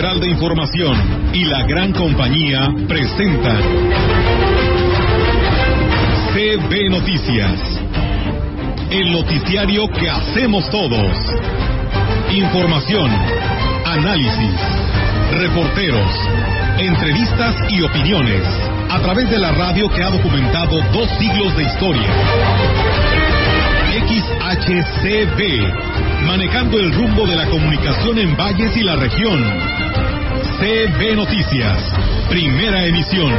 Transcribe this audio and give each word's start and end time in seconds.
Central 0.00 0.20
de 0.20 0.30
Información 0.30 0.96
y 1.34 1.44
la 1.44 1.62
gran 1.66 1.92
compañía 1.92 2.72
presentan 2.88 3.60
CB 6.32 6.88
Noticias, 6.88 7.60
el 8.90 9.12
noticiario 9.12 9.86
que 9.90 10.08
hacemos 10.08 10.70
todos. 10.70 11.18
Información, 12.32 13.10
análisis, 13.84 14.54
reporteros, 15.32 16.10
entrevistas 16.78 17.56
y 17.68 17.82
opiniones 17.82 18.46
a 18.88 19.00
través 19.00 19.30
de 19.30 19.38
la 19.38 19.52
radio 19.52 19.90
que 19.90 20.02
ha 20.02 20.08
documentado 20.08 20.80
dos 20.94 21.10
siglos 21.18 21.54
de 21.58 21.64
historia. 21.64 22.08
XHCB, 24.08 25.42
manejando 26.26 26.78
el 26.78 26.90
rumbo 26.90 27.26
de 27.26 27.36
la 27.36 27.50
comunicación 27.50 28.18
en 28.18 28.34
valles 28.34 28.74
y 28.78 28.82
la 28.82 28.96
región. 28.96 29.89
CB 30.60 31.16
Noticias, 31.16 31.82
primera 32.28 32.84
emisión. 32.84 33.32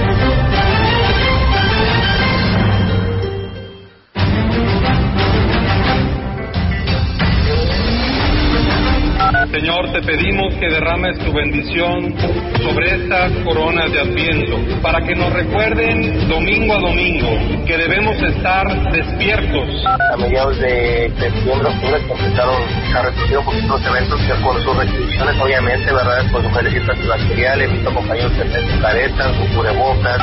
Señor, 9.61 9.91
te 9.91 10.01
pedimos 10.01 10.55
que 10.55 10.67
derrames 10.70 11.20
tu 11.20 11.31
bendición 11.31 12.15
sobre 12.63 12.95
estas 12.95 13.31
coronas 13.43 13.91
de 13.91 13.99
Adviento, 13.99 14.57
para 14.81 14.99
que 15.05 15.13
nos 15.13 15.31
recuerden 15.31 16.27
domingo 16.27 16.73
a 16.73 16.79
domingo 16.79 17.29
que 17.67 17.77
debemos 17.77 18.19
estar 18.23 18.91
despiertos. 18.91 19.85
A 19.85 20.17
mediados 20.17 20.59
de 20.59 21.11
septiembre, 21.16 21.67
octubre, 21.69 22.02
empezaron 22.09 22.63
a 22.95 23.02
reducir 23.03 23.38
un 23.38 23.45
poquito 23.45 23.67
los 23.67 23.85
eventos 23.85 24.19
que 24.21 24.33
con 24.41 24.63
sus 24.63 24.75
restricciones, 24.75 25.39
obviamente, 25.39 25.93
¿verdad? 25.93 26.25
Pues 26.31 26.43
mujeres 26.43 26.89
antibacteriales, 26.89 27.71
mis 27.71 27.83
compañeros 27.83 28.31
se 28.33 28.67
su 28.67 28.81
caretas, 28.81 29.36
su 29.36 29.55
cubrebocas. 29.55 30.17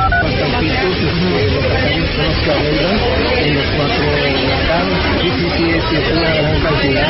en 3.37 3.55
los 3.55 3.65
cuatro 3.77 4.03
sí, 5.21 5.31
sí, 5.37 5.47
sí, 5.57 5.95
es 5.95 6.11
una 6.11 6.29
gran 6.29 6.59
cantidad, 6.59 7.07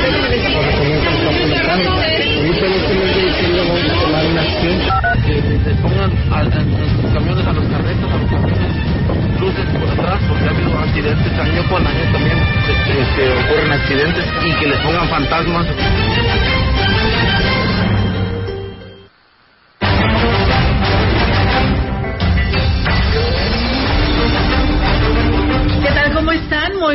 cuando 0.53 0.71
comienzan 0.77 1.13
los 1.13 1.23
cuatro 1.23 1.47
locales. 1.47 2.18
En 2.21 2.51
este 2.51 2.67
mes 2.67 3.15
de 3.15 3.21
diciembre 3.27 3.61
vamos 3.61 3.79
a 3.79 4.03
tomar 4.03 4.25
una 4.25 4.41
acción. 4.41 4.77
Que 5.25 5.41
se 5.63 5.75
pongan 5.81 6.11
a, 6.31 6.39
a 6.39 7.01
sus 7.01 7.13
camiones, 7.13 7.47
a 7.47 7.53
los 7.53 7.65
carretos, 7.67 8.11
a 8.11 8.17
los 8.17 8.29
camiones, 8.29 9.39
luces 9.39 9.65
por 9.79 9.89
atrás, 9.89 10.19
porque 10.27 10.43
ha 10.43 10.49
habido 10.49 10.79
accidentes 10.79 11.39
año 11.39 11.63
con 11.69 11.87
año 11.87 12.11
también, 12.11 12.37
que, 12.67 12.93
que 13.15 13.29
ocurren 13.31 13.71
accidentes 13.71 14.25
y 14.45 14.51
que 14.59 14.67
les 14.67 14.79
pongan 14.79 15.07
fantasmas. 15.07 15.65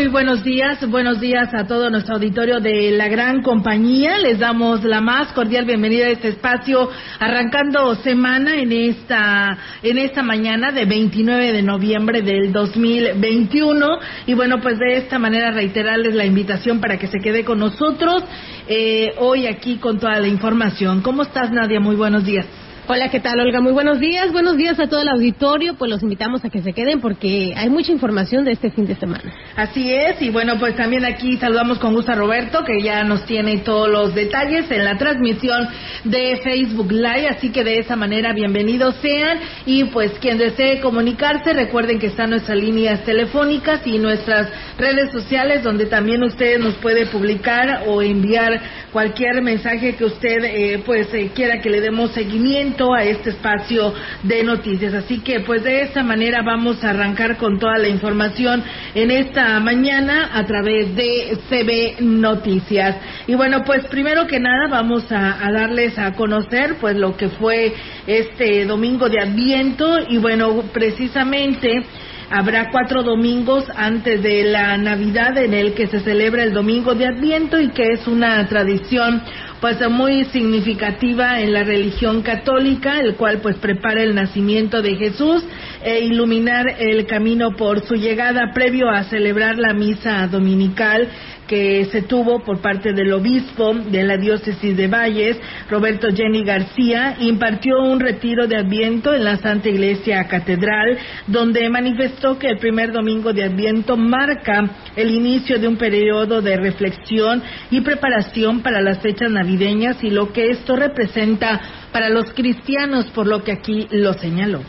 Muy 0.05 0.13
buenos 0.13 0.45
días. 0.45 0.87
Buenos 0.91 1.19
días 1.19 1.49
a 1.55 1.67
todo 1.67 1.89
nuestro 1.89 2.17
auditorio 2.17 2.61
de 2.61 2.91
la 2.91 3.09
gran 3.09 3.41
compañía. 3.41 4.19
Les 4.19 4.39
damos 4.39 4.85
la 4.85 5.01
más 5.01 5.33
cordial 5.33 5.65
bienvenida 5.65 6.05
a 6.05 6.11
este 6.11 6.29
espacio, 6.29 6.91
arrancando 7.19 7.95
semana 7.95 8.55
en 8.59 8.71
esta, 8.71 9.57
en 9.83 9.97
esta 9.97 10.23
mañana 10.23 10.73
de 10.73 10.85
29 10.85 11.53
de 11.53 11.63
noviembre 11.63 12.21
del 12.21 12.53
2021. 12.53 13.99
Y 14.27 14.35
bueno, 14.35 14.61
pues 14.61 14.79
de 14.79 14.99
esta 14.99 15.19
manera 15.19 15.53
reiterarles 15.53 16.15
la 16.15 16.27
invitación 16.27 16.83
para 16.83 16.99
que 16.99 17.07
se 17.07 17.21
quede 17.21 17.43
con 17.43 17.59
nosotros 17.59 18.23
eh, 18.69 19.15
hoy 19.17 19.47
aquí 19.47 19.79
con 19.79 19.99
toda 19.99 20.21
la 20.21 20.29
información. 20.29 21.01
¿Cómo 21.01 21.23
estás, 21.23 21.51
Nadia? 21.51 21.81
Muy 21.81 21.97
buenos 21.97 22.27
días. 22.27 22.45
Hola, 22.87 23.09
¿qué 23.09 23.19
tal, 23.19 23.41
Olga? 23.41 23.63
Muy 23.63 23.73
buenos 23.73 23.99
días. 23.99 24.31
Buenos 24.31 24.59
días 24.59 24.79
a 24.79 24.87
todo 24.87 25.01
el 25.01 25.09
auditorio. 25.09 25.73
Pues 25.73 25.91
los 25.91 26.03
invitamos 26.03 26.45
a 26.45 26.51
que 26.51 26.61
se 26.61 26.75
queden 26.75 27.01
porque 27.01 27.55
hay 27.57 27.71
mucha 27.71 27.91
información 27.91 28.45
de 28.45 28.53
este 28.53 28.71
fin 28.71 28.85
de 28.85 28.95
semana. 28.95 29.33
Así 29.57 29.91
es, 29.91 30.21
y 30.21 30.29
bueno, 30.29 30.59
pues 30.59 30.77
también 30.77 31.03
aquí 31.07 31.39
saludamos 31.39 31.79
con 31.79 31.95
gusto 31.95 32.13
a 32.13 32.15
Roberto, 32.15 32.63
que 32.63 32.83
ya 32.83 33.03
nos 33.03 33.25
tiene 33.25 33.57
todos 33.61 33.89
los 33.89 34.15
detalles 34.15 34.71
en 34.71 34.85
la 34.85 34.99
transmisión 34.99 35.67
de 36.05 36.39
Facebook 36.45 36.93
Live, 36.93 37.29
así 37.29 37.49
que 37.53 37.65
de 37.65 37.79
esa 37.79 37.97
manera 37.97 38.35
bienvenidos 38.35 38.97
sean. 38.97 39.39
Y 39.65 39.85
pues 39.85 40.13
quien 40.21 40.37
desee 40.37 40.81
comunicarse, 40.81 41.55
recuerden 41.55 41.99
que 41.99 42.09
están 42.09 42.31
nuestras 42.31 42.59
líneas 42.59 43.03
telefónicas 43.05 43.81
y 43.87 43.97
nuestras 43.97 44.51
redes 44.77 45.11
sociales, 45.11 45.63
donde 45.63 45.87
también 45.87 46.23
usted 46.23 46.59
nos 46.59 46.75
puede 46.75 47.07
publicar 47.07 47.85
o 47.87 48.03
enviar 48.03 48.61
cualquier 48.93 49.41
mensaje 49.41 49.97
que 49.97 50.05
usted 50.05 50.45
eh, 50.45 50.83
pues 50.85 51.09
eh, 51.15 51.31
quiera 51.35 51.63
que 51.63 51.71
le 51.71 51.81
demos 51.81 52.11
seguimiento 52.11 52.74
a 52.95 53.05
este 53.05 53.31
espacio 53.31 53.95
de 54.23 54.43
noticias. 54.43 54.93
Así 54.95 55.21
que 55.21 55.41
pues 55.41 55.63
de 55.63 55.83
esta 55.83 56.03
manera 56.03 56.43
vamos 56.43 56.83
a 56.83 56.91
arrancar 56.91 57.37
con 57.37 57.59
toda 57.59 57.79
la 57.79 57.89
información 57.89 58.63
en 58.95 59.11
esta 59.11 59.61
mañana 59.61 60.31
a 60.33 60.45
través 60.45 60.95
de 60.97 61.39
CB 61.49 62.03
Noticias. 62.03 62.97
Y 63.27 63.35
bueno, 63.35 63.63
pues 63.65 63.87
primero 63.87 64.27
que 64.27 64.41
nada 64.41 64.67
vamos 64.69 65.11
a, 65.13 65.47
a 65.47 65.53
darles 65.53 65.99
a 65.99 66.13
conocer 66.13 66.77
pues 66.81 66.97
lo 66.97 67.17
que 67.17 67.29
fue 67.29 67.73
este 68.07 68.65
domingo 68.65 69.09
de 69.09 69.21
Adviento 69.21 70.01
y 70.09 70.19
bueno, 70.19 70.65
precisamente 70.73 71.85
habrá 72.35 72.71
cuatro 72.73 73.05
domingos 73.05 73.65
antes 73.77 74.21
de 74.21 74.43
la 74.43 74.77
Navidad 74.77 75.39
en 75.39 75.55
el 75.55 75.73
que 75.75 75.87
se 75.87 76.01
celebra 76.01 76.43
el 76.43 76.53
domingo 76.53 76.97
de 76.97 77.07
Adviento 77.07 77.61
y 77.61 77.69
que 77.69 77.93
es 77.93 78.09
una 78.09 78.45
tradición 78.49 79.23
pues 79.61 79.79
muy 79.89 80.25
significativa 80.27 81.41
en 81.41 81.53
la 81.53 81.63
religión 81.63 82.23
católica, 82.23 82.99
el 82.99 83.15
cual 83.15 83.39
pues 83.39 83.57
prepara 83.59 84.03
el 84.03 84.15
nacimiento 84.15 84.83
de 84.83 84.97
Jesús 84.97 85.45
e 85.83 86.01
iluminar 86.01 86.67
el 86.81 87.07
camino 87.07 87.53
por 87.57 87.87
su 87.87 87.95
llegada 87.95 88.53
previo 88.53 88.91
a 88.91 89.05
celebrar 89.05 89.57
la 89.57 89.73
misa 89.73 90.27
dominical 90.27 91.09
que 91.47 91.85
se 91.87 92.03
tuvo 92.03 92.41
por 92.41 92.61
parte 92.61 92.93
del 92.93 93.13
obispo 93.13 93.75
de 93.75 94.03
la 94.03 94.17
diócesis 94.17 94.77
de 94.77 94.89
Valles, 94.89 95.39
Roberto 95.69 96.09
Jenny 96.15 96.45
García, 96.45 97.17
impartió 97.21 97.81
un 97.83 98.01
retiro 98.01 98.47
de 98.47 98.57
Adviento 98.57 99.15
en 99.15 99.25
la 99.25 99.37
Santa 99.37 99.69
Iglesia 99.69 100.27
Catedral, 100.29 100.99
donde 101.27 101.69
manifestó 101.69 102.39
que 102.39 102.49
el 102.49 102.59
primer 102.59 102.93
domingo 102.93 103.33
de 103.33 103.45
Adviento 103.45 103.97
marca 103.97 104.71
el 104.97 105.11
inicio 105.11 105.59
de 105.59 105.69
un 105.69 105.77
periodo 105.77 106.41
de 106.41 106.57
reflexión 106.57 107.43
y 107.71 107.81
preparación 107.81 108.63
para 108.63 108.81
las 108.81 109.01
fechas 109.01 109.31
navideñas 109.31 110.03
y 110.03 110.11
lo 110.11 110.33
que 110.33 110.51
esto 110.51 110.77
representa 110.77 111.61
para 111.93 112.09
los 112.09 112.33
cristianos, 112.33 113.07
por 113.07 113.27
lo 113.27 113.43
que 113.43 113.53
aquí 113.53 113.87
lo 113.91 114.15
señaló. 114.15 114.63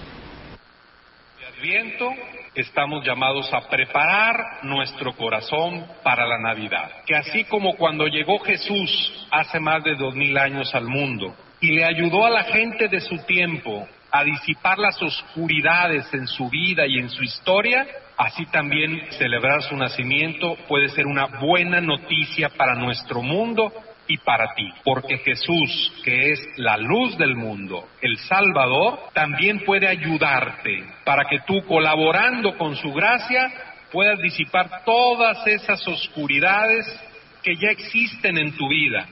Adviento 1.58 2.10
estamos 2.56 3.06
llamados 3.06 3.54
a 3.54 3.68
preparar 3.68 4.64
nuestro 4.64 5.14
corazón 5.14 5.86
para 6.04 6.26
la 6.26 6.40
Navidad. 6.40 7.04
Que 7.06 7.16
así 7.16 7.44
como 7.46 7.76
cuando 7.76 8.08
llegó 8.08 8.40
Jesús 8.40 9.28
hace 9.32 9.60
más 9.60 9.84
de 9.84 9.96
dos 9.96 10.16
mil 10.16 10.38
años 10.38 10.74
al 10.74 10.88
mundo 10.88 11.36
y 11.60 11.72
le 11.72 11.86
ayudó 11.86 12.26
a 12.26 12.30
la 12.30 12.44
gente 12.44 12.88
de 12.88 13.02
su 13.02 13.18
tiempo 13.26 13.88
a 14.12 14.24
disipar 14.24 14.78
las 14.78 15.02
oscuridades 15.02 16.14
en 16.14 16.28
su 16.28 16.50
vida 16.50 16.86
y 16.88 17.00
en 17.00 17.10
su 17.10 17.24
historia, 17.24 17.86
así 18.18 18.46
también 18.46 19.02
celebrar 19.12 19.62
su 19.64 19.76
nacimiento 19.76 20.56
puede 20.68 20.90
ser 20.90 21.06
una 21.06 21.26
buena 21.26 21.82
noticia 21.82 22.50
para 22.50 22.76
nuestro 22.76 23.22
mundo 23.22 23.74
y 24.08 24.18
para 24.18 24.54
ti, 24.54 24.68
porque 24.84 25.18
Jesús, 25.18 26.02
que 26.04 26.32
es 26.32 26.40
la 26.58 26.78
luz 26.78 27.18
del 27.18 27.36
mundo, 27.36 27.88
el 28.02 28.18
Salvador, 28.18 29.00
también 29.14 29.64
puede 29.66 29.88
ayudarte 29.88 30.84
para 31.04 31.26
que 31.26 31.40
tú, 31.48 31.66
colaborando 31.66 32.58
con 32.58 32.76
su 32.76 32.94
gracia, 32.94 33.52
puedas 33.92 34.20
disipar 34.20 34.84
todas 34.86 35.46
esas 35.48 35.88
oscuridades 35.88 36.86
que 37.42 37.56
ya 37.56 37.70
existen 37.70 38.38
en 38.38 38.56
tu 38.56 38.68
vida. 38.68 39.08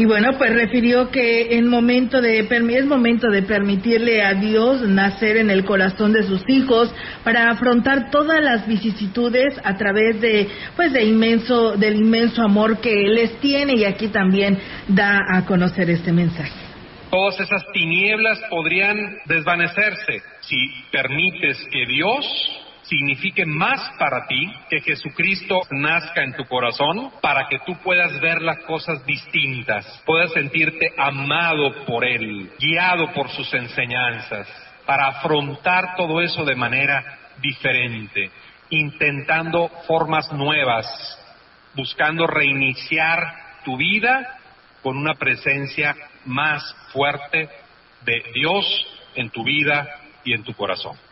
Y 0.00 0.06
bueno, 0.06 0.30
pues 0.38 0.54
refirió 0.54 1.10
que 1.10 1.58
en 1.58 1.68
momento 1.68 2.22
de, 2.22 2.38
es 2.38 2.86
momento 2.86 3.28
de 3.28 3.42
permitirle 3.42 4.22
a 4.22 4.32
Dios 4.32 4.80
nacer 4.80 5.36
en 5.36 5.50
el 5.50 5.62
corazón 5.64 6.14
de 6.14 6.22
sus 6.22 6.42
hijos 6.48 6.90
para 7.22 7.50
afrontar 7.50 8.10
todas 8.10 8.42
las 8.42 8.66
vicisitudes 8.66 9.60
a 9.62 9.76
través 9.76 10.18
de, 10.22 10.48
pues, 10.74 10.94
de 10.94 11.04
inmenso, 11.04 11.76
del 11.76 11.96
inmenso 11.96 12.40
amor 12.40 12.80
que 12.80 12.94
les 13.08 13.38
tiene 13.40 13.74
y 13.74 13.84
aquí 13.84 14.08
también 14.08 14.58
da 14.88 15.20
a 15.34 15.44
conocer 15.44 15.90
este 15.90 16.12
mensaje. 16.12 16.70
Todas 17.10 17.38
esas 17.38 17.62
tinieblas 17.74 18.40
podrían 18.48 18.96
desvanecerse 19.26 20.22
si 20.40 20.56
permites 20.90 21.58
que 21.70 21.84
Dios 21.84 22.59
signifique 22.90 23.46
más 23.46 23.92
para 23.98 24.26
ti 24.26 24.52
que 24.68 24.80
Jesucristo 24.80 25.60
nazca 25.70 26.24
en 26.24 26.34
tu 26.34 26.44
corazón 26.44 27.12
para 27.22 27.46
que 27.48 27.60
tú 27.60 27.76
puedas 27.84 28.20
ver 28.20 28.42
las 28.42 28.58
cosas 28.64 29.06
distintas, 29.06 30.02
puedas 30.04 30.32
sentirte 30.32 30.92
amado 30.98 31.84
por 31.86 32.04
Él, 32.04 32.50
guiado 32.58 33.12
por 33.12 33.30
sus 33.30 33.54
enseñanzas, 33.54 34.48
para 34.84 35.06
afrontar 35.06 35.94
todo 35.96 36.20
eso 36.20 36.44
de 36.44 36.56
manera 36.56 37.18
diferente, 37.40 38.30
intentando 38.70 39.68
formas 39.86 40.30
nuevas, 40.32 40.86
buscando 41.74 42.26
reiniciar 42.26 43.62
tu 43.64 43.76
vida 43.76 44.36
con 44.82 44.96
una 44.96 45.14
presencia 45.14 45.94
más 46.24 46.74
fuerte 46.92 47.48
de 48.02 48.24
Dios 48.34 48.66
en 49.14 49.30
tu 49.30 49.44
vida 49.44 49.86
y 50.24 50.32
en 50.32 50.42
tu 50.42 50.54
corazón. 50.54 51.09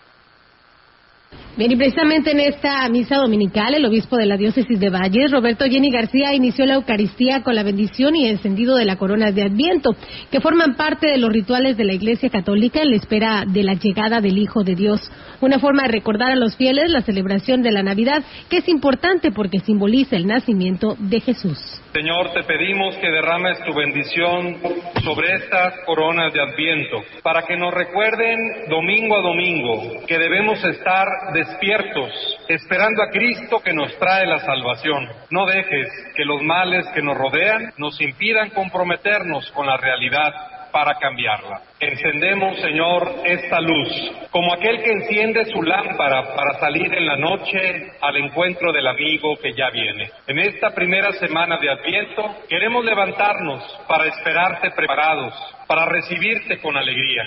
Bien, 1.59 1.73
y 1.73 1.77
precisamente 1.77 2.31
en 2.31 2.39
esta 2.39 2.89
misa 2.89 3.17
dominical, 3.17 3.75
el 3.75 3.85
obispo 3.85 4.17
de 4.17 4.27
la 4.27 4.37
diócesis 4.37 4.79
de 4.79 4.91
Valles, 4.91 5.33
Roberto 5.33 5.65
Jenny 5.65 5.91
García, 5.91 6.33
inició 6.33 6.65
la 6.67 6.75
Eucaristía 6.75 7.43
con 7.43 7.57
la 7.57 7.65
bendición 7.65 8.15
y 8.15 8.29
encendido 8.29 8.77
de 8.77 8.85
la 8.85 8.95
corona 8.95 9.33
de 9.33 9.43
Adviento, 9.43 9.91
que 10.31 10.41
forman 10.41 10.77
parte 10.77 11.09
de 11.09 11.19
los 11.19 11.33
rituales 11.33 11.77
de 11.77 11.85
la 11.85 11.95
Iglesia 11.95 12.31
Católica 12.31 12.81
en 12.81 12.91
la 12.91 12.97
espera 12.97 13.43
de 13.45 13.65
la 13.65 13.75
llegada 13.75 14.21
del 14.21 14.39
Hijo 14.39 14.63
de 14.63 14.77
Dios. 14.77 15.01
Una 15.41 15.59
forma 15.59 15.83
de 15.83 15.89
recordar 15.89 16.31
a 16.31 16.37
los 16.37 16.57
fieles 16.57 16.91
la 16.91 17.03
celebración 17.03 17.61
de 17.61 17.73
la 17.73 17.83
Navidad, 17.83 18.23
que 18.49 18.59
es 18.59 18.69
importante 18.69 19.33
porque 19.33 19.59
simboliza 19.59 20.15
el 20.15 20.29
nacimiento 20.29 20.95
de 21.01 21.21
Jesús. 21.21 21.59
Señor, 21.93 22.31
te 22.35 22.45
pedimos 22.45 22.95
que 22.99 23.11
derrames 23.11 23.59
tu 23.65 23.75
bendición 23.75 24.59
sobre 25.03 25.35
estas 25.35 25.75
coronas 25.87 26.33
de 26.33 26.41
Adviento, 26.41 26.99
para 27.25 27.43
que 27.43 27.57
nos 27.57 27.75
recuerden 27.75 28.39
domingo 28.69 29.17
a 29.17 29.23
domingo 29.23 30.07
que 30.07 30.19
debemos 30.19 30.63
estar 30.63 31.09
despiertos, 31.33 32.11
esperando 32.49 33.03
a 33.03 33.11
Cristo 33.11 33.61
que 33.61 33.73
nos 33.73 33.97
trae 33.99 34.27
la 34.27 34.39
salvación. 34.41 35.09
No 35.31 35.47
dejes 35.47 35.89
que 36.15 36.25
los 36.25 36.43
males 36.43 36.87
que 36.95 37.03
nos 37.03 37.17
rodean 37.17 37.73
nos 37.77 38.01
impidan 38.01 38.51
comprometernos 38.51 39.51
con 39.53 39.67
la 39.67 39.77
realidad 39.77 40.33
para 40.71 40.95
cambiarla. 40.99 41.63
Encendemos, 41.81 42.61
Señor, 42.61 43.23
esta 43.25 43.61
luz, 43.61 43.89
como 44.31 44.53
aquel 44.53 44.83
que 44.83 44.93
enciende 44.93 45.45
su 45.47 45.63
lámpara 45.63 46.35
para 46.35 46.59
salir 46.59 46.93
en 46.93 47.07
la 47.07 47.17
noche 47.17 47.93
al 48.01 48.17
encuentro 48.17 48.73
del 48.73 48.87
amigo 48.87 49.37
que 49.37 49.53
ya 49.55 49.71
viene. 49.71 50.11
En 50.27 50.39
esta 50.39 50.71
primera 50.71 51.13
semana 51.13 51.59
de 51.59 51.71
Adviento 51.71 52.37
queremos 52.49 52.85
levantarnos 52.85 53.63
para 53.89 54.07
esperarte 54.07 54.71
preparados, 54.73 55.35
para 55.67 55.87
recibirte 55.87 56.59
con 56.59 56.77
alegría. 56.77 57.25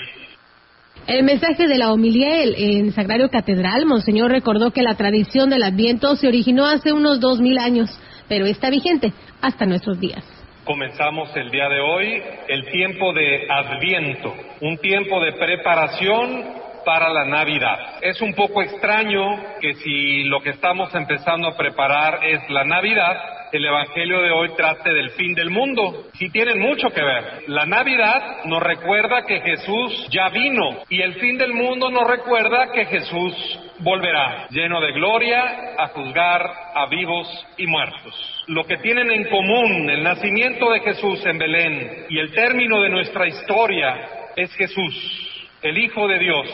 El 1.06 1.24
mensaje 1.24 1.66
de 1.66 1.78
la 1.78 1.92
homilía 1.92 2.44
en 2.44 2.92
Sagrario 2.92 3.28
Catedral, 3.28 3.86
Monseñor 3.86 4.30
recordó 4.30 4.70
que 4.70 4.82
la 4.82 4.94
tradición 4.94 5.50
del 5.50 5.64
Adviento 5.64 6.14
se 6.14 6.28
originó 6.28 6.64
hace 6.64 6.92
unos 6.92 7.18
dos 7.18 7.40
mil 7.40 7.58
años, 7.58 7.90
pero 8.28 8.46
está 8.46 8.70
vigente 8.70 9.12
hasta 9.40 9.66
nuestros 9.66 9.98
días. 9.98 10.24
Comenzamos 10.64 11.36
el 11.36 11.50
día 11.50 11.68
de 11.68 11.80
hoy 11.80 12.22
el 12.46 12.70
tiempo 12.70 13.12
de 13.12 13.48
Adviento, 13.50 14.32
un 14.60 14.78
tiempo 14.78 15.20
de 15.20 15.32
preparación 15.32 16.44
para 16.84 17.08
la 17.08 17.24
Navidad. 17.24 17.98
Es 18.00 18.20
un 18.20 18.34
poco 18.34 18.62
extraño 18.62 19.58
que 19.60 19.74
si 19.74 20.24
lo 20.24 20.40
que 20.40 20.50
estamos 20.50 20.94
empezando 20.94 21.48
a 21.48 21.56
preparar 21.56 22.24
es 22.24 22.48
la 22.50 22.64
Navidad, 22.64 23.16
el 23.52 23.66
Evangelio 23.66 24.22
de 24.22 24.30
hoy 24.30 24.48
trate 24.56 24.94
del 24.94 25.10
fin 25.10 25.34
del 25.34 25.50
mundo. 25.50 26.06
Sí 26.14 26.30
tienen 26.30 26.58
mucho 26.58 26.88
que 26.88 27.02
ver. 27.02 27.42
La 27.48 27.66
Navidad 27.66 28.44
nos 28.46 28.62
recuerda 28.62 29.26
que 29.26 29.40
Jesús 29.40 30.08
ya 30.10 30.30
vino 30.30 30.82
y 30.88 31.02
el 31.02 31.14
fin 31.14 31.36
del 31.36 31.52
mundo 31.52 31.90
nos 31.90 32.08
recuerda 32.08 32.72
que 32.72 32.86
Jesús 32.86 33.60
volverá, 33.80 34.46
lleno 34.50 34.80
de 34.80 34.92
gloria, 34.92 35.74
a 35.78 35.88
juzgar 35.88 36.50
a 36.74 36.86
vivos 36.86 37.28
y 37.58 37.66
muertos. 37.66 38.44
Lo 38.46 38.64
que 38.64 38.78
tienen 38.78 39.10
en 39.10 39.28
común 39.28 39.90
el 39.90 40.02
nacimiento 40.02 40.70
de 40.70 40.80
Jesús 40.80 41.24
en 41.26 41.38
Belén 41.38 42.06
y 42.08 42.18
el 42.18 42.32
término 42.32 42.80
de 42.80 42.88
nuestra 42.88 43.26
historia 43.26 44.08
es 44.34 44.50
Jesús, 44.54 45.31
el 45.62 45.78
Hijo 45.78 46.08
de 46.08 46.18
Dios, 46.18 46.46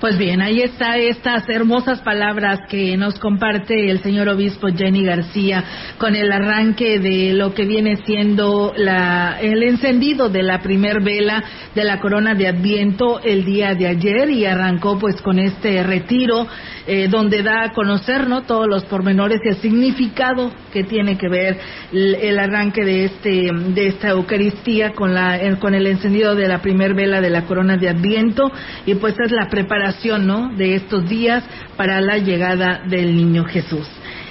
pues 0.00 0.18
bien, 0.18 0.42
ahí 0.42 0.60
está 0.60 0.98
estas 0.98 1.48
hermosas 1.48 2.02
palabras 2.02 2.60
que 2.68 2.98
nos 2.98 3.18
comparte 3.18 3.90
el 3.90 4.02
señor 4.02 4.28
obispo 4.28 4.68
Jenny 4.68 5.02
García 5.02 5.64
con 5.96 6.14
el 6.14 6.30
arranque 6.30 6.98
de 6.98 7.32
lo 7.32 7.54
que 7.54 7.64
viene 7.64 7.96
siendo 8.04 8.74
la, 8.76 9.38
el 9.40 9.62
encendido 9.62 10.28
de 10.28 10.42
la 10.42 10.60
primer 10.60 11.00
vela 11.02 11.42
de 11.74 11.84
la 11.84 11.98
corona 11.98 12.34
de 12.34 12.46
Adviento 12.46 13.20
el 13.24 13.46
día 13.46 13.74
de 13.74 13.86
ayer 13.86 14.28
y 14.28 14.44
arrancó 14.44 14.98
pues 14.98 15.22
con 15.22 15.38
este 15.38 15.82
retiro 15.82 16.46
eh, 16.86 17.08
donde 17.08 17.42
da 17.42 17.64
a 17.64 17.72
conocer 17.72 18.28
¿no? 18.28 18.42
todos 18.42 18.66
los 18.68 18.84
pormenores 18.84 19.40
y 19.44 19.48
el 19.48 19.56
significado 19.56 20.52
que 20.72 20.84
tiene 20.84 21.18
que 21.18 21.28
ver 21.28 21.58
el, 21.92 22.38
arranque 22.38 22.84
de 22.84 23.04
este 23.06 23.50
de 23.52 23.88
esta 23.88 24.10
Eucaristía 24.10 24.92
con 24.92 25.14
la 25.14 25.38
con 25.58 25.74
el 25.74 25.86
encendido 25.86 26.34
de 26.34 26.46
la 26.46 26.62
primer 26.62 26.94
vela 26.94 27.20
de 27.20 27.30
la 27.30 27.42
corona 27.46 27.76
de 27.76 27.88
Adviento 27.88 28.52
y 28.84 28.94
pues 28.94 29.14
es 29.18 29.32
la 29.32 29.48
preparación 29.48 30.26
¿no? 30.26 30.52
de 30.56 30.76
estos 30.76 31.08
días 31.08 31.42
para 31.76 32.00
la 32.00 32.18
llegada 32.18 32.82
del 32.86 33.16
niño 33.16 33.44
Jesús. 33.44 33.86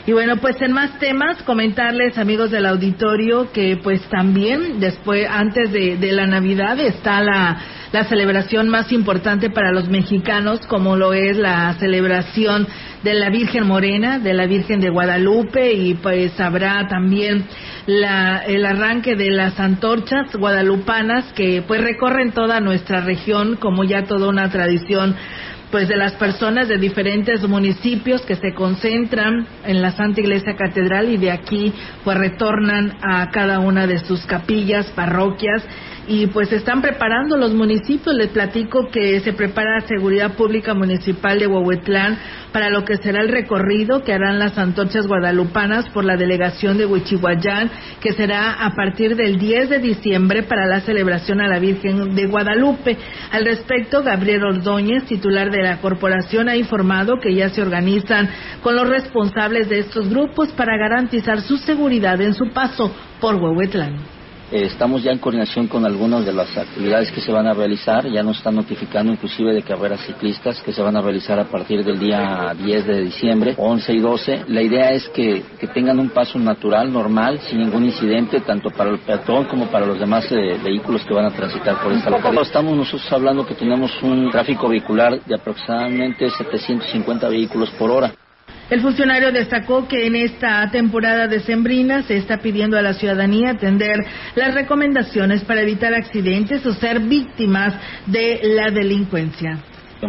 Y 0.07 0.11
bueno, 0.11 0.37
pues 0.37 0.61
en 0.61 0.71
más 0.71 0.99
temas, 0.99 1.41
comentarles, 1.43 2.19
amigos 2.19 2.51
del 2.51 2.67
auditorio, 2.67 3.51
que 3.51 3.77
pues 3.81 4.01
también 4.03 4.79
después, 4.79 5.27
antes 5.27 5.71
de, 5.71 5.97
de 5.97 6.11
la 6.11 6.27
Navidad, 6.27 6.79
está 6.79 7.23
la, 7.23 7.57
la 7.91 8.03
celebración 8.05 8.69
más 8.69 8.91
importante 8.91 9.49
para 9.49 9.71
los 9.71 9.89
mexicanos, 9.89 10.59
como 10.67 10.95
lo 10.95 11.13
es 11.13 11.37
la 11.37 11.73
celebración 11.79 12.67
de 13.03 13.13
la 13.13 13.29
Virgen 13.29 13.67
Morena, 13.67 14.19
de 14.19 14.33
la 14.33 14.47
Virgen 14.47 14.79
de 14.79 14.89
Guadalupe, 14.89 15.73
y 15.73 15.93
pues 15.95 16.39
habrá 16.39 16.87
también 16.87 17.45
la, 17.85 18.39
el 18.39 18.65
arranque 18.65 19.15
de 19.15 19.31
las 19.31 19.59
antorchas 19.59 20.35
guadalupanas 20.35 21.31
que 21.33 21.63
pues 21.67 21.81
recorren 21.81 22.31
toda 22.31 22.59
nuestra 22.59 23.01
región 23.01 23.57
como 23.57 23.83
ya 23.83 24.05
toda 24.05 24.27
una 24.27 24.49
tradición 24.49 25.15
pues 25.71 25.88
de 25.88 25.97
las 25.97 26.13
personas 26.13 26.67
de 26.67 26.77
diferentes 26.77 27.45
municipios 27.47 28.21
que 28.21 28.35
se 28.35 28.53
concentran 28.53 29.45
en 29.65 29.81
la 29.81 29.91
Santa 29.91 30.21
Iglesia 30.21 30.55
Catedral 30.55 31.09
y 31.09 31.17
de 31.17 31.31
aquí 31.31 31.73
pues 32.03 32.17
retornan 32.17 32.93
a 33.01 33.29
cada 33.29 33.59
una 33.59 33.85
de 33.85 33.99
sus 33.99 34.25
capillas, 34.25 34.85
parroquias 34.95 35.63
y 36.07 36.27
pues 36.27 36.51
están 36.51 36.81
preparando 36.81 37.37
los 37.37 37.53
municipios. 37.53 38.15
Les 38.15 38.29
platico 38.29 38.89
que 38.91 39.19
se 39.21 39.33
prepara 39.33 39.81
Seguridad 39.81 40.33
Pública 40.33 40.73
Municipal 40.73 41.39
de 41.39 41.47
Huehuetlán 41.47 42.17
para 42.51 42.69
lo 42.69 42.85
que 42.85 42.97
será 42.97 43.21
el 43.21 43.29
recorrido 43.29 44.03
que 44.03 44.13
harán 44.13 44.39
las 44.39 44.57
antorchas 44.57 45.07
guadalupanas 45.07 45.89
por 45.89 46.05
la 46.05 46.15
delegación 46.15 46.77
de 46.77 46.85
Huichihuayán, 46.85 47.69
que 47.99 48.13
será 48.13 48.53
a 48.65 48.73
partir 48.75 49.15
del 49.15 49.37
10 49.37 49.69
de 49.69 49.79
diciembre 49.79 50.43
para 50.43 50.65
la 50.65 50.81
celebración 50.81 51.41
a 51.41 51.47
la 51.47 51.59
Virgen 51.59 52.15
de 52.15 52.27
Guadalupe. 52.27 52.97
Al 53.31 53.45
respecto, 53.45 54.03
Gabriel 54.03 54.43
Ordóñez, 54.43 55.05
titular 55.05 55.51
de 55.51 55.63
la 55.63 55.81
corporación, 55.81 56.47
ha 56.47 56.55
informado 56.55 57.19
que 57.19 57.33
ya 57.33 57.49
se 57.49 57.61
organizan 57.61 58.29
con 58.61 58.75
los 58.75 58.87
responsables 58.87 59.67
de 59.67 59.79
estos 59.79 60.09
grupos 60.09 60.49
para 60.53 60.77
garantizar 60.77 61.41
su 61.41 61.57
seguridad 61.57 62.21
en 62.21 62.33
su 62.33 62.49
paso 62.51 62.95
por 63.19 63.35
Huehuetlán. 63.35 64.14
Eh, 64.55 64.67
estamos 64.67 65.03
ya 65.03 65.12
en 65.12 65.17
coordinación 65.17 65.67
con 65.67 65.85
algunas 65.85 66.25
de 66.25 66.31
las 66.31 66.57
actividades 66.57 67.12
que 67.12 67.19
se 67.19 67.29
van 67.29 67.45
a 67.45 67.53
realizar. 67.53 68.09
Ya 68.09 68.24
nos 68.24 68.38
están 68.38 68.55
notificando 68.55 69.12
inclusive 69.12 69.53
de 69.53 69.62
carreras 69.62 70.00
ciclistas 70.05 70.62
que 70.62 70.71
se 70.71 70.81
van 70.81 70.95
a 70.95 71.01
realizar 71.01 71.38
a 71.38 71.43
partir 71.43 71.83
del 71.83 72.00
día 72.00 72.55
10 72.57 72.85
de 72.88 73.01
diciembre, 73.01 73.53
11 73.57 73.93
y 73.93 74.00
12. 74.00 74.45
La 74.47 74.62
idea 74.62 74.91
es 74.91 75.09
que, 75.09 75.43
tengan 75.74 76.00
un 76.00 76.07
paso 76.07 76.39
natural, 76.39 76.89
normal, 76.93 77.41
sin 77.50 77.59
ningún 77.59 77.83
incidente, 77.83 78.39
tanto 78.39 78.69
para 78.69 78.91
el 78.91 79.00
peatón 79.00 79.43
como 79.43 79.67
para 79.67 79.85
los 79.85 80.00
demás 80.00 80.31
eh, 80.31 80.57
vehículos 80.63 81.03
que 81.03 81.13
van 81.13 81.25
a 81.25 81.31
transitar 81.31 81.83
por 81.83 81.91
esta 81.91 82.09
localidad. 82.09 82.43
Estamos 82.43 82.77
nosotros 82.77 83.12
hablando 83.12 83.45
que 83.45 83.55
tenemos 83.55 83.91
un 84.03 84.31
tráfico 84.31 84.69
vehicular 84.69 85.21
de 85.21 85.35
aproximadamente 85.35 86.29
750 86.29 87.27
vehículos 87.27 87.71
por 87.71 87.91
hora. 87.91 88.13
El 88.69 88.81
funcionario 88.81 89.31
destacó 89.31 89.88
que 89.88 90.07
en 90.07 90.15
esta 90.15 90.69
temporada 90.71 91.27
decembrina 91.27 92.01
se 92.03 92.17
está 92.17 92.38
pidiendo 92.38 92.77
a 92.77 92.81
la 92.81 92.93
ciudadanía 92.93 93.51
atender 93.51 94.03
las 94.35 94.53
recomendaciones 94.55 95.43
para 95.43 95.62
evitar 95.62 95.93
accidentes 95.93 96.65
o 96.65 96.74
ser 96.74 97.00
víctimas 97.01 97.75
de 98.07 98.39
la 98.43 98.71
delincuencia. 98.71 99.59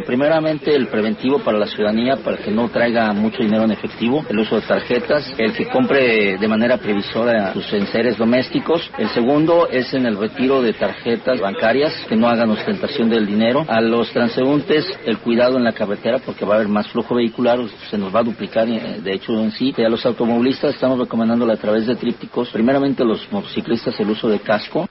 Primeramente, 0.06 0.74
el 0.74 0.88
preventivo 0.88 1.38
para 1.40 1.58
la 1.58 1.66
ciudadanía, 1.66 2.16
para 2.16 2.36
que 2.38 2.50
no 2.50 2.68
traiga 2.68 3.12
mucho 3.12 3.42
dinero 3.42 3.64
en 3.64 3.72
efectivo, 3.72 4.24
el 4.28 4.38
uso 4.38 4.56
de 4.56 4.62
tarjetas, 4.62 5.34
el 5.38 5.52
que 5.52 5.66
compre 5.66 6.38
de 6.38 6.48
manera 6.48 6.76
previsora 6.76 7.52
sus 7.52 7.72
enseres 7.72 8.16
domésticos. 8.16 8.90
El 8.98 9.08
segundo 9.10 9.68
es 9.68 9.92
en 9.94 10.06
el 10.06 10.16
retiro 10.16 10.62
de 10.62 10.72
tarjetas 10.72 11.40
bancarias, 11.40 11.92
que 12.08 12.16
no 12.16 12.28
hagan 12.28 12.50
ostentación 12.50 13.08
del 13.08 13.26
dinero. 13.26 13.64
A 13.68 13.80
los 13.80 14.10
transeúntes, 14.10 14.86
el 15.04 15.18
cuidado 15.18 15.56
en 15.56 15.64
la 15.64 15.72
carretera, 15.72 16.18
porque 16.18 16.44
va 16.44 16.54
a 16.54 16.56
haber 16.56 16.68
más 16.68 16.88
flujo 16.88 17.14
vehicular, 17.14 17.58
se 17.90 17.98
nos 17.98 18.14
va 18.14 18.20
a 18.20 18.24
duplicar, 18.24 18.68
eh, 18.68 19.00
de 19.02 19.12
hecho, 19.12 19.32
en 19.40 19.52
sí. 19.52 19.74
Y 19.76 19.82
a 19.82 19.88
los 19.88 20.04
automovilistas 20.06 20.74
estamos 20.74 20.98
recomendándole 20.98 21.52
a 21.52 21.56
través 21.56 21.86
de 21.86 21.96
trípticos, 21.96 22.50
primeramente 22.50 23.04
los 23.04 23.30
motociclistas 23.32 23.98
el 24.00 24.10
uso 24.10 24.28
de 24.28 24.40
casco, 24.40 24.88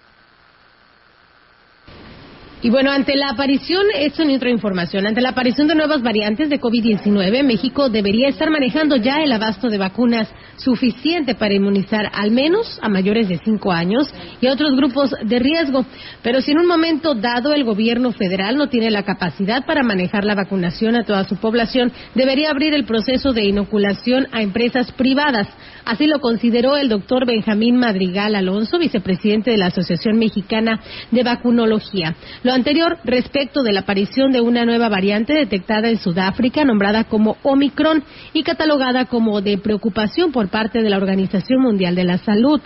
y 2.65 2.71
bueno, 2.71 2.89
ante 2.89 3.15
la 3.15 3.29
aparición, 3.29 3.85
esto 3.95 4.23
en 4.23 4.31
otra 4.31 4.49
información, 4.49 5.05
ante 5.05 5.21
la 5.21 5.29
aparición 5.29 5.67
de 5.67 5.75
nuevas 5.75 6.01
variantes 6.01 6.49
de 6.49 6.59
COVID-19, 6.59 7.43
México 7.43 7.89
debería 7.89 8.27
estar 8.27 8.49
manejando 8.49 8.95
ya 8.95 9.21
el 9.21 9.31
abasto 9.33 9.69
de 9.69 9.77
vacunas 9.77 10.27
suficiente 10.55 11.35
para 11.35 11.53
inmunizar 11.53 12.09
al 12.11 12.31
menos 12.31 12.79
a 12.81 12.89
mayores 12.89 13.29
de 13.29 13.37
5 13.37 13.71
años 13.71 14.11
y 14.41 14.47
a 14.47 14.53
otros 14.53 14.75
grupos 14.75 15.13
de 15.23 15.37
riesgo. 15.37 15.85
Pero 16.23 16.41
si 16.41 16.53
en 16.53 16.57
un 16.57 16.65
momento 16.65 17.13
dado 17.13 17.53
el 17.53 17.65
gobierno 17.65 18.11
federal 18.13 18.57
no 18.57 18.67
tiene 18.67 18.89
la 18.89 19.03
capacidad 19.03 19.63
para 19.63 19.83
manejar 19.83 20.23
la 20.23 20.33
vacunación 20.33 20.95
a 20.95 21.05
toda 21.05 21.23
su 21.25 21.35
población, 21.35 21.91
debería 22.15 22.49
abrir 22.49 22.73
el 22.73 22.85
proceso 22.85 23.31
de 23.31 23.45
inoculación 23.45 24.25
a 24.31 24.41
empresas 24.41 24.91
privadas 24.93 25.47
Así 25.85 26.07
lo 26.07 26.19
consideró 26.19 26.77
el 26.77 26.89
doctor 26.89 27.27
Benjamín 27.27 27.77
Madrigal 27.77 28.33
Alonso, 28.33 28.79
vicepresidente 28.79 29.51
de 29.51 29.57
la 29.57 29.67
Asociación 29.67 30.17
Mexicana 30.17 30.81
de 31.11 31.21
Vacunología. 31.21 32.15
Lo 32.41 32.53
anterior 32.53 32.97
respecto 33.03 33.61
de 33.61 33.71
la 33.71 33.81
aparición 33.81 34.31
de 34.31 34.41
una 34.41 34.65
nueva 34.65 34.89
variante 34.89 35.33
detectada 35.33 35.89
en 35.89 35.99
Sudáfrica, 35.99 36.65
nombrada 36.65 37.03
como 37.03 37.37
Omicron 37.43 38.03
y 38.33 38.41
catalogada 38.41 39.05
como 39.05 39.41
de 39.41 39.59
preocupación 39.59 40.31
por 40.31 40.49
parte 40.49 40.81
de 40.81 40.89
la 40.89 40.97
Organización 40.97 41.61
Mundial 41.61 41.93
de 41.93 42.03
la 42.03 42.17
Salud. 42.17 42.59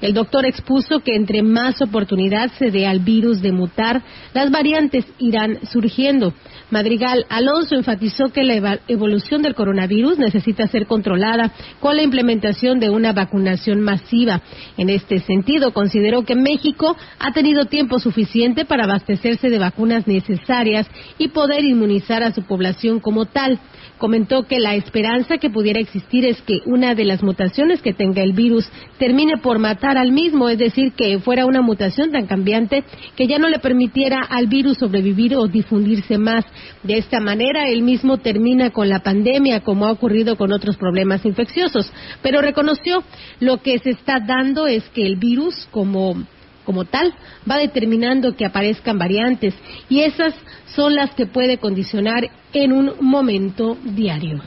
El 0.00 0.12
doctor 0.12 0.44
expuso 0.44 0.98
que 0.98 1.14
entre 1.14 1.42
más 1.44 1.80
oportunidad 1.80 2.50
se 2.58 2.72
dé 2.72 2.88
al 2.88 2.98
virus 2.98 3.40
de 3.40 3.52
mutar, 3.52 4.02
las 4.32 4.50
variantes 4.50 5.04
irán 5.18 5.60
surgiendo. 5.70 6.34
Madrigal 6.74 7.24
Alonso 7.28 7.76
enfatizó 7.76 8.30
que 8.32 8.42
la 8.42 8.80
evolución 8.88 9.42
del 9.42 9.54
coronavirus 9.54 10.18
necesita 10.18 10.66
ser 10.66 10.86
controlada 10.86 11.52
con 11.78 11.94
la 11.94 12.02
implementación 12.02 12.80
de 12.80 12.90
una 12.90 13.12
vacunación 13.12 13.80
masiva. 13.80 14.42
En 14.76 14.90
este 14.90 15.20
sentido, 15.20 15.72
consideró 15.72 16.24
que 16.24 16.34
México 16.34 16.96
ha 17.20 17.32
tenido 17.32 17.66
tiempo 17.66 18.00
suficiente 18.00 18.64
para 18.64 18.84
abastecerse 18.84 19.50
de 19.50 19.58
vacunas 19.60 20.08
necesarias 20.08 20.88
y 21.16 21.28
poder 21.28 21.64
inmunizar 21.64 22.24
a 22.24 22.32
su 22.32 22.42
población 22.42 22.98
como 22.98 23.26
tal 23.26 23.60
comentó 23.98 24.44
que 24.44 24.58
la 24.58 24.74
esperanza 24.74 25.38
que 25.38 25.50
pudiera 25.50 25.80
existir 25.80 26.24
es 26.24 26.40
que 26.42 26.60
una 26.66 26.94
de 26.94 27.04
las 27.04 27.22
mutaciones 27.22 27.82
que 27.82 27.92
tenga 27.92 28.22
el 28.22 28.32
virus 28.32 28.68
termine 28.98 29.38
por 29.38 29.58
matar 29.58 29.96
al 29.96 30.12
mismo, 30.12 30.48
es 30.48 30.58
decir, 30.58 30.92
que 30.92 31.18
fuera 31.18 31.46
una 31.46 31.62
mutación 31.62 32.12
tan 32.12 32.26
cambiante 32.26 32.84
que 33.16 33.26
ya 33.26 33.38
no 33.38 33.48
le 33.48 33.58
permitiera 33.58 34.20
al 34.20 34.46
virus 34.46 34.78
sobrevivir 34.78 35.36
o 35.36 35.46
difundirse 35.46 36.18
más. 36.18 36.44
De 36.82 36.98
esta 36.98 37.20
manera, 37.20 37.68
él 37.68 37.82
mismo 37.82 38.18
termina 38.18 38.70
con 38.70 38.88
la 38.88 39.00
pandemia, 39.00 39.60
como 39.60 39.86
ha 39.86 39.92
ocurrido 39.92 40.36
con 40.36 40.52
otros 40.52 40.76
problemas 40.76 41.24
infecciosos. 41.24 41.92
Pero 42.22 42.40
reconoció 42.40 43.02
lo 43.40 43.62
que 43.62 43.78
se 43.78 43.90
está 43.90 44.20
dando 44.20 44.66
es 44.66 44.84
que 44.90 45.06
el 45.06 45.16
virus, 45.16 45.68
como 45.70 46.24
como 46.64 46.84
tal, 46.84 47.14
va 47.48 47.58
determinando 47.58 48.36
que 48.36 48.44
aparezcan 48.44 48.98
variantes 48.98 49.54
y 49.88 50.00
esas 50.00 50.34
son 50.74 50.94
las 50.94 51.14
que 51.14 51.26
puede 51.26 51.58
condicionar 51.58 52.30
en 52.52 52.72
un 52.72 52.92
momento 53.00 53.76
diario. 53.84 54.42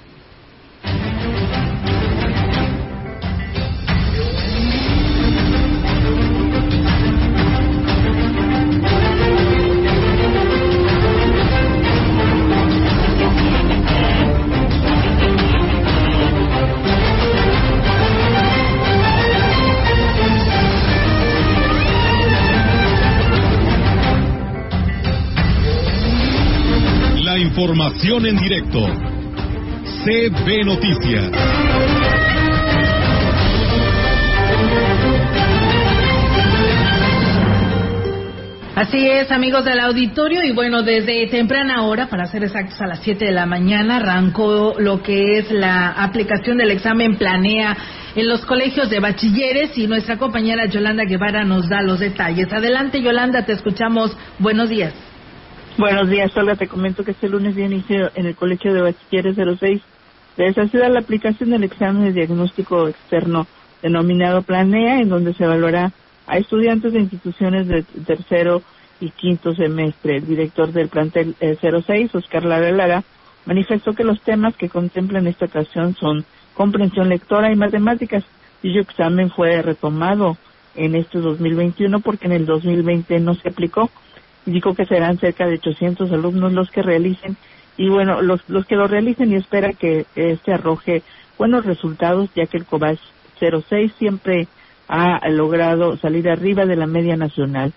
Información 27.58 28.24
en 28.28 28.38
directo. 28.38 28.86
CB 30.06 30.64
Noticias. 30.64 31.32
Así 38.76 39.08
es, 39.08 39.32
amigos 39.32 39.66
del 39.66 39.80
auditorio, 39.80 40.44
y 40.44 40.52
bueno, 40.52 40.84
desde 40.84 41.26
temprana 41.30 41.82
hora, 41.82 42.06
para 42.06 42.28
ser 42.28 42.44
exactos 42.44 42.80
a 42.80 42.86
las 42.86 43.00
7 43.00 43.26
de 43.26 43.32
la 43.32 43.48
mañana, 43.48 43.96
arrancó 43.96 44.76
lo 44.78 45.02
que 45.02 45.40
es 45.40 45.50
la 45.50 45.94
aplicación 45.94 46.60
del 46.60 46.70
examen 46.70 47.16
Planea 47.16 47.76
en 48.16 48.28
los 48.28 48.46
colegios 48.46 48.92
de 48.92 49.00
bachilleres 49.00 49.76
y 49.80 49.88
nuestra 49.88 50.18
compañera 50.18 50.68
Yolanda 50.68 51.06
Guevara 51.06 51.44
nos 51.44 51.68
da 51.68 51.82
los 51.82 52.02
detalles. 52.02 52.54
Adelante, 52.54 53.02
Yolanda, 53.02 53.46
te 53.46 53.54
escuchamos. 53.54 54.16
Buenos 54.38 54.70
días. 54.70 55.07
Buenos 55.78 56.10
días, 56.10 56.36
Olga. 56.36 56.56
Te 56.56 56.68
comento 56.68 57.04
que 57.04 57.12
este 57.12 57.30
lunes 57.30 57.56
día 57.56 57.68
inició 57.68 58.10
en 58.16 58.26
el 58.26 58.36
Colegio 58.36 58.74
de 58.74 58.82
Bachilleres 58.82 59.36
06 59.36 59.80
de 60.36 60.48
esa 60.48 60.68
ciudad 60.70 60.92
la 60.92 61.02
aplicación 61.02 61.52
del 61.52 61.64
examen 61.64 62.04
de 62.04 62.14
diagnóstico 62.14 62.88
externo 62.88 63.46
denominado 63.84 64.42
Planea, 64.42 65.00
en 65.00 65.10
donde 65.10 65.36
se 65.36 65.44
evaluará 65.44 65.92
a 66.26 66.38
estudiantes 66.40 66.94
de 66.94 67.02
instituciones 67.02 67.68
de 67.68 67.84
tercero 67.84 68.64
y 69.00 69.12
quinto 69.12 69.54
semestre. 69.54 70.18
El 70.18 70.26
director 70.26 70.72
del 70.72 70.90
plantel 70.90 71.36
06, 71.40 71.86
eh, 71.90 72.10
Oscar 72.12 72.44
Lara 72.44 73.04
manifestó 73.46 73.94
que 73.94 74.04
los 74.04 74.20
temas 74.22 74.56
que 74.56 74.70
contemplan 74.70 75.28
esta 75.28 75.46
ocasión 75.46 75.96
son 75.96 76.26
comprensión 76.56 77.08
lectora 77.08 77.52
y 77.52 77.56
matemáticas. 77.56 78.24
Dicho 78.64 78.80
examen 78.80 79.30
fue 79.30 79.62
retomado 79.62 80.38
en 80.74 80.96
este 80.96 81.20
2021 81.20 82.00
porque 82.00 82.26
en 82.26 82.32
el 82.32 82.48
2020 82.48 83.20
no 83.20 83.36
se 83.36 83.50
aplicó 83.50 83.92
Indicó 84.48 84.74
que 84.74 84.86
serán 84.86 85.20
cerca 85.20 85.46
de 85.46 85.56
800 85.56 86.12
alumnos 86.12 86.54
los 86.54 86.72
que 86.72 86.82
realicen 86.82 87.38
y 87.78 87.90
bueno, 87.90 88.22
los, 88.22 88.42
los 88.50 88.66
que 88.66 88.76
lo 88.76 88.88
realicen 88.88 89.32
y 89.32 89.36
espera 89.36 89.74
que 89.74 90.06
este 90.16 90.54
arroje 90.54 91.04
buenos 91.38 91.66
resultados 91.66 92.30
ya 92.34 92.48
que 92.48 92.58
el 92.58 92.66
COBAS 92.66 92.98
06 93.40 93.94
siempre 94.00 94.48
ha 94.88 95.30
logrado 95.30 95.98
salir 95.98 96.28
arriba 96.30 96.66
de 96.66 96.76
la 96.76 96.88
media 96.88 97.16
nacional. 97.16 97.74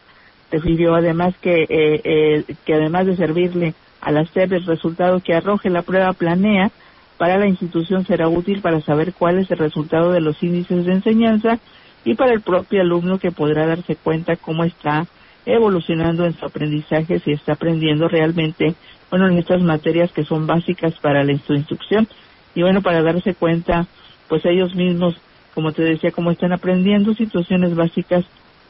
Refirió 0.50 0.94
además 0.94 1.34
que, 1.40 1.64
eh, 1.64 2.00
eh, 2.04 2.44
que 2.64 2.74
además 2.74 3.06
de 3.06 3.16
servirle 3.16 3.74
a 4.00 4.10
la 4.10 4.24
SEP 4.24 4.52
el 4.52 4.64
resultado 4.64 5.20
que 5.20 5.34
arroje 5.34 5.68
la 5.70 5.82
prueba 5.82 6.12
planea, 6.12 6.70
para 7.18 7.36
la 7.36 7.46
institución 7.46 8.06
será 8.06 8.28
útil 8.28 8.62
para 8.62 8.80
saber 8.80 9.12
cuál 9.12 9.38
es 9.38 9.50
el 9.50 9.58
resultado 9.58 10.10
de 10.10 10.22
los 10.22 10.42
índices 10.42 10.86
de 10.86 10.92
enseñanza 10.92 11.58
y 12.02 12.14
para 12.14 12.32
el 12.32 12.40
propio 12.40 12.80
alumno 12.80 13.18
que 13.18 13.30
podrá 13.30 13.66
darse 13.66 13.96
cuenta 13.96 14.36
cómo 14.36 14.64
está 14.64 15.06
evolucionando 15.46 16.24
en 16.24 16.34
su 16.34 16.44
aprendizaje, 16.44 17.20
si 17.20 17.32
está 17.32 17.52
aprendiendo 17.52 18.08
realmente, 18.08 18.74
bueno, 19.10 19.28
en 19.28 19.38
estas 19.38 19.62
materias 19.62 20.12
que 20.12 20.24
son 20.24 20.46
básicas 20.46 20.94
para 21.00 21.24
la, 21.24 21.36
su 21.38 21.54
instrucción. 21.54 22.08
Y 22.54 22.62
bueno, 22.62 22.82
para 22.82 23.02
darse 23.02 23.34
cuenta, 23.34 23.86
pues 24.28 24.44
ellos 24.44 24.74
mismos, 24.74 25.16
como 25.54 25.72
te 25.72 25.82
decía, 25.82 26.10
cómo 26.10 26.30
están 26.30 26.52
aprendiendo 26.52 27.14
situaciones 27.14 27.74
básicas 27.74 28.24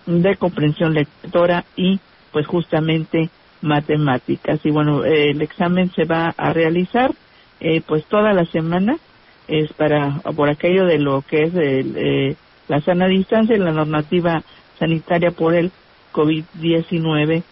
de 0.06 0.36
comprensión 0.36 0.94
lectora 0.94 1.64
y 1.76 2.00
pues 2.32 2.46
justamente 2.46 3.30
matemáticas. 3.62 4.60
Y 4.64 4.70
bueno, 4.70 5.04
el 5.04 5.40
examen 5.42 5.90
se 5.92 6.04
va 6.04 6.34
a 6.36 6.52
realizar 6.52 7.12
eh, 7.60 7.82
pues 7.86 8.04
toda 8.06 8.32
la 8.32 8.44
semana, 8.46 8.96
es 9.48 9.72
para, 9.72 10.20
por 10.36 10.48
aquello 10.48 10.86
de 10.86 10.98
lo 10.98 11.22
que 11.22 11.42
es 11.42 11.52
eh, 11.54 12.36
la 12.68 12.80
sana 12.80 13.06
distancia 13.08 13.56
y 13.56 13.58
la 13.58 13.72
normativa 13.72 14.42
sanitaria 14.78 15.32
por 15.32 15.54
el 15.54 15.72
COVID-19 16.12 17.42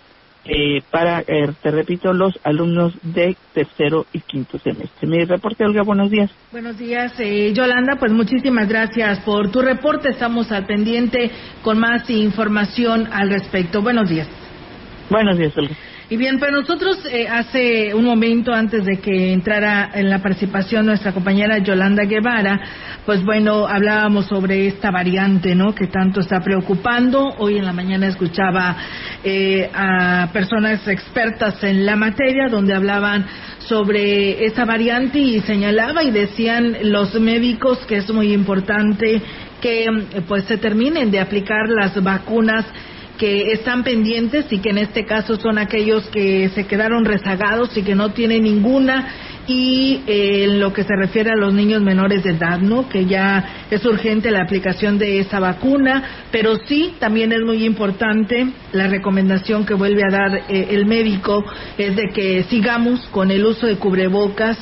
eh, 0.51 0.83
para, 0.91 1.21
eh, 1.27 1.53
te 1.63 1.71
repito, 1.71 2.13
los 2.13 2.39
alumnos 2.43 2.95
de 3.03 3.37
tercero 3.53 4.07
y 4.13 4.21
quinto 4.21 4.59
semestre. 4.59 5.07
Mi 5.07 5.25
reporte, 5.25 5.65
Olga, 5.65 5.83
buenos 5.83 6.11
días. 6.11 6.31
Buenos 6.51 6.79
días, 6.79 7.13
eh, 7.19 7.53
Yolanda, 7.53 7.97
pues 7.99 8.13
muchísimas 8.13 8.67
gracias 8.67 9.21
por 9.21 9.51
tu 9.51 9.61
reporte. 9.61 10.09
Estamos 10.09 10.51
al 10.51 10.65
pendiente 10.65 11.31
con 11.63 11.79
más 11.79 12.09
información 12.09 13.09
al 13.13 13.29
respecto. 13.29 13.83
Buenos 13.83 14.09
días. 14.09 14.29
Buenos 15.11 15.37
días, 15.37 15.57
Olga. 15.59 15.75
Y 16.11 16.17
bien, 16.17 16.39
pero 16.41 16.53
nosotros 16.53 17.05
eh, 17.13 17.29
hace 17.29 17.93
un 17.93 18.07
momento 18.07 18.55
antes 18.55 18.83
de 18.87 18.97
que 18.99 19.31
entrara 19.31 19.91
en 19.93 20.09
la 20.09 20.21
participación 20.23 20.87
nuestra 20.87 21.13
compañera 21.13 21.59
Yolanda 21.59 22.05
Guevara, 22.05 22.59
pues 23.05 23.23
bueno, 23.23 23.67
hablábamos 23.67 24.25
sobre 24.25 24.69
esta 24.69 24.91
variante, 24.91 25.55
¿no? 25.55 25.75
Que 25.75 25.89
tanto 25.89 26.21
está 26.21 26.41
preocupando. 26.41 27.35
Hoy 27.37 27.59
en 27.59 27.67
la 27.67 27.75
mañana 27.75 28.07
escuchaba 28.07 28.75
eh, 29.23 29.69
a 29.75 30.31
personas 30.33 30.89
expertas 30.89 31.63
en 31.63 31.85
la 31.85 31.95
materia 31.95 32.49
donde 32.49 32.73
hablaban 32.73 33.27
sobre 33.59 34.47
esta 34.47 34.65
variante 34.65 35.19
y 35.19 35.41
señalaba 35.41 36.03
y 36.05 36.11
decían 36.11 36.75
los 36.85 37.21
médicos 37.21 37.81
que 37.87 37.97
es 37.97 38.11
muy 38.11 38.33
importante 38.33 39.21
que 39.61 39.87
pues 40.27 40.45
se 40.45 40.57
terminen 40.57 41.11
de 41.11 41.21
aplicar 41.21 41.69
las 41.69 42.03
vacunas 42.03 42.65
que 43.19 43.53
están 43.53 43.83
pendientes 43.83 44.47
y 44.51 44.61
que 44.61 44.71
en 44.71 44.79
este 44.79 45.05
caso 45.05 45.37
son 45.37 45.59
aquellos 45.59 46.09
que 46.09 46.49
se 46.55 46.67
quedaron 46.67 47.05
rezagados 47.05 47.77
y 47.77 47.83
que 47.83 47.95
no 47.95 48.13
tienen 48.13 48.45
ninguna 48.45 49.09
y 49.49 50.03
eh, 50.07 50.45
en 50.45 50.61
lo 50.61 50.73
que 50.73 50.85
se 50.85 50.95
refiere 50.95 51.31
a 51.31 51.37
los 51.37 51.53
niños 51.53 51.83
menores 51.83 52.23
de 52.23 52.31
edad, 52.31 52.59
¿no? 52.59 52.89
Que 52.89 53.07
ya 53.07 53.67
es 53.71 53.85
urgente 53.85 54.31
la 54.31 54.43
aplicación 54.43 54.99
de 54.99 55.21
esa 55.21 55.41
vacuna, 55.41 56.27
pero 56.31 56.57
sí 56.67 56.95
también 56.99 57.33
es 57.33 57.41
muy 57.41 57.65
importante 57.65 58.47
la 58.73 58.87
recomendación 58.87 59.65
que 59.65 59.75
vuelve 59.75 60.03
a 60.05 60.13
dar 60.13 60.37
eh, 60.49 60.69
el 60.71 60.87
médico 60.87 61.45
es 61.79 61.97
de 61.97 62.11
que 62.15 62.45
sigamos 62.45 63.07
con 63.11 63.31
el 63.31 63.45
uso 63.45 63.67
de 63.67 63.77
cubrebocas 63.77 64.59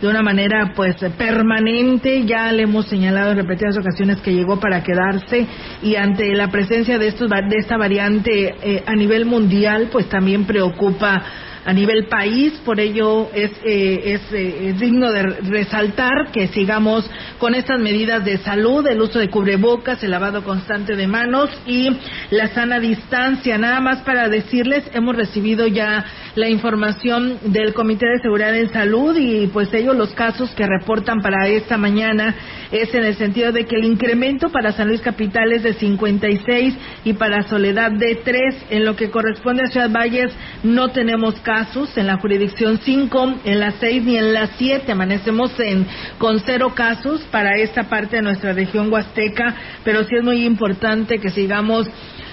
de 0.00 0.08
una 0.08 0.22
manera 0.22 0.72
pues 0.74 0.96
permanente. 1.16 2.24
Ya 2.24 2.52
le 2.52 2.62
hemos 2.64 2.86
señalado 2.86 3.32
en 3.32 3.38
repetidas 3.38 3.76
ocasiones 3.76 4.20
que 4.20 4.32
llegó 4.32 4.58
para 4.60 4.82
quedarse 4.82 5.46
y 5.82 5.96
ante 5.96 6.34
la 6.34 6.48
presencia 6.48 6.98
de 6.98 7.08
estos 7.08 7.28
de 7.28 7.56
esta 7.56 7.76
variante 7.76 8.54
eh, 8.62 8.82
a 8.86 8.94
nivel 8.94 9.26
mundial 9.26 9.88
pues 9.90 10.08
también 10.08 10.44
preocupa 10.44 11.22
a 11.64 11.72
nivel 11.72 12.06
país. 12.06 12.52
Por 12.64 12.80
ello 12.80 13.30
es, 13.34 13.50
eh, 13.64 14.20
eh, 14.32 14.70
es, 14.70 14.80
digno 14.80 15.10
de 15.10 15.22
resaltar 15.22 16.30
que 16.32 16.48
sigamos 16.48 17.08
con 17.38 17.54
estas 17.54 17.80
medidas 17.80 18.24
de 18.24 18.38
salud, 18.38 18.86
el 18.86 19.00
uso 19.00 19.18
de 19.18 19.30
cubrebocas, 19.30 20.02
el 20.02 20.10
lavado 20.10 20.44
constante 20.44 20.96
de 20.96 21.06
manos 21.06 21.50
y 21.66 21.90
la 22.30 22.48
sana 22.48 22.78
distancia. 22.78 23.58
Nada 23.58 23.80
más 23.80 24.02
para 24.02 24.28
decirles, 24.28 24.84
hemos 24.94 25.16
recibido 25.16 25.66
ya 25.66 26.04
la 26.34 26.48
información 26.48 27.38
del 27.44 27.74
Comité 27.74 28.06
de 28.06 28.22
Seguridad 28.22 28.54
en 28.54 28.72
Salud 28.72 29.16
y 29.16 29.46
pues 29.48 29.72
ellos 29.74 29.96
los 29.96 30.12
casos 30.14 30.50
que 30.50 30.66
reportan 30.66 31.20
para 31.20 31.48
esta 31.48 31.76
mañana 31.76 32.34
es 32.70 32.94
en 32.94 33.04
el 33.04 33.16
sentido 33.16 33.52
de 33.52 33.64
que 33.64 33.76
el 33.76 33.84
incremento 33.84 34.50
para 34.50 34.72
San 34.72 34.88
Luis 34.88 35.00
Capital 35.00 35.52
es 35.52 35.62
de 35.62 35.74
56 35.74 36.74
y 37.04 37.12
para 37.14 37.42
Soledad 37.44 37.92
de 37.92 38.16
3. 38.16 38.66
En 38.70 38.84
lo 38.84 38.96
que 38.96 39.10
corresponde 39.10 39.64
a 39.64 39.66
Ciudad 39.66 39.90
Valles 39.90 40.32
no 40.62 40.88
tenemos 40.88 41.34
casos 41.48 41.96
en 41.96 42.06
la 42.06 42.18
jurisdicción 42.18 42.78
5, 42.84 43.34
en 43.46 43.58
la 43.58 43.70
6 43.70 44.04
ni 44.04 44.18
en 44.18 44.34
la 44.34 44.48
7. 44.58 44.92
Amanecemos 44.92 45.58
en, 45.58 45.86
con 46.18 46.40
cero 46.40 46.74
casos 46.74 47.22
para 47.30 47.56
esta 47.56 47.84
parte 47.84 48.16
de 48.16 48.22
nuestra 48.22 48.52
región 48.52 48.92
huasteca, 48.92 49.54
pero 49.82 50.04
sí 50.04 50.16
es 50.16 50.22
muy 50.22 50.44
importante 50.44 51.18
que 51.18 51.30
sigamos 51.30 51.88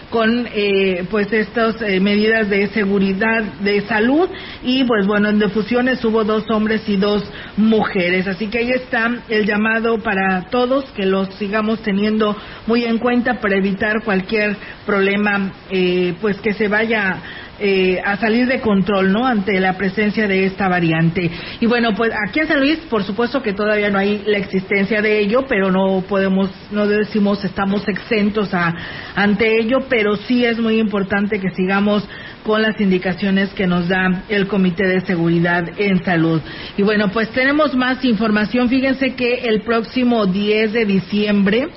con 0.09 0.47
eh, 0.53 1.05
pues 1.09 1.31
estas 1.31 1.81
eh, 1.81 1.99
medidas 1.99 2.49
de 2.49 2.67
seguridad 2.67 3.41
de 3.61 3.81
salud 3.87 4.29
y 4.63 4.83
pues 4.83 5.07
bueno 5.07 5.29
en 5.29 5.39
defusiones 5.39 6.03
hubo 6.05 6.23
dos 6.23 6.43
hombres 6.51 6.87
y 6.87 6.95
dos 6.97 7.23
mujeres 7.57 8.27
así 8.27 8.47
que 8.47 8.59
ahí 8.59 8.69
está 8.69 9.09
el 9.29 9.45
llamado 9.47 9.97
para 9.97 10.43
todos 10.51 10.85
que 10.91 11.07
los 11.07 11.33
sigamos 11.35 11.81
teniendo 11.81 12.37
muy 12.67 12.85
en 12.85 12.99
cuenta 12.99 13.39
para 13.39 13.57
evitar 13.57 14.03
cualquier 14.03 14.55
problema 14.85 15.51
eh, 15.71 16.13
pues 16.21 16.39
que 16.39 16.53
se 16.53 16.67
vaya 16.67 17.17
eh, 17.57 18.01
a 18.03 18.17
salir 18.17 18.47
de 18.47 18.59
control, 18.59 19.13
¿no? 19.13 19.25
Ante 19.25 19.59
la 19.61 19.77
presencia 19.77 20.27
de 20.27 20.45
esta 20.45 20.67
variante. 20.67 21.31
Y 21.61 21.65
bueno, 21.65 21.95
pues 21.95 22.11
aquí 22.27 22.41
en 22.41 22.47
San 22.47 22.59
Luis, 22.59 22.79
por 22.89 23.03
supuesto 23.03 23.41
que 23.41 23.53
todavía 23.53 23.89
no 23.89 23.97
hay 23.97 24.23
la 24.25 24.39
existencia 24.39 25.01
de 25.01 25.19
ello, 25.19 25.45
pero 25.47 25.71
no 25.71 26.03
podemos, 26.07 26.49
no 26.71 26.85
decimos 26.85 27.45
estamos 27.45 27.87
exentos 27.87 28.53
a, 28.53 28.73
ante 29.15 29.59
ello, 29.59 29.85
pero 29.87 30.17
sí 30.17 30.43
es 30.43 30.59
muy 30.59 30.79
importante 30.79 31.39
que 31.39 31.49
sigamos 31.51 32.07
con 32.43 32.61
las 32.61 32.79
indicaciones 32.81 33.49
que 33.53 33.67
nos 33.67 33.87
da 33.87 34.23
el 34.29 34.47
Comité 34.47 34.85
de 34.85 35.01
Seguridad 35.01 35.63
en 35.77 36.03
Salud. 36.03 36.41
Y 36.77 36.83
bueno, 36.83 37.09
pues 37.11 37.29
tenemos 37.29 37.73
más 37.73 38.03
información. 38.05 38.69
Fíjense 38.69 39.15
que 39.15 39.45
el 39.45 39.61
próximo 39.61 40.25
10 40.25 40.73
de 40.73 40.85
diciembre, 40.85 41.69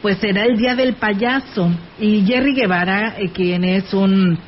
pues 0.00 0.18
será 0.18 0.44
el 0.44 0.56
Día 0.56 0.74
del 0.74 0.94
Payaso. 0.94 1.70
Y 1.98 2.24
Jerry 2.24 2.54
Guevara, 2.54 3.16
eh, 3.18 3.30
quien 3.34 3.64
es 3.64 3.92
un 3.92 4.38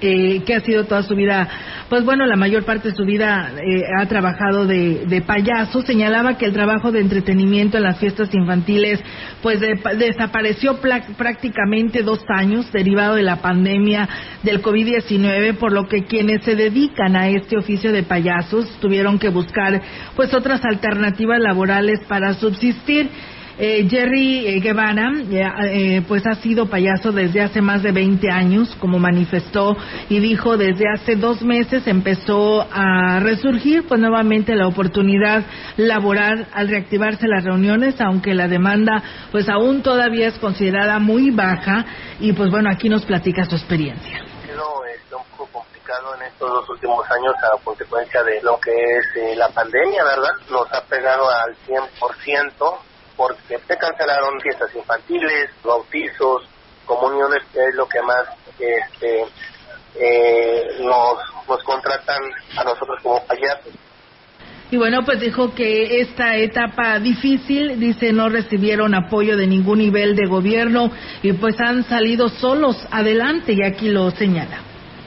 eh, 0.00 0.42
que 0.46 0.54
ha 0.54 0.60
sido 0.60 0.84
toda 0.84 1.02
su 1.02 1.14
vida, 1.14 1.48
pues 1.88 2.04
bueno, 2.04 2.24
la 2.26 2.36
mayor 2.36 2.64
parte 2.64 2.90
de 2.90 2.94
su 2.94 3.04
vida 3.04 3.52
eh, 3.56 3.82
ha 3.98 4.06
trabajado 4.06 4.66
de, 4.66 5.22
payaso, 5.26 5.82
señalaba 5.82 6.38
que 6.38 6.46
el 6.46 6.52
trabajo 6.52 6.92
de 6.92 7.00
entretenimiento 7.00 7.76
en 7.76 7.82
las 7.82 7.98
fiestas 7.98 8.32
infantiles 8.32 9.00
pues 9.42 9.60
desapareció 9.60 10.78
prácticamente 11.16 12.02
dos 12.02 12.20
años 12.28 12.70
derivado 12.72 13.16
de 13.16 13.22
la 13.22 13.36
pandemia 13.36 14.08
del 14.42 14.62
COVID-19, 14.62 15.56
por 15.56 15.72
lo 15.72 15.88
que 15.88 16.04
quienes 16.04 16.44
se 16.44 16.54
dedican 16.54 17.16
a 17.16 17.28
este 17.28 17.56
oficio 17.56 17.92
de 17.92 18.02
payasos 18.02 18.68
tuvieron 18.80 19.18
que 19.18 19.28
buscar 19.28 19.80
pues 20.14 20.32
otras 20.34 20.64
alternativas 20.64 21.40
laborales 21.40 22.00
para 22.08 22.34
subsistir. 22.34 23.10
Eh, 23.60 23.88
Jerry 23.90 24.46
eh, 24.46 24.60
Guevara, 24.60 25.10
eh, 25.28 26.02
pues 26.06 26.24
ha 26.28 26.36
sido 26.36 26.66
payaso 26.66 27.10
desde 27.10 27.40
hace 27.40 27.60
más 27.60 27.82
de 27.82 27.90
20 27.90 28.30
años, 28.30 28.76
como 28.78 29.00
manifestó 29.00 29.76
y 30.08 30.20
dijo 30.20 30.56
desde 30.56 30.84
hace 30.94 31.16
dos 31.16 31.42
meses 31.42 31.88
empezó 31.88 32.64
a 32.70 33.18
resurgir 33.18 33.84
pues 33.88 34.00
nuevamente 34.00 34.54
la 34.54 34.68
oportunidad 34.68 35.44
laboral 35.76 36.46
al 36.54 36.68
reactivarse 36.68 37.26
las 37.26 37.42
reuniones, 37.42 38.00
aunque 38.00 38.32
la 38.32 38.46
demanda 38.46 39.02
pues 39.32 39.48
aún 39.48 39.82
todavía 39.82 40.28
es 40.28 40.38
considerada 40.38 41.00
muy 41.00 41.32
baja 41.32 41.84
y 42.20 42.34
pues 42.34 42.52
bueno, 42.52 42.70
aquí 42.70 42.88
nos 42.88 43.04
platica 43.04 43.44
su 43.44 43.56
experiencia 43.56 44.22
un 45.10 45.24
poco 45.36 45.60
complicado 45.60 46.14
en 46.16 46.22
estos 46.22 46.50
dos 46.50 46.68
últimos 46.68 47.04
años 47.10 47.34
a 47.42 47.62
consecuencia 47.64 48.22
de 48.22 48.42
lo 48.42 48.60
que 48.60 48.70
es 48.72 49.36
la 49.36 49.48
pandemia, 49.48 50.04
¿verdad? 50.04 50.32
Nos 50.50 50.72
ha 50.72 50.82
pegado 50.82 51.28
al 51.30 51.56
100% 51.66 52.78
porque 53.18 53.58
se 53.58 53.76
cancelaron 53.76 54.40
fiestas 54.40 54.72
infantiles, 54.74 55.50
bautizos, 55.62 56.48
comuniones, 56.86 57.42
que 57.52 57.58
es 57.58 57.74
lo 57.74 57.86
que 57.88 58.00
más 58.00 58.24
este, 58.58 59.24
eh, 59.96 60.78
nos, 60.80 61.18
nos 61.48 61.62
contratan 61.64 62.22
a 62.56 62.64
nosotros 62.64 63.02
como 63.02 63.22
payasos. 63.26 63.74
Y 64.70 64.76
bueno, 64.76 65.04
pues 65.04 65.18
dijo 65.20 65.54
que 65.54 66.00
esta 66.00 66.36
etapa 66.36 66.98
difícil, 67.00 67.80
dice, 67.80 68.12
no 68.12 68.28
recibieron 68.28 68.94
apoyo 68.94 69.36
de 69.36 69.46
ningún 69.46 69.78
nivel 69.78 70.14
de 70.14 70.26
gobierno 70.26 70.92
y 71.22 71.32
pues 71.32 71.58
han 71.58 71.84
salido 71.84 72.28
solos 72.28 72.76
adelante 72.90 73.54
y 73.54 73.64
aquí 73.64 73.88
lo 73.88 74.10
señala. 74.12 74.58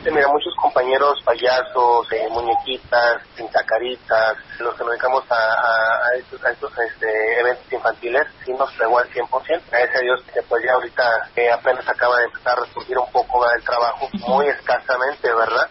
Mira, 0.04 0.28
muchos 0.30 0.56
compañeros 0.56 1.22
payasos, 1.24 2.12
eh, 2.12 2.28
muñequitas, 2.32 3.22
pintacaritas, 3.38 4.36
los 4.60 4.74
que 4.74 4.84
nos 4.84 4.94
dedicamos 4.94 5.24
a, 5.30 6.18
estos, 6.18 6.72
este, 6.90 7.40
eventos 7.40 7.72
infantiles, 7.72 8.24
sí 8.44 8.52
nos 8.54 8.72
pegó 8.74 8.98
al 8.98 9.08
100%. 9.10 9.62
Gracias 9.70 9.96
a 9.96 10.00
Dios 10.02 10.24
que 10.34 10.42
pues 10.50 10.64
ya 10.66 10.74
ahorita 10.74 11.04
eh, 11.36 11.52
apenas 11.52 11.88
acaba 11.88 12.18
de 12.18 12.26
empezar 12.26 12.58
a 12.58 12.66
resurgir 12.66 12.98
un 12.98 13.12
poco 13.12 13.46
el 13.56 13.64
trabajo, 13.64 14.10
muy 14.28 14.48
escasamente, 14.48 15.28
¿verdad? 15.28 15.70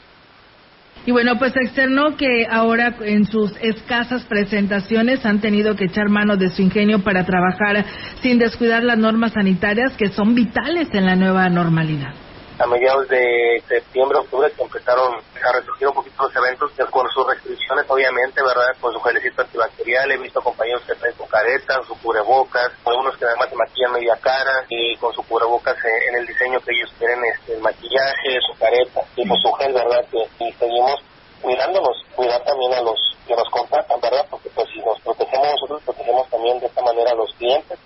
Y 1.06 1.10
bueno, 1.10 1.36
pues 1.36 1.56
externó 1.56 2.16
que 2.16 2.46
ahora 2.48 2.94
en 3.00 3.24
sus 3.24 3.56
escasas 3.60 4.22
presentaciones 4.26 5.26
han 5.26 5.40
tenido 5.40 5.74
que 5.74 5.86
echar 5.86 6.08
mano 6.08 6.36
de 6.36 6.50
su 6.50 6.62
ingenio 6.62 7.02
para 7.02 7.24
trabajar 7.24 7.84
sin 8.22 8.38
descuidar 8.38 8.84
las 8.84 8.98
normas 8.98 9.32
sanitarias 9.32 9.96
que 9.96 10.08
son 10.08 10.36
vitales 10.36 10.88
en 10.92 11.06
la 11.06 11.16
nueva 11.16 11.48
normalidad 11.48 12.14
a 12.60 12.66
mediados 12.66 13.08
de 13.08 13.62
septiembre, 13.66 14.18
octubre, 14.18 14.52
que 14.52 14.62
empezaron 14.62 15.14
a 15.14 15.52
resurgir 15.52 15.88
un 15.88 15.94
poquito 15.94 16.24
los 16.24 16.36
eventos, 16.36 16.70
con 16.90 17.08
sus 17.08 17.26
restricciones, 17.26 17.86
obviamente, 17.88 18.42
¿verdad? 18.42 18.76
Con 18.78 18.92
su 18.92 19.00
gelecito 19.00 19.40
antibacterial, 19.40 20.12
he 20.12 20.18
visto 20.18 20.42
compañeros 20.42 20.82
que 20.86 20.94
traen 20.94 21.16
su 21.16 21.26
careta, 21.26 21.80
su 21.86 21.98
cubrebocas, 22.00 22.70
algunos 22.84 23.16
que 23.16 23.24
además 23.24 23.48
se 23.48 23.56
maquillan 23.56 23.92
media 23.92 24.16
cara 24.20 24.66
y 24.68 24.94
con 24.96 25.12
su 25.14 25.22
cubrebocas 25.22 25.76
en 26.08 26.16
el 26.16 26.26
diseño 26.26 26.60
que 26.60 26.72
ellos 26.76 26.92
quieren, 26.98 27.18
este, 27.34 27.54
el 27.54 27.62
maquillaje, 27.62 28.38
su 28.46 28.58
careta 28.58 29.00
y 29.16 29.26
pues 29.26 29.40
su 29.40 29.50
gel, 29.52 29.72
¿verdad? 29.72 30.04
y 30.12 30.52
seguimos 30.52 31.00
cuidándonos, 31.40 31.96
cuidar 32.14 32.44
también 32.44 32.74
a 32.74 32.82
los 32.82 32.98
que 33.26 33.34
nos 33.34 33.48
contratan, 33.48 34.00
¿verdad? 34.02 34.26
Porque 34.28 34.50
pues 34.50 34.68
si 34.74 34.80
nos 34.80 35.00
protegemos 35.00 35.48
nosotros, 35.52 35.82
protegemos 35.84 36.28
también 36.28 36.60
de 36.60 36.66
esta 36.66 36.82
manera 36.82 37.12
a 37.12 37.14
los 37.14 37.32
clientes. 37.36 37.78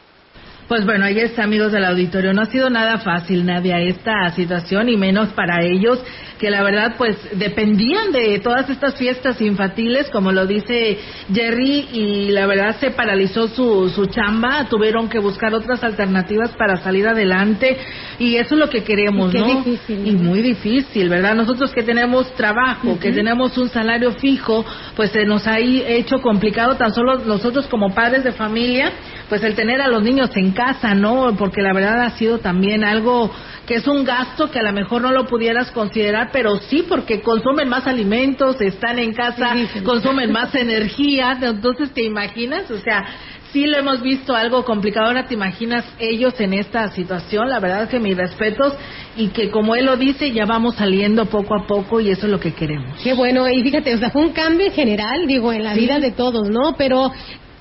Pues 0.68 0.86
bueno, 0.86 1.04
ahí 1.04 1.18
está, 1.18 1.44
amigos 1.44 1.72
del 1.72 1.84
auditorio. 1.84 2.32
No 2.32 2.40
ha 2.40 2.46
sido 2.46 2.70
nada 2.70 2.98
fácil, 2.98 3.44
Nadia, 3.44 3.80
esta 3.80 4.30
situación, 4.30 4.88
y 4.88 4.96
menos 4.96 5.28
para 5.30 5.62
ellos, 5.62 6.02
que 6.38 6.50
la 6.50 6.62
verdad, 6.62 6.94
pues 6.96 7.16
dependían 7.38 8.12
de 8.12 8.38
todas 8.38 8.68
estas 8.70 8.96
fiestas 8.96 9.40
infantiles, 9.40 10.08
como 10.10 10.32
lo 10.32 10.46
dice 10.46 10.98
Jerry, 11.32 11.88
y 11.92 12.30
la 12.30 12.46
verdad 12.46 12.76
se 12.80 12.90
paralizó 12.90 13.48
su, 13.48 13.90
su 13.90 14.06
chamba, 14.06 14.66
tuvieron 14.68 15.08
que 15.08 15.18
buscar 15.18 15.54
otras 15.54 15.84
alternativas 15.84 16.50
para 16.56 16.78
salir 16.78 17.06
adelante, 17.06 17.76
y 18.18 18.36
eso 18.36 18.54
es 18.54 18.60
lo 18.60 18.70
que 18.70 18.82
queremos, 18.82 19.34
¿no? 19.34 19.62
Difícil, 19.62 20.06
y 20.06 20.12
muy 20.12 20.40
difícil, 20.42 21.08
¿verdad? 21.08 21.34
Nosotros 21.34 21.72
que 21.72 21.82
tenemos 21.82 22.34
trabajo, 22.34 22.98
que 22.98 23.12
tenemos 23.12 23.56
un 23.58 23.68
salario 23.68 24.12
fijo, 24.12 24.64
pues 24.96 25.10
se 25.10 25.24
nos 25.24 25.46
ha 25.46 25.58
hecho 25.58 26.20
complicado 26.20 26.76
tan 26.76 26.92
solo 26.92 27.18
nosotros 27.18 27.66
como 27.66 27.94
padres 27.94 28.24
de 28.24 28.32
familia, 28.32 28.92
pues 29.34 29.42
el 29.42 29.56
tener 29.56 29.80
a 29.80 29.88
los 29.88 30.00
niños 30.00 30.30
en 30.36 30.52
casa, 30.52 30.94
¿no? 30.94 31.34
Porque 31.36 31.60
la 31.60 31.72
verdad 31.72 32.02
ha 32.02 32.10
sido 32.10 32.38
también 32.38 32.84
algo 32.84 33.32
que 33.66 33.74
es 33.74 33.88
un 33.88 34.04
gasto 34.04 34.48
que 34.48 34.60
a 34.60 34.62
lo 34.62 34.72
mejor 34.72 35.02
no 35.02 35.10
lo 35.10 35.26
pudieras 35.26 35.72
considerar, 35.72 36.28
pero 36.32 36.58
sí 36.58 36.84
porque 36.88 37.20
consumen 37.20 37.68
más 37.68 37.84
alimentos, 37.88 38.60
están 38.60 39.00
en 39.00 39.12
casa, 39.12 39.56
consumen 39.84 40.30
más 40.30 40.54
energía, 40.54 41.36
entonces 41.42 41.90
te 41.92 42.04
imaginas, 42.04 42.70
o 42.70 42.78
sea, 42.78 43.04
sí 43.52 43.66
lo 43.66 43.76
hemos 43.76 44.02
visto 44.02 44.36
algo 44.36 44.64
complicado, 44.64 45.08
ahora 45.08 45.26
te 45.26 45.34
imaginas 45.34 45.84
ellos 45.98 46.38
en 46.38 46.52
esta 46.52 46.88
situación, 46.92 47.48
la 47.48 47.58
verdad 47.58 47.82
es 47.82 47.88
que 47.88 47.98
mis 47.98 48.16
respetos 48.16 48.72
y 49.16 49.30
que 49.30 49.50
como 49.50 49.74
él 49.74 49.86
lo 49.86 49.96
dice, 49.96 50.30
ya 50.30 50.44
vamos 50.44 50.76
saliendo 50.76 51.26
poco 51.26 51.56
a 51.56 51.66
poco 51.66 51.98
y 51.98 52.10
eso 52.10 52.26
es 52.26 52.30
lo 52.30 52.38
que 52.38 52.52
queremos. 52.54 53.00
Qué 53.02 53.14
bueno, 53.14 53.48
y 53.48 53.64
fíjate, 53.64 53.96
o 53.96 53.98
sea, 53.98 54.10
fue 54.10 54.22
un 54.22 54.32
cambio 54.32 54.70
general, 54.70 55.26
digo, 55.26 55.52
en 55.52 55.64
la 55.64 55.74
vida 55.74 55.98
de 55.98 56.12
todos, 56.12 56.48
¿no? 56.50 56.76
Pero 56.78 57.10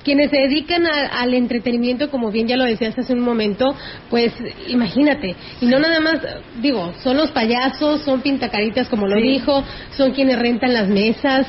quienes 0.04 0.30
se 0.30 0.36
dedican 0.36 0.86
al 0.86 1.34
entretenimiento, 1.34 2.10
como 2.10 2.30
bien 2.30 2.46
ya 2.46 2.56
lo 2.56 2.64
decías 2.64 2.96
hace 2.98 3.12
un 3.12 3.20
momento, 3.20 3.74
pues 4.10 4.32
imagínate, 4.68 5.34
y 5.60 5.66
no 5.66 5.78
nada 5.78 6.00
más, 6.00 6.20
digo, 6.60 6.92
son 7.02 7.16
los 7.16 7.30
payasos, 7.30 8.02
son 8.02 8.20
pintacaritas, 8.20 8.88
como 8.88 9.06
lo 9.08 9.16
dijo, 9.16 9.64
son 9.96 10.12
quienes 10.12 10.38
rentan 10.38 10.74
las 10.74 10.88
mesas, 10.88 11.46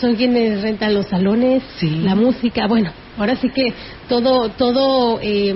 son 0.00 0.16
quienes 0.16 0.62
rentan 0.62 0.94
los 0.94 1.06
salones, 1.06 1.62
la 1.82 2.14
música, 2.14 2.66
bueno, 2.66 2.90
ahora 3.16 3.36
sí 3.36 3.50
que 3.50 3.72
todo, 4.08 4.48
todo, 4.50 5.20
eh, 5.22 5.54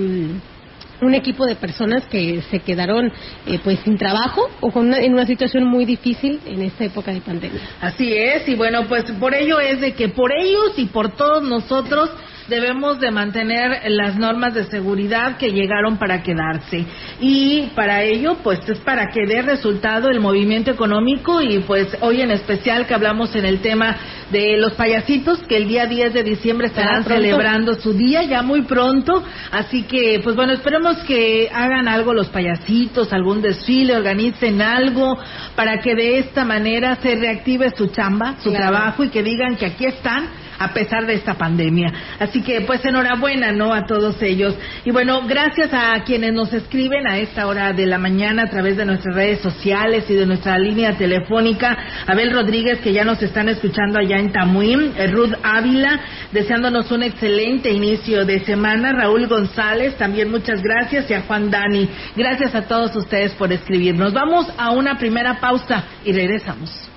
un 1.02 1.14
equipo 1.14 1.46
de 1.46 1.56
personas 1.56 2.04
que 2.06 2.42
se 2.50 2.60
quedaron 2.60 3.12
eh, 3.46 3.58
pues 3.62 3.80
sin 3.80 3.98
trabajo 3.98 4.48
o 4.60 4.70
con 4.70 4.94
en 4.94 5.12
una 5.12 5.26
situación 5.26 5.64
muy 5.64 5.84
difícil 5.84 6.40
en 6.46 6.62
esta 6.62 6.84
época 6.84 7.12
de 7.12 7.20
pandemia. 7.20 7.60
Así 7.80 8.12
es, 8.12 8.48
y 8.48 8.54
bueno, 8.54 8.86
pues 8.88 9.04
por 9.18 9.34
ello 9.34 9.58
es 9.58 9.80
de 9.80 9.94
que 9.94 10.08
por 10.08 10.32
ellos 10.32 10.74
y 10.76 10.86
por 10.86 11.16
todos 11.16 11.42
nosotros 11.42 12.10
debemos 12.52 13.00
de 13.00 13.10
mantener 13.10 13.90
las 13.90 14.16
normas 14.16 14.52
de 14.52 14.64
seguridad 14.64 15.38
que 15.38 15.52
llegaron 15.52 15.96
para 15.96 16.22
quedarse. 16.22 16.84
Y 17.18 17.70
para 17.74 18.02
ello, 18.02 18.36
pues 18.42 18.60
es 18.68 18.78
para 18.80 19.08
que 19.08 19.26
dé 19.26 19.40
resultado 19.40 20.10
el 20.10 20.20
movimiento 20.20 20.70
económico 20.70 21.40
y 21.40 21.60
pues 21.60 21.96
hoy 22.00 22.20
en 22.20 22.30
especial 22.30 22.86
que 22.86 22.92
hablamos 22.92 23.34
en 23.36 23.46
el 23.46 23.60
tema 23.60 23.96
de 24.30 24.58
los 24.58 24.74
payasitos, 24.74 25.38
que 25.48 25.56
el 25.56 25.66
día 25.66 25.86
10 25.86 26.12
de 26.12 26.22
diciembre 26.22 26.66
estarán 26.66 27.04
celebrando 27.04 27.74
su 27.74 27.94
día 27.94 28.22
ya 28.24 28.42
muy 28.42 28.62
pronto. 28.62 29.24
Así 29.50 29.84
que, 29.84 30.20
pues 30.22 30.36
bueno, 30.36 30.52
esperemos 30.52 30.98
que 31.04 31.48
hagan 31.52 31.88
algo 31.88 32.12
los 32.12 32.28
payasitos, 32.28 33.14
algún 33.14 33.40
desfile, 33.40 33.96
organicen 33.96 34.60
algo 34.60 35.18
para 35.56 35.80
que 35.80 35.94
de 35.94 36.18
esta 36.18 36.44
manera 36.44 36.96
se 36.96 37.16
reactive 37.16 37.70
su 37.74 37.86
chamba, 37.86 38.36
su 38.42 38.52
trabajo 38.52 39.04
y 39.04 39.08
que 39.08 39.22
digan 39.22 39.56
que 39.56 39.64
aquí 39.64 39.86
están 39.86 40.41
a 40.62 40.72
pesar 40.72 41.06
de 41.06 41.14
esta 41.14 41.34
pandemia. 41.34 41.92
Así 42.18 42.42
que 42.42 42.60
pues 42.62 42.84
enhorabuena, 42.84 43.52
¿no? 43.52 43.72
A 43.72 43.86
todos 43.86 44.20
ellos. 44.22 44.54
Y 44.84 44.90
bueno, 44.90 45.22
gracias 45.26 45.70
a 45.72 46.02
quienes 46.04 46.32
nos 46.32 46.52
escriben 46.52 47.06
a 47.06 47.18
esta 47.18 47.46
hora 47.46 47.72
de 47.72 47.86
la 47.86 47.98
mañana 47.98 48.44
a 48.44 48.50
través 48.50 48.76
de 48.76 48.84
nuestras 48.84 49.14
redes 49.14 49.40
sociales 49.40 50.04
y 50.08 50.14
de 50.14 50.26
nuestra 50.26 50.58
línea 50.58 50.96
telefónica. 50.96 51.76
Abel 52.06 52.32
Rodríguez, 52.32 52.80
que 52.80 52.92
ya 52.92 53.04
nos 53.04 53.22
están 53.22 53.48
escuchando 53.48 53.98
allá 53.98 54.18
en 54.18 54.32
Tamuín. 54.32 54.92
Eh, 54.96 55.08
Ruth 55.08 55.34
Ávila, 55.42 56.00
deseándonos 56.32 56.90
un 56.90 57.02
excelente 57.02 57.70
inicio 57.70 58.24
de 58.24 58.40
semana. 58.44 58.92
Raúl 58.92 59.26
González, 59.26 59.96
también 59.96 60.30
muchas 60.30 60.62
gracias. 60.62 61.10
Y 61.10 61.14
a 61.14 61.22
Juan 61.22 61.50
Dani. 61.50 61.88
Gracias 62.16 62.54
a 62.54 62.62
todos 62.62 62.94
ustedes 62.96 63.32
por 63.32 63.52
escribirnos. 63.52 64.12
Vamos 64.12 64.46
a 64.56 64.70
una 64.70 64.98
primera 64.98 65.40
pausa 65.40 65.84
y 66.04 66.12
regresamos. 66.12 66.88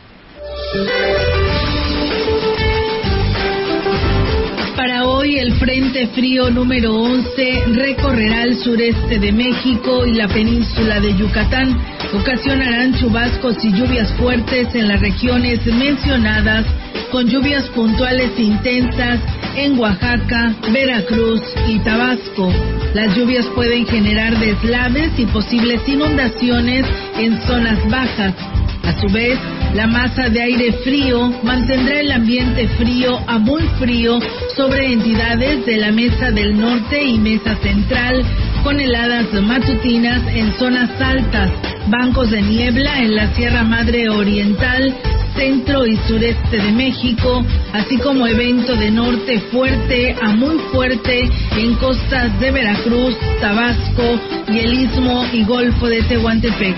Para 4.85 5.07
hoy 5.07 5.39
el 5.39 5.51
Frente 5.53 6.05
Frío 6.09 6.51
número 6.51 6.93
11 6.93 7.63
recorrerá 7.69 8.43
el 8.43 8.55
sureste 8.55 9.17
de 9.17 9.31
México 9.31 10.05
y 10.05 10.13
la 10.13 10.27
península 10.27 10.99
de 10.99 11.17
Yucatán. 11.17 11.75
Ocasionarán 12.13 12.93
chubascos 12.93 13.65
y 13.65 13.73
lluvias 13.73 14.13
fuertes 14.13 14.75
en 14.75 14.87
las 14.87 15.01
regiones 15.01 15.65
mencionadas, 15.65 16.67
con 17.11 17.27
lluvias 17.27 17.67
puntuales 17.69 18.37
intensas 18.37 19.21
en 19.55 19.79
Oaxaca, 19.79 20.53
Veracruz 20.71 21.41
y 21.67 21.79
Tabasco. 21.79 22.53
Las 22.93 23.17
lluvias 23.17 23.47
pueden 23.55 23.87
generar 23.87 24.37
deslaves 24.37 25.09
y 25.17 25.25
posibles 25.25 25.81
inundaciones 25.87 26.85
en 27.17 27.41
zonas 27.47 27.79
bajas. 27.89 28.35
A 28.83 29.01
su 29.01 29.07
vez, 29.07 29.39
la 29.75 29.87
masa 29.87 30.29
de 30.29 30.41
aire 30.41 30.71
frío 30.85 31.29
mantendrá 31.43 31.99
el 31.99 32.09
ambiente 32.09 32.65
frío 32.77 33.19
a 33.27 33.37
muy 33.37 33.63
frío 33.77 34.19
sobre 34.55 34.93
entidades 34.93 35.65
de 35.65 35.75
la 35.75 35.91
Mesa 35.91 36.31
del 36.31 36.57
Norte 36.57 37.03
y 37.03 37.19
Mesa 37.19 37.57
Central, 37.57 38.23
con 38.63 38.79
heladas 38.79 39.33
matutinas 39.43 40.21
en 40.33 40.53
zonas 40.53 40.89
altas, 41.01 41.51
bancos 41.89 42.31
de 42.31 42.41
niebla 42.41 42.99
en 42.99 43.15
la 43.15 43.33
Sierra 43.33 43.63
Madre 43.63 44.09
Oriental, 44.09 44.95
centro 45.35 45.85
y 45.85 45.97
sureste 46.07 46.57
de 46.57 46.71
México, 46.71 47.45
así 47.73 47.97
como 47.97 48.25
evento 48.25 48.77
de 48.77 48.91
norte 48.91 49.41
fuerte 49.51 50.15
a 50.21 50.29
muy 50.29 50.57
fuerte 50.71 51.29
en 51.57 51.75
costas 51.75 52.39
de 52.39 52.51
Veracruz, 52.51 53.17
Tabasco 53.41 54.21
y 54.47 54.57
el 54.57 54.73
istmo 54.73 55.25
y 55.33 55.43
golfo 55.43 55.87
de 55.87 56.01
Tehuantepec. 56.03 56.77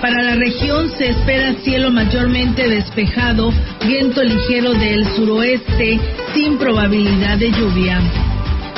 Para 0.00 0.22
la 0.22 0.36
región 0.36 0.90
se 0.96 1.10
espera 1.10 1.54
cielo 1.64 1.90
mayormente 1.90 2.68
despejado, 2.68 3.52
viento 3.84 4.22
ligero 4.22 4.72
del 4.74 5.04
suroeste, 5.16 5.98
sin 6.34 6.56
probabilidad 6.56 7.36
de 7.36 7.50
lluvia. 7.50 8.00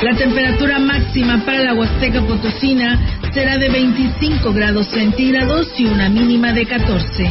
La 0.03 0.17
temperatura 0.17 0.79
máxima 0.79 1.45
para 1.45 1.61
la 1.61 1.75
Huasteca 1.75 2.23
Potosina 2.23 2.99
será 3.35 3.59
de 3.59 3.69
25 3.69 4.53
grados 4.55 4.87
centígrados 4.87 5.69
y 5.79 5.85
una 5.85 6.09
mínima 6.09 6.55
de 6.55 6.65
14. 6.65 7.31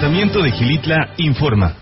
Ayuntamiento 0.00 0.40
de 0.40 0.52
Gilitla 0.52 1.10
informa. 1.18 1.74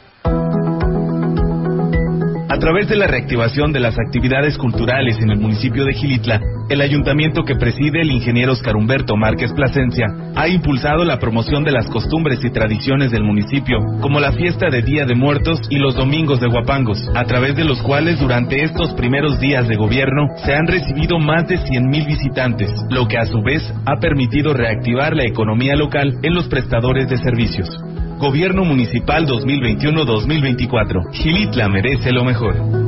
A 2.49 2.59
través 2.59 2.89
de 2.89 2.97
la 2.97 3.07
reactivación 3.07 3.73
de 3.73 3.79
las 3.79 3.95
actividades 3.97 4.59
culturales 4.59 5.19
en 5.21 5.31
el 5.31 5.39
municipio 5.39 5.85
de 5.85 5.95
Gilitla, 5.95 6.41
el 6.69 6.81
ayuntamiento 6.81 7.45
que 7.45 7.55
preside 7.55 8.01
el 8.01 8.11
ingeniero 8.11 8.55
Oscar 8.55 8.75
Humberto 8.75 9.17
Márquez 9.17 9.53
Plasencia 9.53 10.07
ha 10.35 10.49
impulsado 10.49 11.05
la 11.05 11.21
promoción 11.21 11.63
de 11.63 11.71
las 11.71 11.89
costumbres 11.89 12.45
y 12.45 12.51
tradiciones 12.51 13.13
del 13.13 13.23
municipio, 13.23 13.79
como 14.01 14.19
la 14.19 14.33
fiesta 14.33 14.69
de 14.69 14.83
Día 14.83 15.07
de 15.07 15.15
Muertos 15.15 15.61
y 15.71 15.79
los 15.79 15.95
domingos 15.95 16.41
de 16.41 16.49
Guapangos, 16.49 16.99
a 17.15 17.23
través 17.23 17.55
de 17.55 17.65
los 17.65 17.81
cuales 17.83 18.19
durante 18.19 18.65
estos 18.65 18.95
primeros 18.95 19.39
días 19.39 19.69
de 19.69 19.77
gobierno 19.77 20.27
se 20.45 20.55
han 20.55 20.67
recibido 20.67 21.21
más 21.21 21.47
de 21.47 21.61
100.000 21.61 22.05
visitantes, 22.05 22.73
lo 22.91 23.07
que 23.07 23.17
a 23.17 23.27
su 23.27 23.41
vez 23.43 23.63
ha 23.87 24.01
permitido 24.01 24.55
reactivar 24.55 25.15
la 25.15 25.25
economía 25.25 25.77
local 25.77 26.19
en 26.25 26.35
los 26.35 26.49
prestadores 26.49 27.09
de 27.09 27.19
servicios. 27.19 27.69
Gobierno 28.19 28.65
Municipal 28.65 29.27
2021-2024. 29.27 31.13
Gilitla 31.13 31.69
merece 31.69 32.11
lo 32.11 32.25
mejor. 32.25 32.88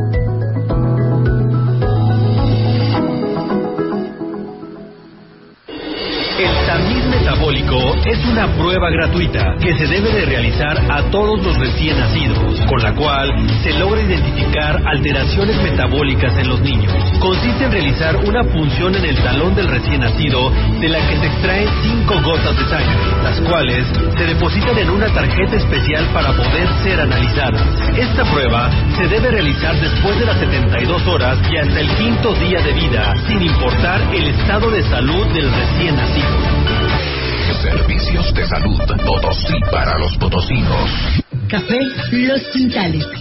Es 7.50 8.24
una 8.26 8.46
prueba 8.54 8.90
gratuita 8.90 9.56
que 9.60 9.76
se 9.76 9.84
debe 9.88 10.12
de 10.12 10.24
realizar 10.24 10.78
a 10.88 11.02
todos 11.10 11.42
los 11.42 11.58
recién 11.58 11.98
nacidos, 11.98 12.60
con 12.68 12.80
la 12.80 12.94
cual 12.94 13.28
se 13.64 13.72
logra 13.72 14.00
identificar 14.02 14.80
alteraciones 14.86 15.60
metabólicas 15.60 16.32
en 16.38 16.48
los 16.48 16.60
niños. 16.60 16.92
Consiste 17.18 17.64
en 17.64 17.72
realizar 17.72 18.16
una 18.18 18.44
punción 18.44 18.94
en 18.94 19.04
el 19.04 19.16
talón 19.16 19.56
del 19.56 19.66
recién 19.66 20.00
nacido 20.00 20.52
de 20.80 20.88
la 20.90 20.98
que 21.08 21.16
se 21.16 21.26
extraen 21.26 21.68
cinco 21.82 22.22
gotas 22.22 22.56
de 22.56 22.64
sangre, 22.66 23.22
las 23.24 23.40
cuales 23.40 23.86
se 24.16 24.26
depositan 24.26 24.78
en 24.78 24.90
una 24.90 25.06
tarjeta 25.12 25.56
especial 25.56 26.06
para 26.14 26.32
poder 26.32 26.68
ser 26.84 27.00
analizadas. 27.00 27.66
Esta 27.98 28.24
prueba 28.30 28.70
se 28.96 29.08
debe 29.08 29.28
realizar 29.28 29.74
después 29.80 30.16
de 30.20 30.26
las 30.26 30.38
72 30.38 31.04
horas 31.08 31.36
y 31.50 31.56
hasta 31.56 31.80
el 31.80 31.88
quinto 31.96 32.32
día 32.34 32.60
de 32.60 32.72
vida, 32.74 33.12
sin 33.26 33.42
importar 33.42 34.00
el 34.14 34.28
estado 34.28 34.70
de 34.70 34.84
salud 34.84 35.26
del 35.34 35.50
recién 35.52 35.96
nacido. 35.96 36.59
Servicios 37.54 38.32
de 38.34 38.46
salud, 38.46 38.78
Potosí 39.04 39.60
para 39.70 39.98
los 39.98 40.16
potosinos. 40.18 40.90
Café 41.48 41.78
Los 42.12 42.42
Quintales. 42.52 43.04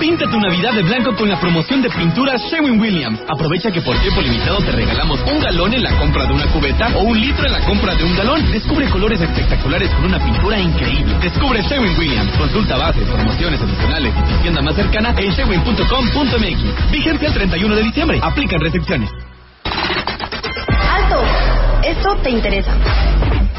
Pinta 0.00 0.26
tu 0.28 0.38
Navidad 0.40 0.72
de 0.74 0.82
blanco 0.82 1.14
con 1.14 1.28
la 1.28 1.38
promoción 1.40 1.80
de 1.80 1.88
pintura 1.88 2.36
Sherwin 2.36 2.80
Williams. 2.80 3.20
Aprovecha 3.28 3.70
que 3.70 3.80
por 3.80 3.96
tiempo 3.98 4.20
limitado 4.20 4.58
te 4.58 4.72
regalamos 4.72 5.20
un 5.20 5.40
galón 5.40 5.72
en 5.72 5.82
la 5.82 5.96
compra 5.98 6.26
de 6.26 6.32
una 6.32 6.46
cubeta 6.48 6.88
o 6.96 7.02
un 7.04 7.20
litro 7.20 7.46
en 7.46 7.52
la 7.52 7.60
compra 7.60 7.94
de 7.94 8.04
un 8.04 8.16
galón. 8.16 8.52
Descubre 8.52 8.88
colores 8.90 9.20
espectaculares 9.20 9.88
con 9.90 10.04
una 10.06 10.18
pintura 10.18 10.58
increíble. 10.58 11.16
Descubre 11.22 11.62
Sherwin 11.62 11.96
Williams. 11.96 12.32
Consulta 12.36 12.76
bases, 12.76 13.06
promociones 13.06 13.60
adicionales 13.60 14.12
y 14.18 14.32
tu 14.32 14.42
tienda 14.42 14.62
más 14.62 14.74
cercana 14.74 15.14
en 15.16 15.30
sherwin.com.mx. 15.30 16.90
Vigencia 16.90 17.28
el 17.28 17.34
31 17.34 17.76
de 17.76 17.82
diciembre. 17.82 18.20
Aplican 18.22 18.60
restricciones. 18.60 19.10
¡Alto! 19.64 21.22
Esto 21.84 22.16
te 22.16 22.30
interesa. 22.30 22.72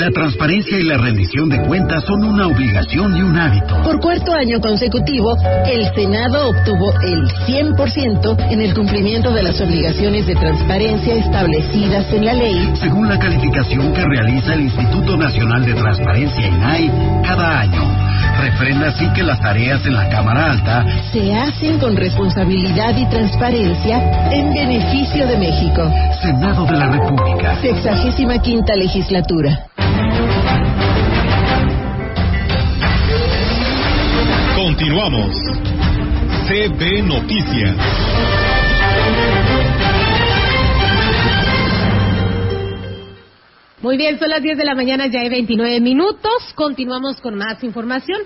La 0.00 0.10
transparencia 0.12 0.78
y 0.78 0.84
la 0.84 0.96
rendición 0.96 1.50
de 1.50 1.60
cuentas 1.60 2.02
son 2.04 2.24
una 2.24 2.46
obligación 2.46 3.14
y 3.18 3.20
un 3.20 3.38
hábito. 3.38 3.82
Por 3.82 4.00
cuarto 4.00 4.32
año 4.32 4.58
consecutivo, 4.58 5.36
el 5.66 5.94
Senado 5.94 6.48
obtuvo 6.48 6.90
el 7.02 7.28
100% 7.46 8.50
en 8.50 8.62
el 8.62 8.72
cumplimiento 8.72 9.30
de 9.30 9.42
las 9.42 9.60
obligaciones 9.60 10.26
de 10.26 10.36
transparencia 10.36 11.16
establecidas 11.16 12.10
en 12.14 12.24
la 12.24 12.32
ley, 12.32 12.72
según 12.80 13.10
la 13.10 13.18
calificación 13.18 13.92
que 13.92 14.02
realiza 14.02 14.54
el 14.54 14.62
Instituto 14.62 15.18
Nacional 15.18 15.66
de 15.66 15.74
Transparencia 15.74 16.48
INAI 16.48 16.90
cada 17.22 17.60
año. 17.60 18.10
Refrenda 18.40 18.88
así 18.88 19.06
que 19.12 19.22
las 19.22 19.38
tareas 19.42 19.84
en 19.84 19.92
la 19.92 20.08
Cámara 20.08 20.52
Alta 20.52 20.86
se 21.12 21.34
hacen 21.34 21.78
con 21.78 21.94
responsabilidad 21.94 22.96
y 22.96 23.04
transparencia 23.10 24.30
en 24.30 24.50
beneficio 24.50 25.26
de 25.26 25.36
México. 25.36 25.92
Senado 26.22 26.64
de 26.64 26.76
la 26.78 26.86
República. 26.86 27.60
Sexagésima 27.60 28.38
quinta 28.38 28.74
legislatura. 28.76 29.66
Continuamos. 34.90 35.36
CB 36.48 37.02
Noticias. 37.06 37.76
Muy 43.82 43.96
bien, 43.96 44.18
son 44.18 44.30
las 44.30 44.42
10 44.42 44.58
de 44.58 44.64
la 44.64 44.74
mañana, 44.74 45.06
ya 45.06 45.20
hay 45.20 45.28
29 45.28 45.80
minutos. 45.80 46.32
Continuamos 46.56 47.20
con 47.20 47.36
más 47.36 47.62
información. 47.62 48.20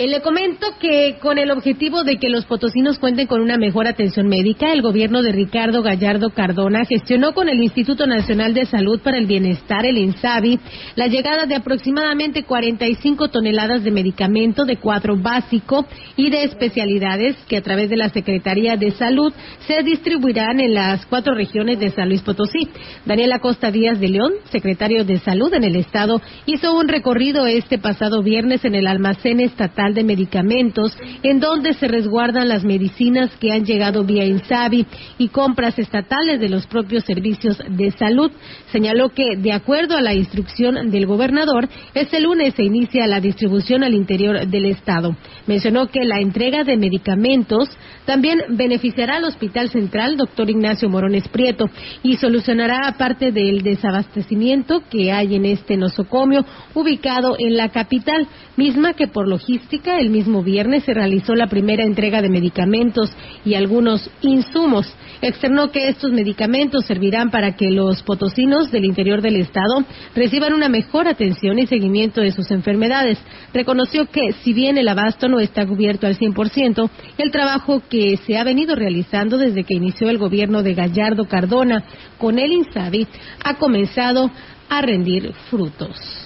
Eh, 0.00 0.08
le 0.08 0.22
comento 0.22 0.66
que 0.80 1.18
con 1.20 1.36
el 1.36 1.50
objetivo 1.50 2.04
de 2.04 2.16
que 2.16 2.30
los 2.30 2.46
potosinos 2.46 2.98
cuenten 2.98 3.26
con 3.26 3.42
una 3.42 3.58
mejor 3.58 3.86
atención 3.86 4.28
médica, 4.28 4.72
el 4.72 4.80
gobierno 4.80 5.20
de 5.20 5.30
Ricardo 5.30 5.82
Gallardo 5.82 6.30
Cardona 6.30 6.86
gestionó 6.86 7.34
con 7.34 7.50
el 7.50 7.62
Instituto 7.62 8.06
Nacional 8.06 8.54
de 8.54 8.64
Salud 8.64 9.00
para 9.00 9.18
el 9.18 9.26
Bienestar, 9.26 9.84
el 9.84 9.98
INSABI, 9.98 10.58
la 10.96 11.06
llegada 11.08 11.44
de 11.44 11.54
aproximadamente 11.54 12.44
45 12.44 13.28
toneladas 13.28 13.84
de 13.84 13.90
medicamento 13.90 14.64
de 14.64 14.78
cuadro 14.78 15.18
básico 15.18 15.84
y 16.16 16.30
de 16.30 16.44
especialidades 16.44 17.36
que 17.46 17.58
a 17.58 17.62
través 17.62 17.90
de 17.90 17.98
la 17.98 18.08
Secretaría 18.08 18.78
de 18.78 18.92
Salud 18.92 19.34
se 19.66 19.82
distribuirán 19.82 20.60
en 20.60 20.72
las 20.72 21.04
cuatro 21.04 21.34
regiones 21.34 21.78
de 21.78 21.90
San 21.90 22.08
Luis 22.08 22.22
Potosí. 22.22 22.70
Daniel 23.04 23.32
Acosta 23.32 23.70
Díaz 23.70 24.00
de 24.00 24.08
León, 24.08 24.32
secretario 24.50 25.04
de 25.04 25.18
Salud 25.18 25.52
en 25.52 25.64
el 25.64 25.76
Estado, 25.76 26.22
hizo 26.46 26.74
un 26.74 26.88
recorrido 26.88 27.46
este 27.46 27.76
pasado 27.76 28.22
viernes 28.22 28.64
en 28.64 28.74
el 28.74 28.86
almacén 28.86 29.40
estatal 29.40 29.89
de 29.94 30.04
Medicamentos, 30.04 30.96
en 31.22 31.40
donde 31.40 31.74
se 31.74 31.88
resguardan 31.88 32.48
las 32.48 32.64
medicinas 32.64 33.30
que 33.40 33.52
han 33.52 33.64
llegado 33.64 34.04
vía 34.04 34.24
INSABI 34.24 34.86
y 35.18 35.28
compras 35.28 35.78
estatales 35.78 36.40
de 36.40 36.48
los 36.48 36.66
propios 36.66 37.04
servicios 37.04 37.62
de 37.68 37.90
salud. 37.92 38.30
Señaló 38.72 39.10
que, 39.10 39.36
de 39.36 39.52
acuerdo 39.52 39.96
a 39.96 40.02
la 40.02 40.14
instrucción 40.14 40.90
del 40.90 41.06
gobernador, 41.06 41.68
este 41.94 42.20
lunes 42.20 42.54
se 42.54 42.64
inicia 42.64 43.06
la 43.06 43.20
distribución 43.20 43.84
al 43.84 43.94
interior 43.94 44.46
del 44.46 44.66
Estado. 44.66 45.16
Mencionó 45.46 45.86
que 45.86 46.04
la 46.04 46.20
entrega 46.20 46.64
de 46.64 46.76
medicamentos 46.76 47.68
también 48.04 48.42
beneficiará 48.48 49.16
al 49.16 49.24
Hospital 49.24 49.70
Central, 49.70 50.16
doctor 50.16 50.50
Ignacio 50.50 50.88
Morones 50.88 51.28
Prieto, 51.28 51.66
y 52.02 52.16
solucionará 52.16 52.94
parte 52.98 53.32
del 53.32 53.62
desabastecimiento 53.62 54.82
que 54.90 55.12
hay 55.12 55.34
en 55.34 55.44
este 55.44 55.76
nosocomio 55.76 56.44
ubicado 56.74 57.36
en 57.38 57.56
la 57.56 57.68
capital, 57.70 58.26
misma 58.56 58.94
que 58.94 59.06
por 59.06 59.28
logística 59.28 59.69
el 59.72 60.10
mismo 60.10 60.42
viernes 60.42 60.84
se 60.84 60.94
realizó 60.94 61.34
la 61.34 61.46
primera 61.46 61.84
entrega 61.84 62.20
de 62.20 62.28
medicamentos 62.28 63.10
y 63.44 63.54
algunos 63.54 64.10
insumos. 64.20 64.92
Externó 65.22 65.70
que 65.70 65.88
estos 65.88 66.10
medicamentos 66.12 66.86
servirán 66.86 67.30
para 67.30 67.54
que 67.54 67.70
los 67.70 68.02
potosinos 68.02 68.70
del 68.72 68.84
interior 68.84 69.22
del 69.22 69.36
estado 69.36 69.84
reciban 70.14 70.54
una 70.54 70.68
mejor 70.68 71.06
atención 71.06 71.58
y 71.58 71.66
seguimiento 71.66 72.20
de 72.20 72.32
sus 72.32 72.50
enfermedades. 72.50 73.18
Reconoció 73.54 74.06
que, 74.06 74.32
si 74.42 74.52
bien 74.52 74.78
el 74.78 74.88
abasto 74.88 75.28
no 75.28 75.38
está 75.38 75.66
cubierto 75.66 76.06
al 76.06 76.18
100%, 76.18 76.90
el 77.18 77.30
trabajo 77.30 77.82
que 77.88 78.16
se 78.26 78.38
ha 78.38 78.44
venido 78.44 78.74
realizando 78.74 79.38
desde 79.38 79.64
que 79.64 79.74
inició 79.74 80.10
el 80.10 80.18
gobierno 80.18 80.62
de 80.62 80.74
Gallardo 80.74 81.26
Cardona 81.26 81.84
con 82.18 82.38
el 82.38 82.52
INSABI 82.52 83.06
ha 83.44 83.54
comenzado 83.54 84.30
a 84.68 84.82
rendir 84.82 85.32
frutos. 85.48 86.19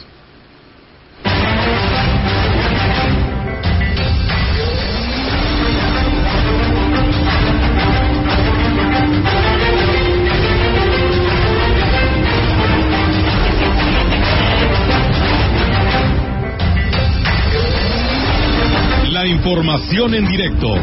Información 19.44 20.14
en 20.14 20.26
directo. 20.26 20.74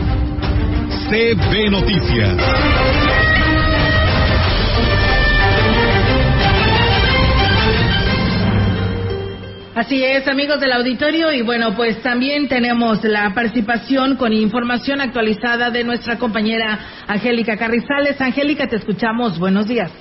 CB 1.09 1.71
Noticias. 1.71 2.37
Así 9.73 10.03
es, 10.03 10.27
amigos 10.27 10.59
del 10.59 10.73
auditorio, 10.73 11.31
y 11.31 11.41
bueno, 11.41 11.73
pues 11.75 12.03
también 12.03 12.47
tenemos 12.47 13.03
la 13.03 13.33
participación 13.33 14.15
con 14.15 14.31
información 14.31 15.01
actualizada 15.01 15.71
de 15.71 15.83
nuestra 15.83 16.19
compañera 16.19 16.77
Angélica 17.07 17.57
Carrizales. 17.57 18.21
Angélica, 18.21 18.67
te 18.67 18.75
escuchamos. 18.75 19.39
Buenos 19.39 19.67
días. 19.67 19.91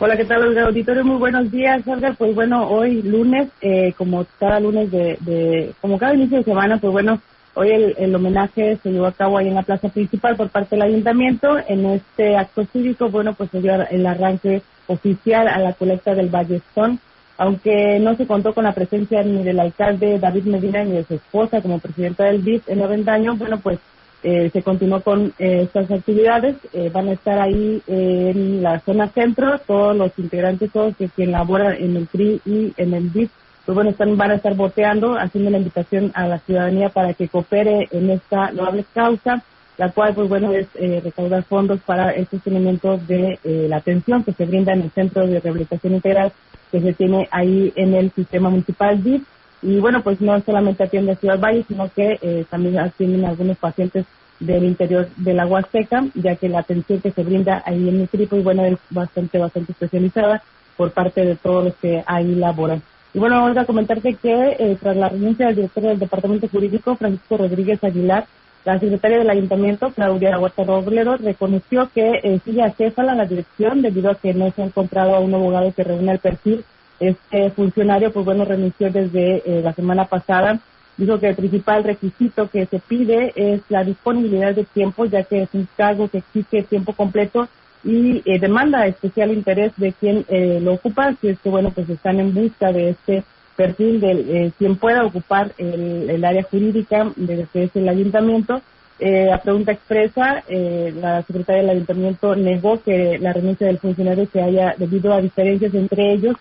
Hola, 0.00 0.16
¿qué 0.16 0.24
tal, 0.24 0.42
Olga 0.42 0.64
Auditorio? 0.64 1.04
Muy 1.04 1.18
buenos 1.18 1.52
días, 1.52 1.86
Olga. 1.86 2.14
Pues 2.18 2.34
bueno, 2.34 2.68
hoy 2.68 3.00
lunes, 3.02 3.48
eh, 3.60 3.92
como 3.96 4.26
cada 4.40 4.58
lunes 4.58 4.90
de, 4.90 5.72
como 5.80 5.98
cada 5.98 6.14
inicio 6.14 6.38
de 6.38 6.44
semana, 6.44 6.78
pues 6.78 6.92
bueno, 6.92 7.22
hoy 7.54 7.94
el, 7.96 8.12
homenaje 8.12 8.76
se 8.82 8.90
llevó 8.90 9.06
a 9.06 9.12
cabo 9.12 9.38
ahí 9.38 9.46
en 9.46 9.54
la 9.54 9.62
plaza 9.62 9.88
principal 9.88 10.34
por 10.34 10.48
parte 10.48 10.74
del 10.74 10.82
ayuntamiento. 10.82 11.58
En 11.68 11.86
este 11.86 12.36
acto 12.36 12.64
cívico, 12.72 13.08
bueno, 13.08 13.34
pues 13.34 13.50
se 13.50 13.60
dio 13.60 13.72
el 13.88 14.04
arranque 14.04 14.62
oficial 14.88 15.46
a 15.46 15.60
la 15.60 15.74
colecta 15.74 16.12
del 16.12 16.28
Ballestón, 16.28 16.98
aunque 17.38 18.00
no 18.00 18.16
se 18.16 18.26
contó 18.26 18.52
con 18.52 18.64
la 18.64 18.74
presencia 18.74 19.22
ni 19.22 19.44
del 19.44 19.60
alcalde 19.60 20.18
David 20.18 20.46
Medina 20.46 20.82
ni 20.82 20.90
de 20.90 21.04
su 21.04 21.14
esposa 21.14 21.62
como 21.62 21.78
presidenta 21.78 22.24
del 22.24 22.42
BIS 22.42 22.62
en 22.66 22.82
Avendaño, 22.82 23.36
bueno, 23.36 23.60
pues 23.60 23.78
eh, 24.26 24.48
se 24.50 24.62
continuó 24.62 25.02
con 25.02 25.34
eh, 25.38 25.60
estas 25.64 25.90
actividades. 25.90 26.56
Eh, 26.72 26.90
van 26.90 27.08
a 27.08 27.12
estar 27.12 27.38
ahí 27.38 27.82
en 27.86 28.62
la 28.62 28.80
zona 28.80 29.08
centro 29.08 29.58
todos 29.58 29.94
los 29.94 30.18
integrantes, 30.18 30.72
todos 30.72 30.96
que 30.96 31.10
quien 31.10 31.30
labora 31.30 31.76
en 31.76 31.94
el 31.94 32.08
TRI 32.08 32.40
y 32.46 32.72
en 32.78 32.94
el 32.94 33.12
DIF, 33.12 33.30
pues 33.66 33.74
bueno, 33.74 33.90
están, 33.90 34.16
van 34.16 34.30
a 34.30 34.36
estar 34.36 34.54
boteando, 34.54 35.18
haciendo 35.18 35.50
la 35.50 35.58
invitación 35.58 36.10
a 36.14 36.26
la 36.26 36.38
ciudadanía 36.38 36.88
para 36.88 37.12
que 37.12 37.28
coopere 37.28 37.86
en 37.90 38.08
esta 38.08 38.50
loable 38.50 38.86
causa, 38.94 39.42
la 39.76 39.90
cual, 39.90 40.14
pues 40.14 40.28
bueno, 40.28 40.52
es 40.54 40.68
recaudar 41.02 41.42
fondos 41.42 41.80
para 41.80 42.12
el 42.12 42.26
sostenimiento 42.26 42.96
de 42.96 43.38
la 43.68 43.76
atención 43.76 44.24
que 44.24 44.32
se 44.32 44.46
brinda 44.46 44.72
en 44.72 44.82
el 44.82 44.90
Centro 44.90 45.26
de 45.26 45.40
Rehabilitación 45.40 45.94
Integral 45.94 46.32
que 46.72 46.80
se 46.80 46.92
tiene 46.94 47.28
ahí 47.30 47.72
en 47.76 47.94
el 47.94 48.10
sistema 48.12 48.48
municipal 48.48 49.02
DIF 49.02 49.22
y 49.64 49.80
bueno, 49.80 50.02
pues 50.02 50.20
no 50.20 50.38
solamente 50.42 50.84
atiende 50.84 51.12
a 51.12 51.16
Ciudad 51.16 51.40
Valle, 51.40 51.64
sino 51.66 51.90
que 51.90 52.18
eh, 52.20 52.44
también 52.50 52.78
atienden 52.78 53.24
a 53.24 53.30
algunos 53.30 53.56
pacientes 53.56 54.04
del 54.38 54.64
interior 54.64 55.08
del 55.16 55.40
agua 55.40 55.62
seca, 55.72 56.04
ya 56.14 56.36
que 56.36 56.50
la 56.50 56.60
atención 56.60 57.00
que 57.00 57.10
se 57.10 57.22
brinda 57.22 57.62
ahí 57.64 57.88
en 57.88 58.02
el 58.02 58.08
tripo 58.08 58.36
y 58.36 58.42
bueno, 58.42 58.64
es 58.64 58.76
bastante, 58.90 59.38
bastante 59.38 59.72
especializada 59.72 60.42
por 60.76 60.90
parte 60.90 61.24
de 61.24 61.36
todos 61.36 61.64
los 61.64 61.74
que 61.76 62.04
ahí 62.06 62.34
laboran. 62.34 62.82
Y 63.14 63.18
bueno, 63.18 63.40
vamos 63.40 63.56
a 63.56 63.64
comentarte 63.64 64.14
que 64.14 64.56
eh, 64.58 64.76
tras 64.80 64.96
la 64.96 65.08
renuncia 65.08 65.46
del 65.46 65.56
director 65.56 65.84
del 65.84 65.98
Departamento 65.98 66.48
Jurídico, 66.48 66.96
Francisco 66.96 67.36
Rodríguez 67.36 67.82
Aguilar, 67.82 68.26
La 68.64 68.78
secretaria 68.78 69.18
del 69.18 69.30
ayuntamiento, 69.30 69.92
Claudia 69.92 70.38
Huerta 70.38 70.64
Robledo, 70.64 71.16
reconoció 71.16 71.90
que 71.94 72.20
eh, 72.22 72.40
sigue 72.44 72.62
acéfala 72.62 73.14
la 73.14 73.26
dirección 73.26 73.82
debido 73.82 74.10
a 74.10 74.14
que 74.14 74.34
no 74.34 74.50
se 74.50 74.62
ha 74.62 74.66
encontrado 74.66 75.14
a 75.14 75.20
un 75.20 75.34
abogado 75.34 75.72
que 75.72 75.84
reúna 75.84 76.12
el 76.12 76.18
perfil. 76.18 76.64
Este 77.08 77.50
funcionario, 77.50 78.12
pues 78.12 78.24
bueno, 78.24 78.44
renunció 78.44 78.90
desde 78.90 79.42
eh, 79.44 79.60
la 79.62 79.72
semana 79.72 80.06
pasada. 80.06 80.58
Dijo 80.96 81.18
que 81.18 81.28
el 81.28 81.34
principal 81.34 81.84
requisito 81.84 82.48
que 82.48 82.66
se 82.66 82.78
pide 82.78 83.32
es 83.34 83.60
la 83.68 83.82
disponibilidad 83.82 84.54
de 84.54 84.64
tiempo, 84.64 85.04
ya 85.06 85.24
que 85.24 85.42
es 85.42 85.48
un 85.52 85.66
cargo 85.76 86.08
que 86.08 86.18
exige 86.18 86.62
tiempo 86.62 86.92
completo 86.92 87.48
y 87.82 88.22
eh, 88.24 88.38
demanda 88.38 88.86
especial 88.86 89.32
interés 89.32 89.72
de 89.76 89.92
quien 89.92 90.24
eh, 90.28 90.60
lo 90.62 90.74
ocupa, 90.74 91.14
si 91.20 91.28
es 91.28 91.38
que, 91.40 91.50
bueno, 91.50 91.70
pues 91.70 91.88
están 91.90 92.20
en 92.20 92.32
busca 92.32 92.72
de 92.72 92.90
este 92.90 93.24
perfil 93.56 94.00
de 94.00 94.12
eh, 94.12 94.52
quien 94.58 94.76
pueda 94.76 95.04
ocupar 95.04 95.52
el, 95.58 96.08
el 96.10 96.24
área 96.24 96.42
jurídica 96.44 97.12
de 97.16 97.46
que 97.52 97.64
es 97.64 97.76
el 97.76 97.88
ayuntamiento. 97.88 98.62
Eh, 99.00 99.30
a 99.32 99.38
pregunta 99.38 99.72
expresa, 99.72 100.44
eh, 100.48 100.94
la 101.00 101.22
secretaria 101.22 101.62
del 101.62 101.70
ayuntamiento 101.70 102.36
negó 102.36 102.80
que 102.80 103.18
la 103.18 103.32
renuncia 103.32 103.66
del 103.66 103.78
funcionario 103.78 104.26
se 104.32 104.40
haya 104.40 104.74
debido 104.78 105.12
a 105.12 105.20
diferencias 105.20 105.74
entre 105.74 106.12
ellos, 106.12 106.36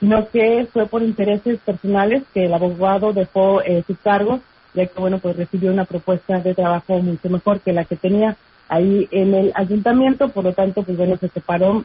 sino 0.00 0.28
que 0.28 0.66
fue 0.72 0.86
por 0.86 1.02
intereses 1.02 1.58
personales 1.60 2.22
que 2.32 2.44
el 2.44 2.54
abogado 2.54 3.12
dejó 3.12 3.62
eh, 3.62 3.82
su 3.86 3.96
cargo, 3.96 4.40
ya 4.74 4.86
que, 4.86 5.00
bueno, 5.00 5.18
pues 5.18 5.36
recibió 5.36 5.72
una 5.72 5.84
propuesta 5.84 6.38
de 6.40 6.54
trabajo 6.54 6.98
mucho 7.00 7.28
mejor 7.30 7.60
que 7.60 7.72
la 7.72 7.84
que 7.84 7.96
tenía 7.96 8.36
ahí 8.68 9.08
en 9.10 9.34
el 9.34 9.52
ayuntamiento, 9.54 10.28
por 10.28 10.44
lo 10.44 10.52
tanto, 10.52 10.82
pues 10.82 10.96
bueno, 10.96 11.16
se 11.16 11.28
separó 11.28 11.84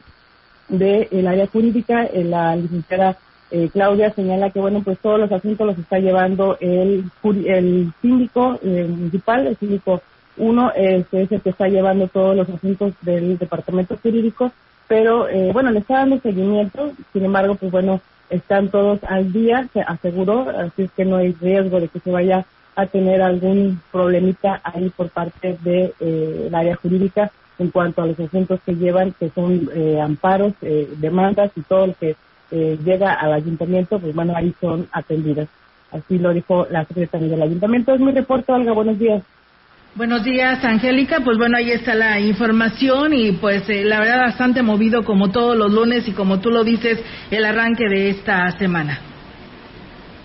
del 0.68 1.26
área 1.26 1.46
jurídica, 1.46 2.04
eh, 2.04 2.24
la 2.24 2.54
licenciada 2.56 3.18
eh, 3.50 3.68
Claudia 3.72 4.12
señala 4.12 4.50
que 4.50 4.58
bueno 4.58 4.82
pues 4.82 4.98
todos 4.98 5.20
los 5.20 5.30
asuntos 5.30 5.66
los 5.66 5.78
está 5.78 5.98
llevando 5.98 6.56
el 6.60 7.04
el 7.22 7.92
síndico 8.00 8.58
eh, 8.62 8.86
municipal 8.88 9.46
el 9.46 9.56
síndico 9.58 10.02
uno 10.38 10.72
es 10.74 11.06
el 11.12 11.28
que 11.28 11.50
está 11.50 11.68
llevando 11.68 12.08
todos 12.08 12.34
los 12.34 12.48
asuntos 12.48 12.94
del 13.02 13.38
departamento 13.38 13.96
jurídico 14.02 14.50
pero 14.88 15.28
eh, 15.28 15.50
bueno 15.52 15.70
le 15.70 15.80
está 15.80 15.98
dando 15.98 16.20
seguimiento 16.20 16.92
sin 17.12 17.24
embargo 17.24 17.54
pues 17.54 17.70
bueno 17.72 18.00
están 18.30 18.68
todos 18.68 18.98
al 19.04 19.32
día 19.32 19.68
se 19.72 19.80
aseguró 19.80 20.48
así 20.50 20.82
es 20.82 20.90
que 20.92 21.04
no 21.04 21.16
hay 21.16 21.32
riesgo 21.32 21.80
de 21.80 21.88
que 21.88 22.00
se 22.00 22.10
vaya 22.10 22.44
a 22.76 22.86
tener 22.86 23.22
algún 23.22 23.80
problemita 23.92 24.60
ahí 24.64 24.90
por 24.90 25.08
parte 25.10 25.56
de 25.62 25.92
eh, 26.00 26.44
el 26.48 26.54
área 26.54 26.76
jurídica 26.76 27.30
en 27.58 27.70
cuanto 27.70 28.02
a 28.02 28.06
los 28.06 28.18
asuntos 28.18 28.60
que 28.64 28.74
llevan 28.74 29.12
que 29.12 29.30
son 29.30 29.70
eh, 29.74 30.00
amparos 30.00 30.54
eh, 30.62 30.88
demandas 30.98 31.50
y 31.56 31.60
todo 31.62 31.88
lo 31.88 31.94
que 31.94 32.16
eh, 32.50 32.78
llega 32.84 33.14
al 33.14 33.32
ayuntamiento, 33.32 33.98
pues 33.98 34.14
bueno, 34.14 34.34
ahí 34.36 34.54
son 34.60 34.88
atendidas. 34.92 35.48
Así 35.90 36.18
lo 36.18 36.32
dijo 36.32 36.66
la 36.70 36.84
secretaria 36.84 37.28
del 37.28 37.42
ayuntamiento. 37.42 37.94
Es 37.94 38.00
mi 38.00 38.12
reporte, 38.12 38.52
Olga. 38.52 38.72
Buenos 38.72 38.98
días. 38.98 39.22
Buenos 39.96 40.24
días, 40.24 40.64
Angélica. 40.64 41.20
Pues 41.24 41.38
bueno, 41.38 41.56
ahí 41.56 41.70
está 41.70 41.94
la 41.94 42.18
información 42.18 43.14
y 43.14 43.30
pues 43.30 43.68
eh, 43.68 43.84
la 43.84 44.00
verdad 44.00 44.22
bastante 44.22 44.60
movido 44.60 45.04
como 45.04 45.30
todos 45.30 45.56
los 45.56 45.72
lunes 45.72 46.08
y 46.08 46.12
como 46.12 46.40
tú 46.40 46.50
lo 46.50 46.64
dices, 46.64 47.00
el 47.30 47.44
arranque 47.44 47.84
de 47.88 48.10
esta 48.10 48.50
semana. 48.58 48.98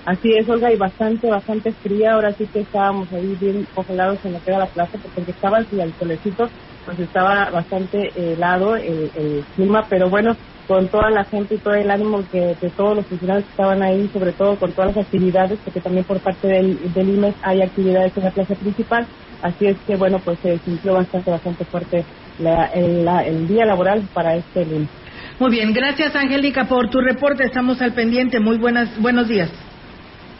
Así 0.07 0.33
es, 0.35 0.49
Olga, 0.49 0.73
y 0.73 0.75
bastante, 0.75 1.29
bastante 1.29 1.71
fría. 1.71 2.13
Ahora 2.13 2.33
sí 2.33 2.47
que 2.47 2.61
estábamos 2.61 3.13
ahí 3.13 3.37
bien 3.39 3.67
congelados 3.75 4.17
en 4.25 4.33
lo 4.33 4.43
que 4.43 4.49
era 4.49 4.57
la 4.57 4.65
plaza, 4.65 4.97
porque 5.15 5.29
estaba 5.29 5.59
el 5.59 5.67
el 5.79 5.93
solecito, 5.99 6.49
pues 6.85 6.99
estaba 6.99 7.51
bastante 7.51 8.09
helado 8.15 8.75
el, 8.75 9.11
el 9.13 9.45
clima, 9.55 9.85
pero 9.87 10.09
bueno, 10.09 10.35
con 10.67 10.87
toda 10.87 11.11
la 11.11 11.25
gente 11.25 11.55
y 11.55 11.57
todo 11.59 11.75
el 11.75 11.91
ánimo 11.91 12.23
que 12.31 12.55
de 12.59 12.69
todos 12.75 12.97
los 12.97 13.05
funcionarios 13.05 13.45
que 13.45 13.51
estaban 13.51 13.83
ahí, 13.83 14.07
sobre 14.13 14.33
todo 14.33 14.57
con 14.57 14.71
todas 14.71 14.95
las 14.95 15.05
actividades, 15.05 15.59
porque 15.63 15.81
también 15.81 16.05
por 16.05 16.19
parte 16.21 16.47
del, 16.47 16.91
del 16.91 17.09
IMES 17.09 17.35
hay 17.43 17.61
actividades 17.61 18.17
en 18.17 18.23
la 18.23 18.31
plaza 18.31 18.55
principal, 18.55 19.07
así 19.41 19.67
es 19.67 19.77
que 19.85 19.97
bueno, 19.97 20.21
pues 20.23 20.39
se 20.41 20.59
sintió 20.61 20.93
bastante, 20.93 21.31
bastante 21.31 21.65
fuerte 21.65 22.07
la, 22.37 22.67
el, 22.67 23.05
la- 23.05 23.23
el 23.25 23.47
día 23.47 23.65
laboral 23.65 24.09
para 24.13 24.37
este 24.37 24.65
lunes. 24.65 24.91
Muy 25.39 25.51
bien, 25.51 25.73
gracias 25.73 26.15
Angélica 26.15 26.67
por 26.67 26.89
tu 26.89 26.99
reporte. 27.01 27.45
Estamos 27.45 27.81
al 27.81 27.93
pendiente. 27.93 28.39
Muy 28.39 28.57
buenas, 28.59 28.99
buenos 29.01 29.27
días. 29.29 29.51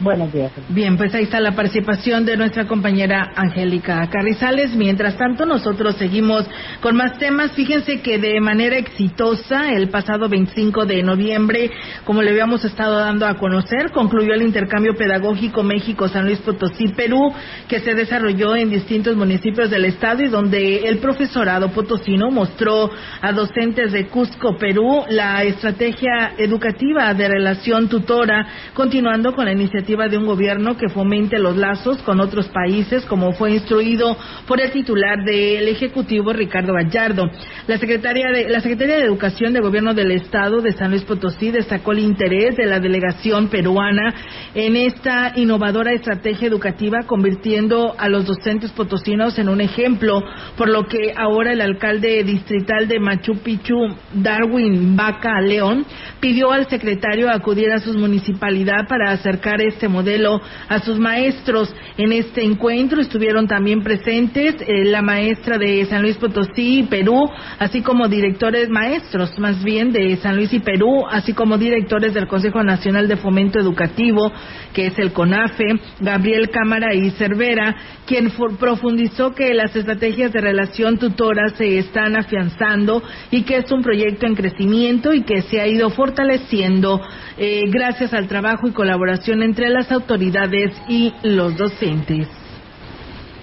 Buenos 0.01 0.31
días. 0.31 0.53
Bien, 0.69 0.95
pues 0.95 1.13
ahí 1.13 1.23
está 1.23 1.41
la 1.41 1.51
participación 1.51 2.23
de 2.23 2.37
nuestra 2.37 2.65
compañera 2.65 3.33
Angélica 3.35 4.07
Carrizales. 4.09 4.73
Mientras 4.73 5.17
tanto, 5.17 5.45
nosotros 5.45 5.97
seguimos 5.97 6.45
con 6.79 6.95
más 6.95 7.17
temas. 7.17 7.51
Fíjense 7.51 7.99
que 7.99 8.17
de 8.17 8.39
manera 8.39 8.77
exitosa, 8.77 9.73
el 9.73 9.89
pasado 9.89 10.29
25 10.29 10.85
de 10.85 11.03
noviembre, 11.03 11.69
como 12.05 12.21
le 12.21 12.31
habíamos 12.31 12.63
estado 12.63 12.97
dando 12.97 13.27
a 13.27 13.33
conocer, 13.35 13.91
concluyó 13.91 14.33
el 14.33 14.43
intercambio 14.43 14.95
pedagógico 14.95 15.63
México-San 15.63 16.25
Luis 16.25 16.39
Potosí-Perú, 16.39 17.33
que 17.67 17.81
se 17.81 17.93
desarrolló 17.93 18.55
en 18.55 18.69
distintos 18.69 19.17
municipios 19.17 19.69
del 19.69 19.83
estado 19.83 20.23
y 20.23 20.29
donde 20.29 20.87
el 20.87 20.99
profesorado 20.99 21.71
potosino 21.71 22.31
mostró 22.31 22.89
a 23.21 23.33
docentes 23.33 23.91
de 23.91 24.07
Cusco, 24.07 24.57
Perú, 24.57 25.03
la 25.09 25.43
estrategia 25.43 26.35
educativa 26.37 27.13
de 27.13 27.27
relación 27.27 27.89
tutora, 27.89 28.47
continuando 28.73 29.33
con 29.33 29.43
la 29.43 29.51
iniciativa 29.51 29.88
de 29.89 30.17
un 30.19 30.27
gobierno 30.27 30.77
que 30.77 30.87
fomente 30.87 31.39
los 31.39 31.57
lazos 31.57 31.97
con 32.03 32.19
otros 32.19 32.47
países, 32.49 33.03
como 33.05 33.31
fue 33.33 33.53
instruido 33.53 34.15
por 34.45 34.61
el 34.61 34.69
titular 34.69 35.25
del 35.25 35.67
Ejecutivo, 35.67 36.31
Ricardo 36.31 36.73
Gallardo. 36.73 37.23
La 37.65 37.79
secretaria 37.79 38.29
de, 38.29 38.49
la 38.49 38.59
secretaria 38.59 38.97
de 38.97 39.05
Educación 39.05 39.51
del 39.51 39.63
Gobierno 39.63 39.95
del 39.95 40.11
Estado 40.11 40.61
de 40.61 40.73
San 40.73 40.91
Luis 40.91 41.03
Potosí 41.05 41.49
destacó 41.49 41.93
el 41.93 41.99
interés 41.99 42.55
de 42.55 42.67
la 42.67 42.79
delegación 42.79 43.47
peruana 43.47 44.13
en 44.53 44.75
esta 44.75 45.33
innovadora 45.35 45.91
estrategia 45.91 46.47
educativa, 46.47 46.99
convirtiendo 47.07 47.95
a 47.97 48.09
los 48.09 48.27
docentes 48.27 48.71
potosinos 48.71 49.39
en 49.39 49.49
un 49.49 49.59
ejemplo, 49.59 50.21
por 50.55 50.69
lo 50.69 50.85
que 50.85 51.13
ahora 51.17 51.53
el 51.53 51.61
alcalde 51.61 52.23
distrital 52.23 52.87
de 52.87 52.99
Machu 52.99 53.39
Picchu, 53.39 53.87
Darwin 54.13 54.95
Vaca 54.95 55.41
León, 55.41 55.83
pidió 56.19 56.51
al 56.51 56.69
secretario 56.69 57.27
acudir 57.31 57.71
a 57.71 57.79
su 57.79 57.97
municipalidad 57.97 58.87
para 58.87 59.11
acercar 59.11 59.61
este 59.61 59.78
modelo 59.87 60.41
a 60.67 60.79
sus 60.79 60.99
maestros. 60.99 61.73
En 61.97 62.11
este 62.11 62.43
encuentro 62.43 63.01
estuvieron 63.01 63.47
también 63.47 63.81
presentes 63.83 64.55
eh, 64.61 64.85
la 64.85 65.01
maestra 65.01 65.57
de 65.57 65.85
San 65.85 66.01
Luis 66.01 66.17
Potosí 66.17 66.79
y 66.79 66.83
Perú, 66.83 67.29
así 67.59 67.81
como 67.81 68.07
directores 68.07 68.69
maestros, 68.69 69.37
más 69.39 69.63
bien 69.63 69.91
de 69.91 70.15
San 70.17 70.35
Luis 70.35 70.51
y 70.53 70.59
Perú, 70.59 71.05
así 71.09 71.33
como 71.33 71.57
directores 71.57 72.13
del 72.13 72.27
Consejo 72.27 72.63
Nacional 72.63 73.07
de 73.07 73.17
Fomento 73.17 73.59
Educativo, 73.59 74.31
que 74.73 74.87
es 74.87 74.99
el 74.99 75.11
CONAFE, 75.13 75.65
Gabriel 75.99 76.49
Cámara 76.49 76.93
y 76.93 77.09
Cervera, 77.11 77.75
quien 78.05 78.31
for- 78.31 78.57
profundizó 78.57 79.33
que 79.33 79.53
las 79.53 79.75
estrategias 79.75 80.31
de 80.33 80.41
relación 80.41 80.97
tutora 80.97 81.49
se 81.55 81.77
están 81.77 82.15
afianzando 82.15 83.01
y 83.31 83.43
que 83.43 83.57
es 83.57 83.71
un 83.71 83.81
proyecto 83.81 84.25
en 84.25 84.35
crecimiento 84.35 85.13
y 85.13 85.21
que 85.23 85.41
se 85.43 85.61
ha 85.61 85.67
ido 85.67 85.89
fortaleciendo 85.91 87.01
eh, 87.37 87.63
gracias 87.69 88.13
al 88.13 88.27
trabajo 88.27 88.67
y 88.67 88.71
colaboración 88.71 89.43
entre 89.43 89.68
las 89.69 89.91
autoridades 89.91 90.73
y 90.87 91.13
los 91.23 91.55
docentes. 91.57 92.27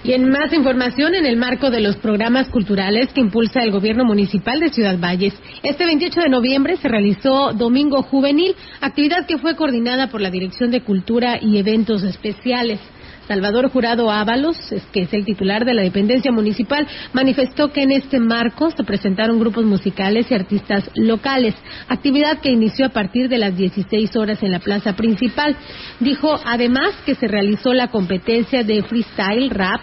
Y 0.03 0.13
en 0.13 0.29
más 0.29 0.53
información, 0.53 1.15
en 1.15 1.25
el 1.25 1.35
marco 1.35 1.69
de 1.69 1.81
los 1.81 1.97
programas 1.97 2.47
culturales 2.47 3.11
que 3.11 3.19
impulsa 3.19 3.61
el 3.63 3.71
gobierno 3.71 4.05
municipal 4.05 4.59
de 4.59 4.69
Ciudad 4.69 4.97
Valles, 4.97 5.33
este 5.63 5.85
28 5.85 6.21
de 6.21 6.29
noviembre 6.29 6.77
se 6.77 6.87
realizó 6.87 7.51
Domingo 7.53 8.03
Juvenil, 8.03 8.55
actividad 8.79 9.25
que 9.25 9.37
fue 9.37 9.55
coordinada 9.55 10.07
por 10.07 10.21
la 10.21 10.29
Dirección 10.29 10.71
de 10.71 10.81
Cultura 10.81 11.39
y 11.41 11.57
Eventos 11.57 12.03
Especiales. 12.03 12.79
Salvador 13.27 13.69
Jurado 13.69 14.09
Ábalos, 14.09 14.57
que 14.91 15.01
es 15.01 15.13
el 15.13 15.25
titular 15.25 15.65
de 15.65 15.73
la 15.73 15.81
dependencia 15.81 16.31
municipal, 16.31 16.87
manifestó 17.13 17.71
que 17.71 17.83
en 17.83 17.91
este 17.91 18.19
marco 18.19 18.71
se 18.71 18.83
presentaron 18.83 19.39
grupos 19.39 19.65
musicales 19.65 20.27
y 20.29 20.33
artistas 20.33 20.89
locales, 20.95 21.55
actividad 21.87 22.39
que 22.39 22.51
inició 22.51 22.85
a 22.85 22.89
partir 22.89 23.29
de 23.29 23.37
las 23.37 23.55
16 23.55 24.15
horas 24.15 24.41
en 24.43 24.51
la 24.51 24.59
plaza 24.59 24.95
principal. 24.95 25.55
Dijo 25.99 26.39
además 26.45 26.91
que 27.05 27.15
se 27.15 27.27
realizó 27.27 27.73
la 27.73 27.89
competencia 27.89 28.63
de 28.63 28.83
freestyle 28.83 29.49
rap 29.49 29.81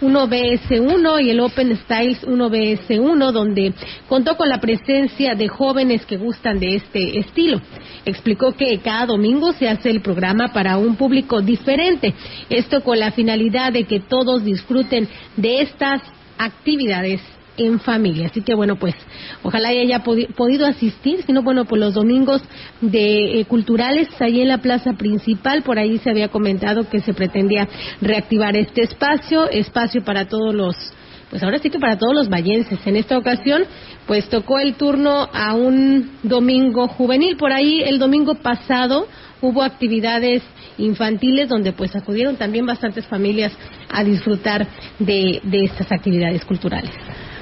1BS1 0.00 1.24
y 1.24 1.30
el 1.30 1.40
Open 1.40 1.76
Styles 1.76 2.26
1BS1, 2.26 3.32
donde 3.32 3.72
contó 4.08 4.36
con 4.36 4.48
la 4.48 4.60
presencia 4.60 5.34
de 5.34 5.48
jóvenes 5.48 6.04
que 6.06 6.16
gustan 6.16 6.58
de 6.58 6.76
este 6.76 7.18
estilo. 7.18 7.60
Explicó 8.04 8.52
que 8.52 8.78
cada 8.78 9.06
domingo 9.06 9.52
se 9.52 9.68
hace 9.68 9.90
el 9.90 10.00
programa 10.00 10.52
para 10.52 10.76
un 10.78 10.96
público 10.96 11.40
diferente, 11.40 12.14
esto 12.48 12.82
con 12.82 12.98
la 12.98 13.12
finalidad 13.12 13.72
de 13.72 13.84
que 13.84 14.00
todos 14.00 14.44
disfruten 14.44 15.08
de 15.36 15.62
estas 15.62 16.02
actividades 16.38 17.20
en 17.56 17.80
familia. 17.80 18.26
Así 18.26 18.42
que 18.42 18.54
bueno, 18.54 18.76
pues 18.76 18.94
ojalá 19.42 19.68
haya 19.68 20.02
podi- 20.04 20.32
podido 20.34 20.66
asistir, 20.66 21.22
si 21.24 21.32
no, 21.32 21.42
bueno, 21.42 21.64
pues 21.64 21.80
los 21.80 21.94
domingos 21.94 22.42
de 22.80 23.40
eh, 23.40 23.44
culturales 23.46 24.08
ahí 24.20 24.40
en 24.40 24.48
la 24.48 24.58
plaza 24.58 24.92
principal, 24.94 25.62
por 25.62 25.78
ahí 25.78 25.98
se 25.98 26.10
había 26.10 26.28
comentado 26.28 26.88
que 26.88 27.00
se 27.00 27.14
pretendía 27.14 27.68
reactivar 28.00 28.56
este 28.56 28.82
espacio, 28.82 29.48
espacio 29.50 30.04
para 30.04 30.26
todos 30.26 30.54
los 30.54 30.76
pues 31.30 31.42
ahora 31.42 31.58
sí 31.58 31.70
que 31.70 31.80
para 31.80 31.98
todos 31.98 32.14
los 32.14 32.28
vallenses. 32.28 32.78
En 32.86 32.94
esta 32.94 33.18
ocasión, 33.18 33.64
pues 34.06 34.28
tocó 34.28 34.60
el 34.60 34.74
turno 34.74 35.28
a 35.32 35.54
un 35.54 36.12
domingo 36.22 36.86
juvenil. 36.86 37.36
Por 37.36 37.52
ahí 37.52 37.82
el 37.84 37.98
domingo 37.98 38.36
pasado 38.36 39.08
hubo 39.42 39.62
actividades 39.62 40.42
infantiles 40.78 41.48
donde 41.48 41.72
pues 41.72 41.96
acudieron 41.96 42.36
también 42.36 42.64
bastantes 42.64 43.06
familias 43.06 43.52
a 43.90 44.04
disfrutar 44.04 44.68
de, 45.00 45.40
de 45.42 45.64
estas 45.64 45.90
actividades 45.90 46.44
culturales. 46.44 46.92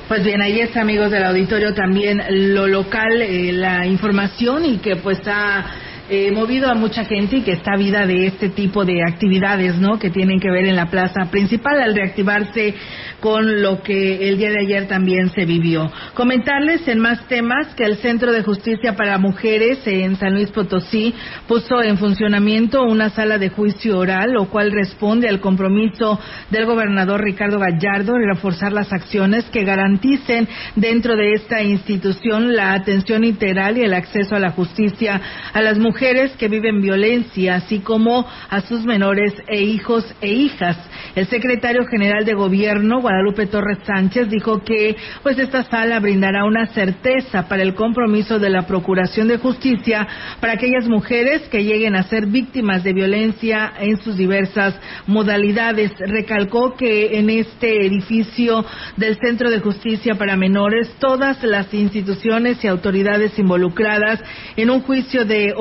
Pues 0.08 0.22
bien, 0.22 0.42
ahí 0.42 0.60
está, 0.60 0.82
amigos 0.82 1.10
del 1.10 1.24
auditorio, 1.24 1.72
también 1.72 2.22
lo 2.54 2.66
local, 2.66 3.22
eh, 3.22 3.52
la 3.52 3.86
información 3.86 4.66
y 4.66 4.76
que 4.76 4.96
pues 4.96 5.18
ha 5.26 5.64
eh, 6.10 6.30
movido 6.32 6.70
a 6.70 6.74
mucha 6.74 7.06
gente 7.06 7.38
y 7.38 7.42
que 7.42 7.52
está 7.52 7.76
vida 7.78 8.06
de 8.06 8.26
este 8.26 8.50
tipo 8.50 8.84
de 8.84 9.00
actividades, 9.02 9.78
¿no? 9.78 9.98
Que 9.98 10.10
tienen 10.10 10.38
que 10.38 10.50
ver 10.50 10.66
en 10.66 10.76
la 10.76 10.90
plaza 10.90 11.30
principal 11.30 11.80
al 11.80 11.94
reactivarse 11.94 12.74
con 13.20 13.62
lo 13.62 13.82
que 13.82 14.28
el 14.28 14.36
día 14.36 14.50
de 14.50 14.60
ayer 14.60 14.86
también 14.86 15.30
se 15.30 15.46
vivió. 15.46 15.90
Comentarles 16.12 16.86
en 16.88 16.98
más 16.98 17.26
temas 17.26 17.74
que 17.74 17.84
el 17.84 17.96
Centro 17.96 18.32
de 18.32 18.42
Justicia 18.42 18.96
para 18.96 19.16
Mujeres 19.16 19.78
en 19.86 20.16
San 20.16 20.34
Luis 20.34 20.50
Potosí 20.50 21.14
puso 21.48 21.82
en 21.82 21.96
funcionamiento 21.96 22.82
una 22.82 23.08
sala 23.08 23.38
de 23.38 23.48
juicio 23.48 23.96
oral, 23.96 24.32
lo 24.32 24.50
cual 24.50 24.72
responde 24.72 25.26
al 25.26 25.40
compromiso 25.40 26.20
del 26.50 26.66
gobernador 26.66 27.22
Ricardo 27.22 27.58
Gallardo 27.58 28.12
de 28.12 28.26
reforzar 28.26 28.74
las 28.74 28.92
acciones 28.92 29.46
que 29.46 29.64
garanticen 29.64 30.46
dentro 30.76 31.16
de 31.16 31.32
esta 31.32 31.62
institución 31.62 32.54
la 32.54 32.74
atención 32.74 33.24
integral 33.24 33.78
y 33.78 33.84
el 33.84 33.94
acceso 33.94 34.36
a 34.36 34.40
la 34.40 34.50
justicia 34.50 35.18
a 35.54 35.62
las 35.62 35.78
mujeres 35.78 35.93
que 35.94 36.48
viven 36.48 36.80
violencia, 36.80 37.56
así 37.56 37.78
como 37.80 38.26
a 38.50 38.60
sus 38.62 38.84
menores 38.84 39.32
e 39.46 39.62
hijos 39.62 40.04
e 40.20 40.32
hijas. 40.32 40.76
El 41.14 41.26
secretario 41.28 41.86
general 41.86 42.24
de 42.24 42.34
Gobierno, 42.34 43.00
Guadalupe 43.00 43.46
Torres 43.46 43.78
Sánchez 43.86 44.28
dijo 44.28 44.64
que 44.64 44.96
pues 45.22 45.38
esta 45.38 45.62
sala 45.64 46.00
brindará 46.00 46.44
una 46.44 46.66
certeza 46.66 47.48
para 47.48 47.62
el 47.62 47.74
compromiso 47.74 48.38
de 48.38 48.50
la 48.50 48.66
Procuración 48.66 49.28
de 49.28 49.38
Justicia 49.38 50.06
para 50.40 50.54
aquellas 50.54 50.88
mujeres 50.88 51.42
que 51.48 51.62
lleguen 51.62 51.94
a 51.94 52.02
ser 52.04 52.26
víctimas 52.26 52.82
de 52.82 52.92
violencia 52.92 53.72
en 53.78 53.96
sus 53.98 54.16
diversas 54.16 54.74
modalidades. 55.06 55.92
Recalcó 55.98 56.74
que 56.74 57.18
en 57.18 57.30
este 57.30 57.86
edificio 57.86 58.64
del 58.96 59.16
Centro 59.18 59.50
de 59.50 59.60
Justicia 59.60 60.16
para 60.16 60.36
Menores 60.36 60.90
todas 60.98 61.42
las 61.44 61.72
instituciones 61.72 62.62
y 62.64 62.68
autoridades 62.68 63.38
involucradas 63.38 64.20
en 64.56 64.70
un 64.70 64.80
juicio 64.82 65.24
de 65.24 65.54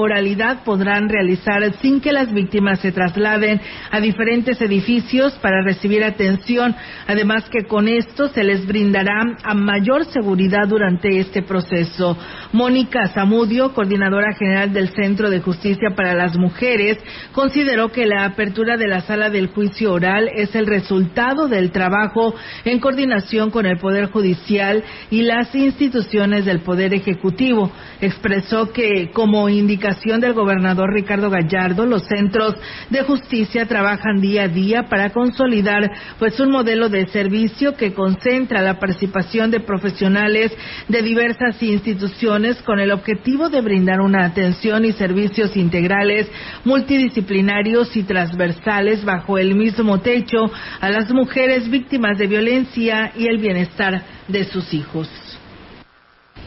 podrán 0.63 1.09
realizar 1.09 1.73
sin 1.81 2.01
que 2.01 2.11
las 2.11 2.31
víctimas 2.31 2.79
se 2.79 2.91
trasladen 2.91 3.59
a 3.91 3.99
diferentes 3.99 4.59
edificios 4.61 5.33
para 5.41 5.63
recibir 5.63 6.03
atención. 6.03 6.75
Además 7.07 7.49
que 7.49 7.65
con 7.65 7.87
esto 7.87 8.29
se 8.29 8.43
les 8.43 8.65
brindará 8.65 9.21
a 9.43 9.53
mayor 9.53 10.05
seguridad 10.05 10.67
durante 10.67 11.19
este 11.19 11.41
proceso. 11.41 12.17
Mónica 12.51 13.07
Zamudio, 13.09 13.73
coordinadora 13.73 14.33
general 14.33 14.73
del 14.73 14.89
Centro 14.89 15.29
de 15.29 15.41
Justicia 15.41 15.89
para 15.95 16.13
las 16.13 16.37
Mujeres, 16.37 16.97
consideró 17.31 17.91
que 17.91 18.05
la 18.05 18.25
apertura 18.25 18.77
de 18.77 18.87
la 18.87 19.01
sala 19.01 19.29
del 19.29 19.47
juicio 19.47 19.93
oral 19.93 20.29
es 20.35 20.55
el 20.55 20.67
resultado 20.67 21.47
del 21.47 21.71
trabajo 21.71 22.35
en 22.65 22.79
coordinación 22.79 23.51
con 23.51 23.65
el 23.65 23.77
Poder 23.77 24.11
Judicial 24.11 24.83
y 25.09 25.23
las 25.23 25.53
instituciones 25.55 26.45
del 26.45 26.59
Poder 26.59 26.93
Ejecutivo. 26.93 27.71
Expresó 28.01 28.71
que, 28.71 29.11
como 29.11 29.49
indicación 29.49 30.12
del 30.19 30.33
gobernador 30.33 30.93
Ricardo 30.93 31.29
Gallardo, 31.29 31.85
los 31.85 32.03
centros 32.07 32.55
de 32.89 33.03
justicia 33.03 33.65
trabajan 33.65 34.21
día 34.21 34.43
a 34.43 34.47
día 34.47 34.83
para 34.89 35.11
consolidar 35.11 35.89
pues 36.19 36.39
un 36.39 36.51
modelo 36.51 36.89
de 36.89 37.07
servicio 37.07 37.75
que 37.75 37.93
concentra 37.93 38.61
la 38.61 38.79
participación 38.79 39.51
de 39.51 39.59
profesionales 39.59 40.51
de 40.87 41.01
diversas 41.01 41.61
instituciones 41.61 42.61
con 42.63 42.79
el 42.79 42.91
objetivo 42.91 43.49
de 43.49 43.61
brindar 43.61 44.01
una 44.01 44.25
atención 44.25 44.85
y 44.85 44.91
servicios 44.91 45.55
integrales, 45.55 46.29
multidisciplinarios 46.63 47.95
y 47.95 48.03
transversales 48.03 49.03
bajo 49.03 49.37
el 49.37 49.55
mismo 49.55 49.99
techo 49.99 50.51
a 50.79 50.89
las 50.89 51.11
mujeres 51.11 51.69
víctimas 51.69 52.17
de 52.17 52.27
violencia 52.27 53.11
y 53.15 53.27
el 53.27 53.37
bienestar 53.37 54.03
de 54.27 54.43
sus 54.45 54.73
hijos. 54.73 55.09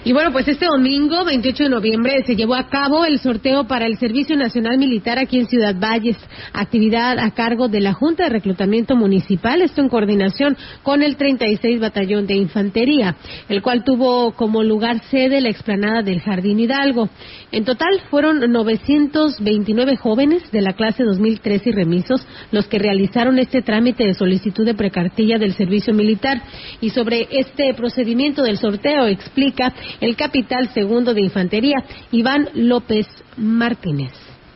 Y 0.06 0.12
bueno, 0.12 0.30
pues 0.30 0.46
este 0.46 0.66
domingo, 0.66 1.24
28 1.24 1.64
de 1.64 1.68
noviembre, 1.68 2.22
se 2.24 2.36
llevó 2.36 2.54
a 2.54 2.68
cabo 2.68 3.04
el 3.04 3.18
sorteo 3.18 3.66
para 3.66 3.86
el 3.86 3.98
Servicio 3.98 4.36
Nacional 4.36 4.78
Militar 4.78 5.18
aquí 5.18 5.36
en 5.36 5.48
Ciudad 5.48 5.74
Valles, 5.74 6.16
actividad 6.52 7.18
a 7.18 7.32
cargo 7.32 7.66
de 7.66 7.80
la 7.80 7.92
Junta 7.92 8.22
de 8.22 8.30
Reclutamiento 8.30 8.94
Municipal, 8.94 9.62
esto 9.62 9.80
en 9.80 9.88
coordinación 9.88 10.56
con 10.84 11.02
el 11.02 11.16
36 11.16 11.80
Batallón 11.80 12.28
de 12.28 12.36
Infantería, 12.36 13.16
el 13.48 13.62
cual 13.62 13.82
tuvo 13.82 14.30
como 14.36 14.62
lugar 14.62 15.02
sede 15.10 15.40
la 15.40 15.48
explanada 15.48 16.02
del 16.02 16.20
Jardín 16.20 16.60
Hidalgo. 16.60 17.08
En 17.50 17.64
total 17.64 18.00
fueron 18.08 18.38
929 18.52 19.96
jóvenes 19.96 20.52
de 20.52 20.62
la 20.62 20.74
clase 20.74 21.02
2013 21.02 21.70
y 21.70 21.72
remisos 21.72 22.24
los 22.52 22.68
que 22.68 22.78
realizaron 22.78 23.40
este 23.40 23.60
trámite 23.60 24.04
de 24.04 24.14
solicitud 24.14 24.64
de 24.64 24.74
precartilla 24.74 25.38
del 25.38 25.54
servicio 25.54 25.92
militar. 25.92 26.40
Y 26.80 26.90
sobre 26.90 27.26
este 27.28 27.74
procedimiento 27.74 28.44
del 28.44 28.58
sorteo 28.58 29.06
explica 29.06 29.74
el 30.00 30.16
capital 30.16 30.68
segundo 30.72 31.14
de 31.14 31.22
infantería, 31.22 31.84
Iván 32.10 32.48
López 32.54 33.06
Martínez. 33.36 34.12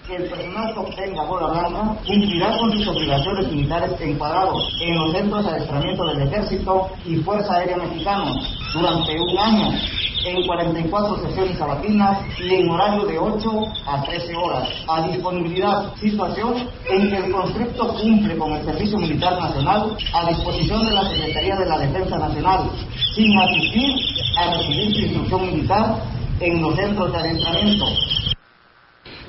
Que 0.07 0.17
el 0.17 0.29
personal 0.29 0.75
que 0.75 0.81
obtenga 0.81 1.23
bola 1.23 1.47
blanca 1.47 2.01
cumplirá 2.05 2.59
con 2.59 2.73
sus 2.73 2.89
obligaciones 2.89 3.53
militares 3.53 3.93
encuadrados 4.01 4.77
en 4.83 4.97
los 4.97 5.13
centros 5.13 5.45
de 5.45 5.51
adiestramiento 5.53 6.05
del 6.07 6.23
Ejército 6.27 6.91
y 7.07 7.17
Fuerza 7.17 7.55
Aérea 7.55 7.77
Mexicana 7.77 8.33
durante 8.75 9.21
un 9.21 9.39
año 9.39 9.73
en 10.25 10.47
44 10.47 11.29
sesiones 11.29 11.59
sabatinas 11.59 12.19
y 12.39 12.55
en 12.55 12.69
horario 12.69 13.07
de 13.07 13.19
8 13.19 13.51
a 13.87 14.03
13 14.03 14.37
horas. 14.37 14.69
A 14.89 15.07
disponibilidad, 15.07 15.95
situación 15.97 16.69
en 16.91 17.11
que 17.11 17.17
el 17.17 17.33
conscripto 17.33 17.89
cumple 17.95 18.37
con 18.37 18.53
el 18.53 18.65
Servicio 18.65 18.99
Militar 18.99 19.39
Nacional 19.41 19.97
a 20.13 20.29
disposición 20.29 20.87
de 20.87 20.93
la 20.93 21.09
Secretaría 21.11 21.57
de 21.57 21.67
la 21.67 21.79
Defensa 21.79 22.19
Nacional, 22.19 22.71
sin 23.15 23.39
asistir 23.39 23.95
a 24.37 24.57
recibir 24.57 24.95
su 24.95 25.01
instrucción 25.03 25.43
militar 25.43 25.97
en 26.41 26.63
los 26.63 26.75
centros 26.77 27.13
de 27.13 27.19
adiestramiento. 27.19 27.87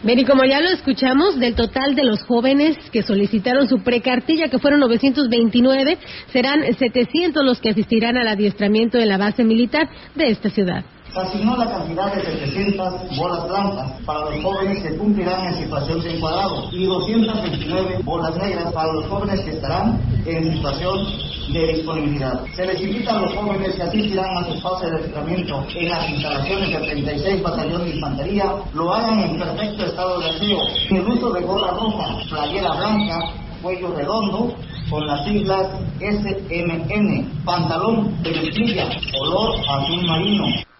Bien, 0.03 0.17
y 0.17 0.25
como 0.25 0.43
ya 0.45 0.59
lo 0.61 0.69
escuchamos, 0.69 1.39
del 1.39 1.53
total 1.53 1.93
de 1.93 2.03
los 2.03 2.23
jóvenes 2.23 2.75
que 2.91 3.03
solicitaron 3.03 3.69
su 3.69 3.83
precartilla, 3.83 4.47
que 4.47 4.57
fueron 4.57 4.79
929, 4.79 5.97
serán 6.33 6.63
700 6.73 7.45
los 7.45 7.59
que 7.59 7.69
asistirán 7.69 8.17
al 8.17 8.27
adiestramiento 8.27 8.97
de 8.97 9.05
la 9.05 9.17
base 9.17 9.43
militar 9.43 9.87
de 10.15 10.31
esta 10.31 10.49
ciudad 10.49 10.83
asignó 11.15 11.57
la 11.57 11.69
cantidad 11.69 12.13
de 12.13 12.21
700 12.21 13.17
bolas 13.17 13.47
blancas 13.47 13.91
para 14.05 14.29
los 14.29 14.43
jóvenes 14.43 14.81
que 14.81 14.97
cumplirán 14.97 15.47
en 15.47 15.55
situación 15.55 16.01
de 16.01 16.15
encuadrado 16.15 16.69
y 16.71 16.85
229 16.85 17.99
bolas 18.03 18.35
negras 18.37 18.71
para 18.71 18.93
los 18.93 19.05
jóvenes 19.07 19.41
que 19.41 19.51
estarán 19.51 19.99
en 20.25 20.53
situación 20.53 21.07
de 21.51 21.73
disponibilidad. 21.73 22.43
Se 22.55 22.65
les 22.65 22.81
invita 22.81 23.17
a 23.17 23.21
los 23.21 23.35
jóvenes 23.35 23.75
que 23.75 23.83
asistirán 23.83 24.37
a 24.37 24.45
su 24.45 24.59
fase 24.61 24.89
de 24.89 24.97
entrenamiento 24.97 25.65
en 25.75 25.89
las 25.89 26.09
instalaciones 26.09 26.69
del 26.69 26.81
36 26.81 27.43
Batallón 27.43 27.83
de 27.83 27.95
Infantería 27.95 28.55
lo 28.73 28.93
hagan 28.93 29.19
en 29.19 29.37
perfecto 29.37 29.85
estado 29.85 30.19
de 30.19 30.29
aseo, 30.29 30.59
en 30.89 30.95
el 30.97 31.07
uso 31.07 31.31
de 31.31 31.41
gorra 31.41 31.71
roja, 31.71 32.17
playera 32.29 32.71
blanca, 32.75 33.33
cuello 33.61 33.93
redondo, 33.95 34.53
con 34.89 35.07
las 35.07 35.25
siglas 35.25 35.67
SMN, 35.99 37.43
pantalón 37.45 38.21
de 38.23 38.31
mezclilla, 38.31 38.89
color 39.17 39.55
azul 39.69 40.05
marino. 40.05 40.70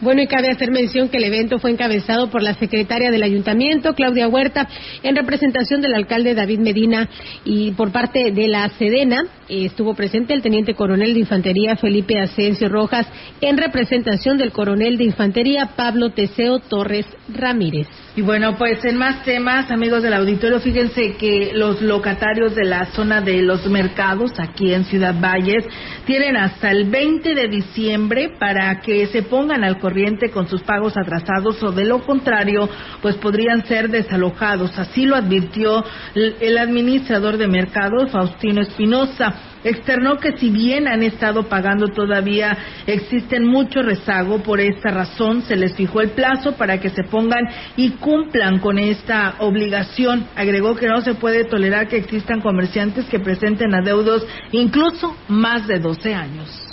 Bueno, 0.00 0.22
y 0.22 0.26
cabe 0.26 0.50
hacer 0.50 0.70
mención 0.70 1.08
que 1.08 1.18
el 1.18 1.24
evento 1.24 1.58
fue 1.58 1.70
encabezado 1.70 2.28
por 2.28 2.42
la 2.42 2.54
secretaria 2.54 3.10
del 3.10 3.22
ayuntamiento, 3.22 3.94
Claudia 3.94 4.28
Huerta, 4.28 4.68
en 5.02 5.14
representación 5.14 5.80
del 5.80 5.94
alcalde 5.94 6.34
David 6.34 6.58
Medina 6.58 7.08
y 7.44 7.70
por 7.72 7.92
parte 7.92 8.32
de 8.32 8.48
la 8.48 8.68
Sedena 8.70 9.24
estuvo 9.48 9.94
presente 9.94 10.34
el 10.34 10.42
teniente 10.42 10.74
coronel 10.74 11.14
de 11.14 11.20
infantería 11.20 11.76
Felipe 11.76 12.18
Asensio 12.18 12.68
Rojas 12.68 13.06
en 13.40 13.56
representación 13.56 14.36
del 14.36 14.52
coronel 14.52 14.98
de 14.98 15.04
infantería 15.04 15.70
Pablo 15.76 16.10
Teseo 16.10 16.58
Torres 16.58 17.06
Ramírez. 17.28 17.86
Y 18.16 18.22
bueno, 18.22 18.54
pues 18.56 18.84
en 18.84 18.96
más 18.96 19.24
temas, 19.24 19.72
amigos 19.72 20.00
del 20.04 20.14
auditorio, 20.14 20.60
fíjense 20.60 21.16
que 21.16 21.50
los 21.52 21.82
locatarios 21.82 22.54
de 22.54 22.64
la 22.64 22.84
zona 22.92 23.20
de 23.20 23.42
los 23.42 23.66
mercados 23.66 24.30
aquí 24.38 24.72
en 24.72 24.84
Ciudad 24.84 25.16
Valles 25.20 25.66
tienen 26.06 26.36
hasta 26.36 26.70
el 26.70 26.88
20 26.88 27.34
de 27.34 27.48
diciembre 27.48 28.30
para 28.38 28.80
que 28.80 29.08
se 29.08 29.24
pongan 29.24 29.64
al 29.64 29.80
corriente 29.80 30.30
con 30.30 30.46
sus 30.46 30.62
pagos 30.62 30.96
atrasados 30.96 31.60
o 31.64 31.72
de 31.72 31.86
lo 31.86 32.04
contrario, 32.04 32.68
pues 33.02 33.16
podrían 33.16 33.66
ser 33.66 33.88
desalojados. 33.88 34.78
Así 34.78 35.06
lo 35.06 35.16
advirtió 35.16 35.84
el 36.14 36.56
administrador 36.56 37.36
de 37.36 37.48
mercados, 37.48 38.12
Faustino 38.12 38.60
Espinosa 38.60 39.53
externó 39.64 40.18
que 40.18 40.36
si 40.36 40.50
bien 40.50 40.86
han 40.86 41.02
estado 41.02 41.48
pagando 41.48 41.88
todavía 41.88 42.56
existen 42.86 43.44
mucho 43.46 43.82
rezago, 43.82 44.42
por 44.42 44.60
esta 44.60 44.90
razón 44.90 45.42
se 45.42 45.56
les 45.56 45.74
fijó 45.74 46.00
el 46.00 46.10
plazo 46.10 46.52
para 46.52 46.78
que 46.78 46.90
se 46.90 47.04
pongan 47.04 47.48
y 47.76 47.90
cumplan 47.92 48.58
con 48.60 48.78
esta 48.78 49.36
obligación. 49.38 50.26
Agregó 50.36 50.76
que 50.76 50.86
no 50.86 51.00
se 51.00 51.14
puede 51.14 51.44
tolerar 51.44 51.88
que 51.88 51.96
existan 51.96 52.40
comerciantes 52.40 53.06
que 53.06 53.20
presenten 53.20 53.74
adeudos 53.74 54.26
incluso 54.52 55.16
más 55.28 55.66
de 55.66 55.78
12 55.78 56.14
años. 56.14 56.63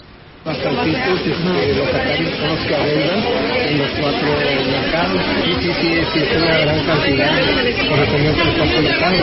Bastantitos 0.43 1.19
este, 1.21 1.73
locatarios 1.75 2.33
son 2.39 2.49
los 2.49 2.59
que 2.65 2.75
arrendan 2.75 3.19
en 3.69 3.77
los 3.77 3.89
cuatro 3.99 4.27
mercados. 4.71 5.21
Sí, 5.45 5.53
sí, 5.61 5.71
sí, 5.79 5.89
sí, 6.13 6.19
es 6.19 6.41
una 6.41 6.57
gran 6.57 6.79
cantidad 6.85 7.29
correspondiente 7.89 8.41
a 8.41 8.45
los 8.45 8.55
cuatro 8.55 8.81
mercados. 8.81 9.21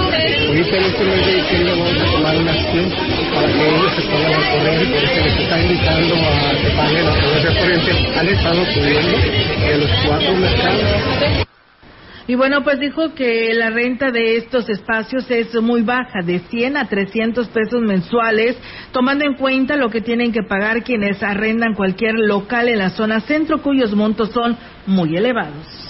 Ahorita 0.49 0.77
en 0.77 0.85
este 0.85 1.05
mes 1.05 1.27
de 1.27 1.35
diciembre 1.35 1.73
vamos 1.73 2.01
a 2.01 2.13
tomar 2.13 2.37
una 2.37 2.53
acción 2.53 2.93
para 3.35 3.49
que 3.49 3.69
ellos 3.69 3.93
se 3.97 4.03
pongan 4.03 4.35
a 4.35 4.51
correr 4.51 4.83
y 4.83 4.87
por 4.87 5.05
eso 5.05 5.21
les 5.25 5.39
está 5.41 5.61
invitando 5.61 6.15
a 6.15 6.51
que 6.63 6.71
paguen 6.77 7.05
la 7.05 7.13
pobreza. 7.13 8.21
Han 8.21 8.29
estado 8.29 8.65
cubriendo 8.75 9.17
en 9.67 9.81
los 9.81 9.91
cuatro 10.07 10.35
mercados. 10.35 11.48
Y 12.29 12.35
bueno, 12.35 12.63
pues 12.63 12.79
dijo 12.79 13.15
que 13.15 13.55
la 13.55 13.71
renta 13.71 14.11
de 14.11 14.37
estos 14.37 14.69
espacios 14.69 15.31
es 15.31 15.55
muy 15.63 15.81
baja, 15.81 16.21
de 16.23 16.41
100 16.41 16.77
a 16.77 16.87
300 16.87 17.49
pesos 17.49 17.81
mensuales, 17.81 18.55
tomando 18.93 19.25
en 19.25 19.33
cuenta 19.33 19.77
lo 19.77 19.89
que 19.89 20.03
tienen 20.03 20.31
que 20.31 20.43
pagar 20.43 20.85
quienes 20.85 21.23
arrendan 21.23 21.73
cualquier 21.73 22.17
local 22.17 22.69
en 22.69 22.81
la 22.81 22.91
zona 22.91 23.21
centro, 23.23 23.63
cuyos 23.63 23.95
montos 23.95 24.31
son 24.31 24.59
muy 24.85 25.17
elevados. 25.17 25.89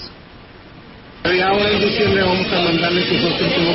Y 1.24 1.40
ahora 1.40 1.70
en 1.70 1.80
diciembre 1.80 2.22
vamos 2.22 2.46
a 2.52 2.60
mandarles 2.62 3.08
su 3.08 3.14
último 3.14 3.74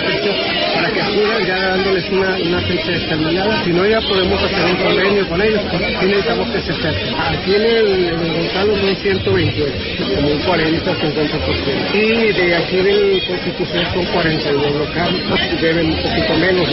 dándoles 1.93 2.11
una, 2.11 2.37
una 2.37 2.61
fecha 2.61 2.91
determinada. 2.91 3.63
Si 3.63 3.71
no, 3.71 3.85
ya 3.85 4.01
podemos 4.01 4.41
hacer 4.41 4.65
un 4.65 4.75
convenio 4.77 5.27
con 5.27 5.41
ellos, 5.41 5.61
porque 5.71 6.05
necesitamos 6.05 6.49
que 6.49 6.61
se 6.61 6.71
acerquen. 6.71 7.15
Aquí 7.19 7.55
en 7.55 7.61
el, 7.61 8.05
en 8.05 8.19
el 8.19 8.33
Gonzalo 8.33 8.77
son 8.77 8.95
128, 8.95 10.15
como 10.15 10.27
un 10.29 10.39
40 10.39 10.91
o 10.91 10.95
50%. 10.95 11.93
Y 11.93 12.33
de 12.33 12.55
aquí 12.55 12.77
del 12.77 13.23
Constitución 13.27 13.85
son 13.93 14.05
42 14.05 14.75
locales, 14.75 15.21
deben 15.61 15.85
un 15.87 16.01
poquito 16.01 16.33
menos, 16.35 16.69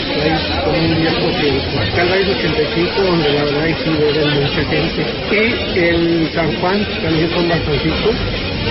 como 0.65 0.77
un 0.77 0.95
10%. 0.95 1.93
Acá 1.93 2.13
hay 2.13 2.23
85, 2.23 3.01
donde 3.01 3.33
la 3.33 3.43
verdad 3.43 3.77
sí 3.83 3.89
deben 3.89 4.41
mucha 4.41 4.63
gente. 4.69 5.05
Y 5.31 5.79
el 5.79 6.29
San 6.33 6.53
Juan 6.59 6.85
también 7.03 7.29
son 7.31 7.49
bastantitos 7.49 8.15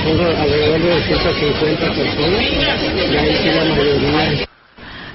son 0.05 0.21
alrededor 0.21 0.81
de 0.81 0.89
250 0.89 1.93
personas 1.93 2.43
y 3.11 3.17
ahí 3.17 3.37
sí 3.43 3.49
la 3.51 3.65
mayoría 3.65 4.50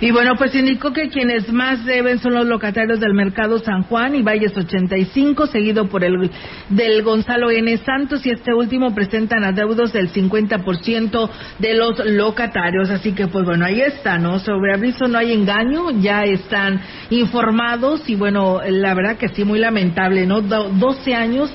Y 0.02 0.12
bueno, 0.12 0.36
pues 0.36 0.54
indicó 0.54 0.92
que 0.92 1.10
quienes 1.10 1.52
más 1.52 1.86
deben 1.86 2.20
son 2.20 2.34
los 2.34 2.46
locatarios 2.46 3.00
del 3.00 3.14
Mercado 3.14 3.60
San 3.60 3.84
Juan 3.84 4.14
y 4.16 4.24
Valles 4.24 4.56
85, 4.56 5.48
seguido 5.48 5.88
por 5.88 6.04
el 6.04 6.30
del 6.70 7.02
Gonzalo 7.02 7.50
N. 7.50 7.78
Santos, 7.78 8.26
y 8.26 8.32
este 8.32 8.54
último 8.54 8.94
presentan 8.94 9.46
adeudos 9.46 9.94
del 9.94 10.12
50% 10.12 11.30
de 11.60 11.76
los 11.76 12.06
locatarios. 12.06 12.90
Así 12.90 13.14
que, 13.14 13.28
pues 13.28 13.46
bueno, 13.46 13.66
ahí 13.66 13.82
está, 13.82 14.18
¿no? 14.18 14.40
Sobre 14.40 14.74
aviso 14.74 15.08
no 15.08 15.18
hay 15.18 15.32
engaño, 15.32 15.92
ya 16.02 16.24
están 16.24 16.82
informados 17.10 18.10
y 18.10 18.16
bueno, 18.16 18.60
la 18.68 18.94
verdad 18.94 19.18
que 19.18 19.30
sí, 19.30 19.46
muy 19.46 19.60
lamentable, 19.60 20.26
¿no? 20.26 20.42
Do 20.42 20.70
12 20.70 21.16
años 21.16 21.52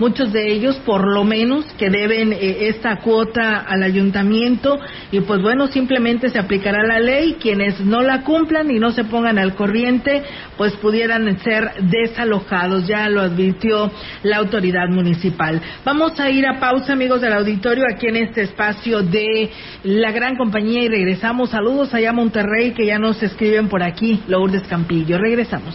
muchos 0.00 0.32
de 0.32 0.50
ellos 0.50 0.76
por 0.84 1.06
lo 1.06 1.22
menos 1.22 1.64
que 1.78 1.90
deben 1.90 2.32
eh, 2.32 2.68
esta 2.68 2.96
cuota 2.96 3.58
al 3.58 3.82
ayuntamiento 3.82 4.80
y 5.12 5.20
pues 5.20 5.40
bueno, 5.42 5.68
simplemente 5.68 6.30
se 6.30 6.38
aplicará 6.38 6.82
la 6.82 6.98
ley, 6.98 7.36
quienes 7.40 7.78
no 7.80 8.00
la 8.02 8.22
cumplan 8.22 8.70
y 8.70 8.78
no 8.78 8.90
se 8.90 9.04
pongan 9.04 9.38
al 9.38 9.54
corriente, 9.54 10.22
pues 10.56 10.72
pudieran 10.76 11.38
ser 11.40 11.70
desalojados, 11.82 12.86
ya 12.86 13.08
lo 13.08 13.20
advirtió 13.20 13.92
la 14.22 14.38
autoridad 14.38 14.88
municipal. 14.88 15.60
Vamos 15.84 16.18
a 16.18 16.30
ir 16.30 16.46
a 16.46 16.58
pausa, 16.58 16.94
amigos 16.94 17.20
del 17.20 17.34
auditorio, 17.34 17.84
aquí 17.92 18.06
en 18.08 18.16
este 18.16 18.42
espacio 18.42 19.02
de 19.02 19.50
la 19.84 20.10
gran 20.12 20.36
compañía 20.36 20.82
y 20.82 20.88
regresamos. 20.88 21.50
Saludos 21.50 21.92
allá 21.92 22.10
a 22.10 22.14
Monterrey 22.14 22.72
que 22.72 22.86
ya 22.86 22.98
nos 22.98 23.22
escriben 23.22 23.68
por 23.68 23.82
aquí, 23.82 24.22
Lourdes 24.26 24.62
Campillo. 24.62 25.18
Regresamos. 25.18 25.74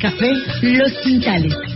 Café 0.00 0.32
Los 0.62 0.92
Quintales. 1.02 1.69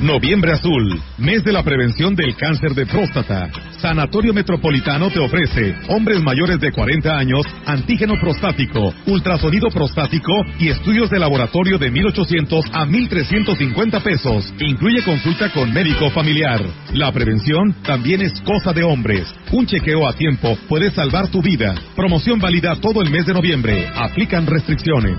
Noviembre 0.00 0.52
Azul, 0.52 1.02
mes 1.18 1.42
de 1.42 1.52
la 1.52 1.64
prevención 1.64 2.14
del 2.14 2.36
cáncer 2.36 2.72
de 2.72 2.86
próstata. 2.86 3.50
Sanatorio 3.80 4.32
Metropolitano 4.32 5.10
te 5.10 5.18
ofrece 5.18 5.74
hombres 5.88 6.22
mayores 6.22 6.60
de 6.60 6.70
40 6.70 7.18
años, 7.18 7.44
antígeno 7.66 8.14
prostático, 8.20 8.94
ultrasonido 9.06 9.68
prostático 9.70 10.32
y 10.60 10.68
estudios 10.68 11.10
de 11.10 11.18
laboratorio 11.18 11.78
de 11.78 11.90
1.800 11.90 12.70
a 12.72 12.86
1.350 12.86 14.00
pesos. 14.00 14.54
Incluye 14.60 15.02
consulta 15.02 15.50
con 15.50 15.72
médico 15.72 16.10
familiar. 16.10 16.60
La 16.94 17.10
prevención 17.10 17.74
también 17.82 18.22
es 18.22 18.40
cosa 18.42 18.72
de 18.72 18.84
hombres. 18.84 19.26
Un 19.50 19.66
chequeo 19.66 20.08
a 20.08 20.12
tiempo 20.12 20.56
puede 20.68 20.92
salvar 20.92 21.26
tu 21.26 21.42
vida. 21.42 21.74
Promoción 21.96 22.38
válida 22.38 22.76
todo 22.76 23.02
el 23.02 23.10
mes 23.10 23.26
de 23.26 23.34
noviembre. 23.34 23.88
Aplican 23.96 24.46
restricciones. 24.46 25.18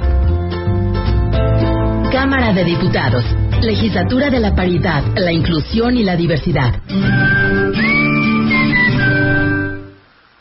Cámara 2.12 2.53
de 2.53 2.64
Diputados. 2.64 3.24
Legislatura 3.62 4.28
de 4.28 4.40
la 4.40 4.55
Paridad, 4.55 5.03
la 5.16 5.32
Inclusión 5.32 5.96
y 5.96 6.05
la 6.05 6.16
Diversidad. 6.16 6.82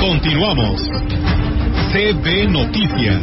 Continuamos. 0.00 0.80
CB 1.92 2.48
Noticias. 2.48 3.20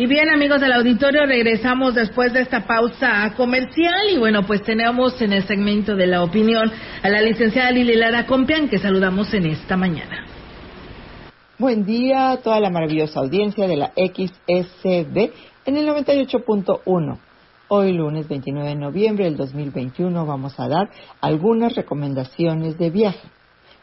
Y 0.00 0.06
bien, 0.06 0.30
amigos 0.30 0.62
del 0.62 0.72
auditorio, 0.72 1.26
regresamos 1.26 1.94
después 1.94 2.32
de 2.32 2.40
esta 2.40 2.66
pausa 2.66 3.34
comercial 3.36 4.08
y 4.14 4.16
bueno, 4.16 4.46
pues 4.46 4.62
tenemos 4.62 5.20
en 5.20 5.34
el 5.34 5.42
segmento 5.46 5.94
de 5.94 6.06
la 6.06 6.22
opinión 6.22 6.72
a 7.02 7.08
la 7.10 7.20
licenciada 7.20 7.70
Lili 7.70 7.96
Lara 7.96 8.24
Compian 8.24 8.70
que 8.70 8.78
saludamos 8.78 9.34
en 9.34 9.44
esta 9.44 9.76
mañana. 9.76 10.24
Buen 11.58 11.84
día 11.84 12.30
a 12.30 12.36
toda 12.38 12.60
la 12.60 12.70
maravillosa 12.70 13.20
audiencia 13.20 13.68
de 13.68 13.76
la 13.76 13.92
XSB 13.94 15.32
en 15.70 15.76
el 15.76 15.88
98.1. 15.88 17.18
Hoy 17.68 17.92
lunes 17.92 18.26
29 18.26 18.70
de 18.70 18.74
noviembre 18.74 19.26
del 19.26 19.36
2021 19.36 20.26
vamos 20.26 20.58
a 20.58 20.66
dar 20.66 20.90
algunas 21.20 21.76
recomendaciones 21.76 22.76
de 22.76 22.90
viaje. 22.90 23.28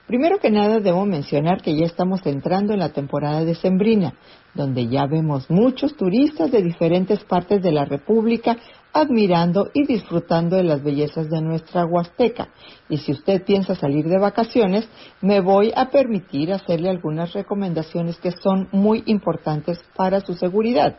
Primero 0.05 0.39
que 0.39 0.51
nada 0.51 0.81
debo 0.81 1.05
mencionar 1.05 1.61
que 1.61 1.77
ya 1.77 1.85
estamos 1.85 2.25
entrando 2.25 2.73
en 2.73 2.79
la 2.79 2.91
temporada 2.91 3.45
decembrina, 3.45 4.15
donde 4.53 4.87
ya 4.87 5.05
vemos 5.05 5.49
muchos 5.49 5.95
turistas 5.95 6.51
de 6.51 6.61
diferentes 6.61 7.23
partes 7.23 7.61
de 7.61 7.71
la 7.71 7.85
República 7.85 8.57
admirando 8.91 9.69
y 9.73 9.85
disfrutando 9.85 10.57
de 10.57 10.63
las 10.63 10.83
bellezas 10.83 11.29
de 11.29 11.41
nuestra 11.41 11.85
Huasteca. 11.85 12.49
Y 12.89 12.97
si 12.97 13.13
usted 13.13 13.45
piensa 13.45 13.75
salir 13.75 14.05
de 14.05 14.17
vacaciones, 14.17 14.89
me 15.21 15.39
voy 15.39 15.71
a 15.73 15.89
permitir 15.89 16.51
hacerle 16.51 16.89
algunas 16.89 17.31
recomendaciones 17.31 18.17
que 18.17 18.31
son 18.31 18.67
muy 18.73 19.03
importantes 19.05 19.79
para 19.95 20.19
su 20.19 20.33
seguridad. 20.33 20.97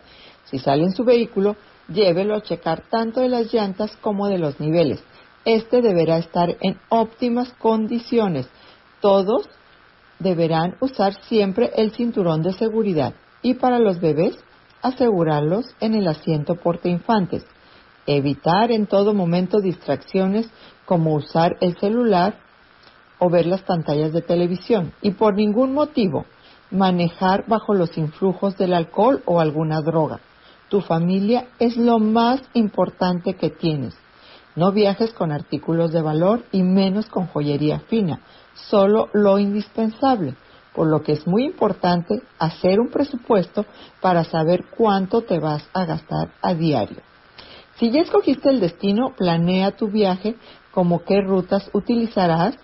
Si 0.50 0.58
sale 0.58 0.84
en 0.84 0.92
su 0.92 1.04
vehículo, 1.04 1.56
llévelo 1.88 2.34
a 2.34 2.42
checar 2.42 2.82
tanto 2.90 3.20
de 3.20 3.28
las 3.28 3.52
llantas 3.52 3.96
como 4.00 4.28
de 4.28 4.38
los 4.38 4.60
niveles. 4.60 5.02
Este 5.44 5.82
deberá 5.82 6.18
estar 6.18 6.56
en 6.60 6.78
óptimas 6.88 7.52
condiciones 7.54 8.48
todos 9.00 9.48
deberán 10.18 10.76
usar 10.80 11.14
siempre 11.24 11.70
el 11.76 11.92
cinturón 11.92 12.42
de 12.42 12.52
seguridad 12.52 13.14
y 13.42 13.54
para 13.54 13.78
los 13.78 14.00
bebés 14.00 14.36
asegurarlos 14.82 15.66
en 15.80 15.94
el 15.94 16.08
asiento 16.08 16.56
porte 16.56 16.88
infantes. 16.88 17.44
Evitar 18.06 18.72
en 18.72 18.86
todo 18.86 19.14
momento 19.14 19.60
distracciones 19.60 20.50
como 20.86 21.14
usar 21.14 21.56
el 21.60 21.78
celular 21.78 22.38
o 23.18 23.30
ver 23.30 23.46
las 23.46 23.62
pantallas 23.62 24.12
de 24.12 24.22
televisión 24.22 24.92
y 25.02 25.12
por 25.12 25.34
ningún 25.34 25.74
motivo 25.74 26.24
manejar 26.70 27.44
bajo 27.46 27.74
los 27.74 27.96
influjos 27.96 28.56
del 28.56 28.74
alcohol 28.74 29.22
o 29.26 29.40
alguna 29.40 29.80
droga. 29.80 30.20
Tu 30.68 30.80
familia 30.80 31.48
es 31.58 31.76
lo 31.76 31.98
más 31.98 32.40
importante 32.54 33.34
que 33.34 33.50
tienes. 33.50 33.94
No 34.54 34.72
viajes 34.72 35.12
con 35.12 35.32
artículos 35.32 35.92
de 35.92 36.02
valor 36.02 36.44
y 36.52 36.62
menos 36.62 37.06
con 37.06 37.26
joyería 37.26 37.80
fina 37.80 38.20
solo 38.54 39.08
lo 39.12 39.38
indispensable, 39.38 40.34
por 40.74 40.88
lo 40.88 41.02
que 41.02 41.12
es 41.12 41.26
muy 41.26 41.44
importante 41.44 42.22
hacer 42.38 42.80
un 42.80 42.88
presupuesto 42.88 43.64
para 44.00 44.24
saber 44.24 44.66
cuánto 44.76 45.22
te 45.22 45.38
vas 45.38 45.68
a 45.72 45.84
gastar 45.84 46.32
a 46.42 46.54
diario. 46.54 46.98
Si 47.78 47.90
ya 47.90 48.00
escogiste 48.00 48.50
el 48.50 48.60
destino, 48.60 49.14
planea 49.16 49.76
tu 49.76 49.88
viaje, 49.88 50.36
como 50.72 51.04
qué 51.04 51.20
rutas 51.20 51.70
utilizarás, 51.72 52.56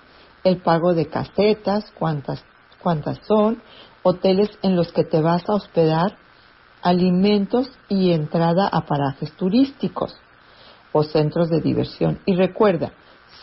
el 0.42 0.59
pago 0.59 0.92
de 0.92 1.07
casetas, 1.07 1.84
cuántas, 1.98 2.44
cuántas 2.82 3.18
son, 3.26 3.62
hoteles 4.02 4.50
en 4.62 4.76
los 4.76 4.92
que 4.92 5.05
te 5.05 5.20
vas 5.20 5.48
a 5.48 5.55
hospedar, 5.55 6.18
alimentos 6.85 7.68
y 7.89 8.12
entrada 8.12 8.68
a 8.68 8.82
parajes 8.82 9.32
turísticos 9.32 10.14
o 10.93 11.03
centros 11.03 11.49
de 11.49 11.61
diversión. 11.61 12.20
Y 12.26 12.37
recuerda, 12.37 12.93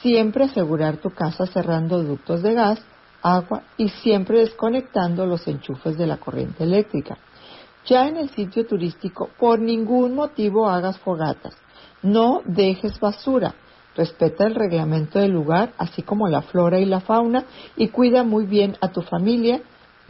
siempre 0.02 0.46
asegurar 0.46 0.98
tu 0.98 1.10
casa 1.10 1.48
cerrando 1.48 2.04
ductos 2.04 2.44
de 2.44 2.54
gas, 2.54 2.80
agua 3.24 3.64
y 3.78 3.90
siempre 3.90 4.40
desconectando 4.40 5.26
los 5.26 5.48
enchufes 5.48 5.98
de 5.98 6.08
la 6.08 6.18
corriente 6.18 6.64
eléctrica. 6.64 7.18
Ya 7.86 8.08
en 8.08 8.18
el 8.18 8.30
sitio 8.30 8.66
turístico, 8.68 9.30
por 9.40 9.60
ningún 9.60 10.14
motivo 10.14 10.70
hagas 10.70 11.00
fogatas. 11.00 11.56
No 12.04 12.42
dejes 12.46 13.00
basura. 13.00 13.56
Respeta 13.96 14.46
el 14.46 14.56
reglamento 14.56 15.20
del 15.20 15.32
lugar, 15.32 15.74
así 15.78 16.04
como 16.04 16.28
la 16.28 16.44
flora 16.44 16.80
y 16.80 16.86
la 16.86 17.02
fauna, 17.02 17.44
y 17.76 17.90
cuida 17.90 18.24
muy 18.24 18.46
bien 18.46 18.78
a 18.82 18.92
tu 18.92 19.02
familia. 19.02 19.62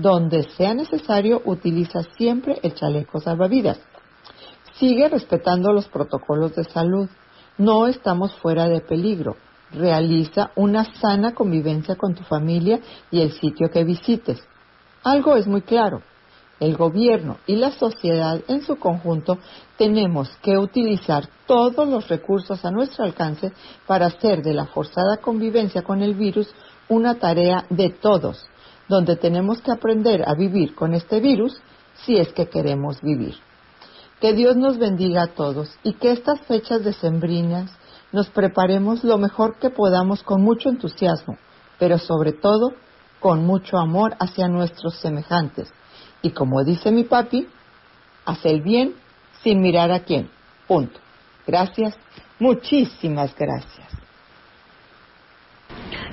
Donde 0.02 0.44
sea 0.58 0.74
necesario, 0.74 1.42
utiliza 1.46 2.04
siempre 2.18 2.60
el 2.64 2.74
chaleco 2.74 3.20
salvavidas. 3.20 3.80
Sigue 4.74 5.08
respetando 5.10 5.72
los 5.72 5.88
protocolos 5.88 6.56
de 6.56 6.64
salud. 6.64 7.08
No 7.58 7.88
estamos 7.88 8.34
fuera 8.36 8.68
de 8.68 8.82
peligro 8.82 9.36
realiza 9.72 10.52
una 10.56 10.86
sana 10.96 11.34
convivencia 11.34 11.96
con 11.96 12.14
tu 12.14 12.24
familia 12.24 12.80
y 13.10 13.22
el 13.22 13.32
sitio 13.34 13.70
que 13.70 13.84
visites. 13.84 14.42
Algo 15.04 15.36
es 15.36 15.48
muy 15.48 15.62
claro. 15.62 16.02
El 16.60 16.78
gobierno 16.78 17.38
y 17.48 17.56
la 17.56 17.72
sociedad 17.72 18.40
en 18.48 18.62
su 18.62 18.76
conjunto 18.76 19.40
tenemos 19.78 20.30
que 20.44 20.60
utilizar 20.60 21.28
todos 21.48 21.88
los 21.88 22.08
recursos 22.08 22.64
a 22.64 22.70
nuestro 22.70 23.04
alcance 23.04 23.52
para 23.88 24.06
hacer 24.06 24.44
de 24.44 24.54
la 24.54 24.68
forzada 24.68 25.18
convivencia 25.18 25.82
con 25.82 26.04
el 26.04 26.14
virus 26.14 26.54
una 26.88 27.16
tarea 27.16 27.66
de 27.72 27.90
todos, 27.90 28.46
donde 28.92 29.16
tenemos 29.16 29.62
que 29.62 29.72
aprender 29.72 30.28
a 30.28 30.36
vivir 30.36 30.76
con 30.76 30.94
este 30.94 31.22
virus 31.22 31.62
si 32.04 32.18
es 32.18 32.34
que 32.34 32.50
queremos 32.50 33.02
vivir. 33.02 33.36
Que 34.20 34.34
Dios 34.34 34.58
nos 34.58 34.78
bendiga 34.78 35.24
a 35.24 35.34
todos 35.34 35.70
y 35.82 35.94
que 35.94 36.12
estas 36.12 36.42
fechas 36.42 36.84
decembrinas 36.84 37.72
nos 38.12 38.30
preparemos 38.30 39.06
lo 39.06 39.18
mejor 39.18 39.58
que 39.60 39.70
podamos 39.70 40.24
con 40.24 40.42
mucho 40.42 40.68
entusiasmo, 40.68 41.38
pero 41.80 41.98
sobre 42.00 42.34
todo 42.34 42.74
con 43.22 43.46
mucho 43.46 43.78
amor 43.78 44.14
hacia 44.20 44.50
nuestros 44.50 44.96
semejantes. 44.96 45.72
Y 46.22 46.32
como 46.32 46.62
dice 46.66 46.92
mi 46.92 47.06
papi, 47.06 47.48
haz 48.26 48.46
el 48.46 48.62
bien 48.62 48.96
sin 49.42 49.62
mirar 49.62 49.92
a 49.94 50.02
quién. 50.02 50.30
Punto. 50.68 51.00
Gracias, 51.48 51.96
muchísimas 52.40 53.34
gracias. 53.36 53.91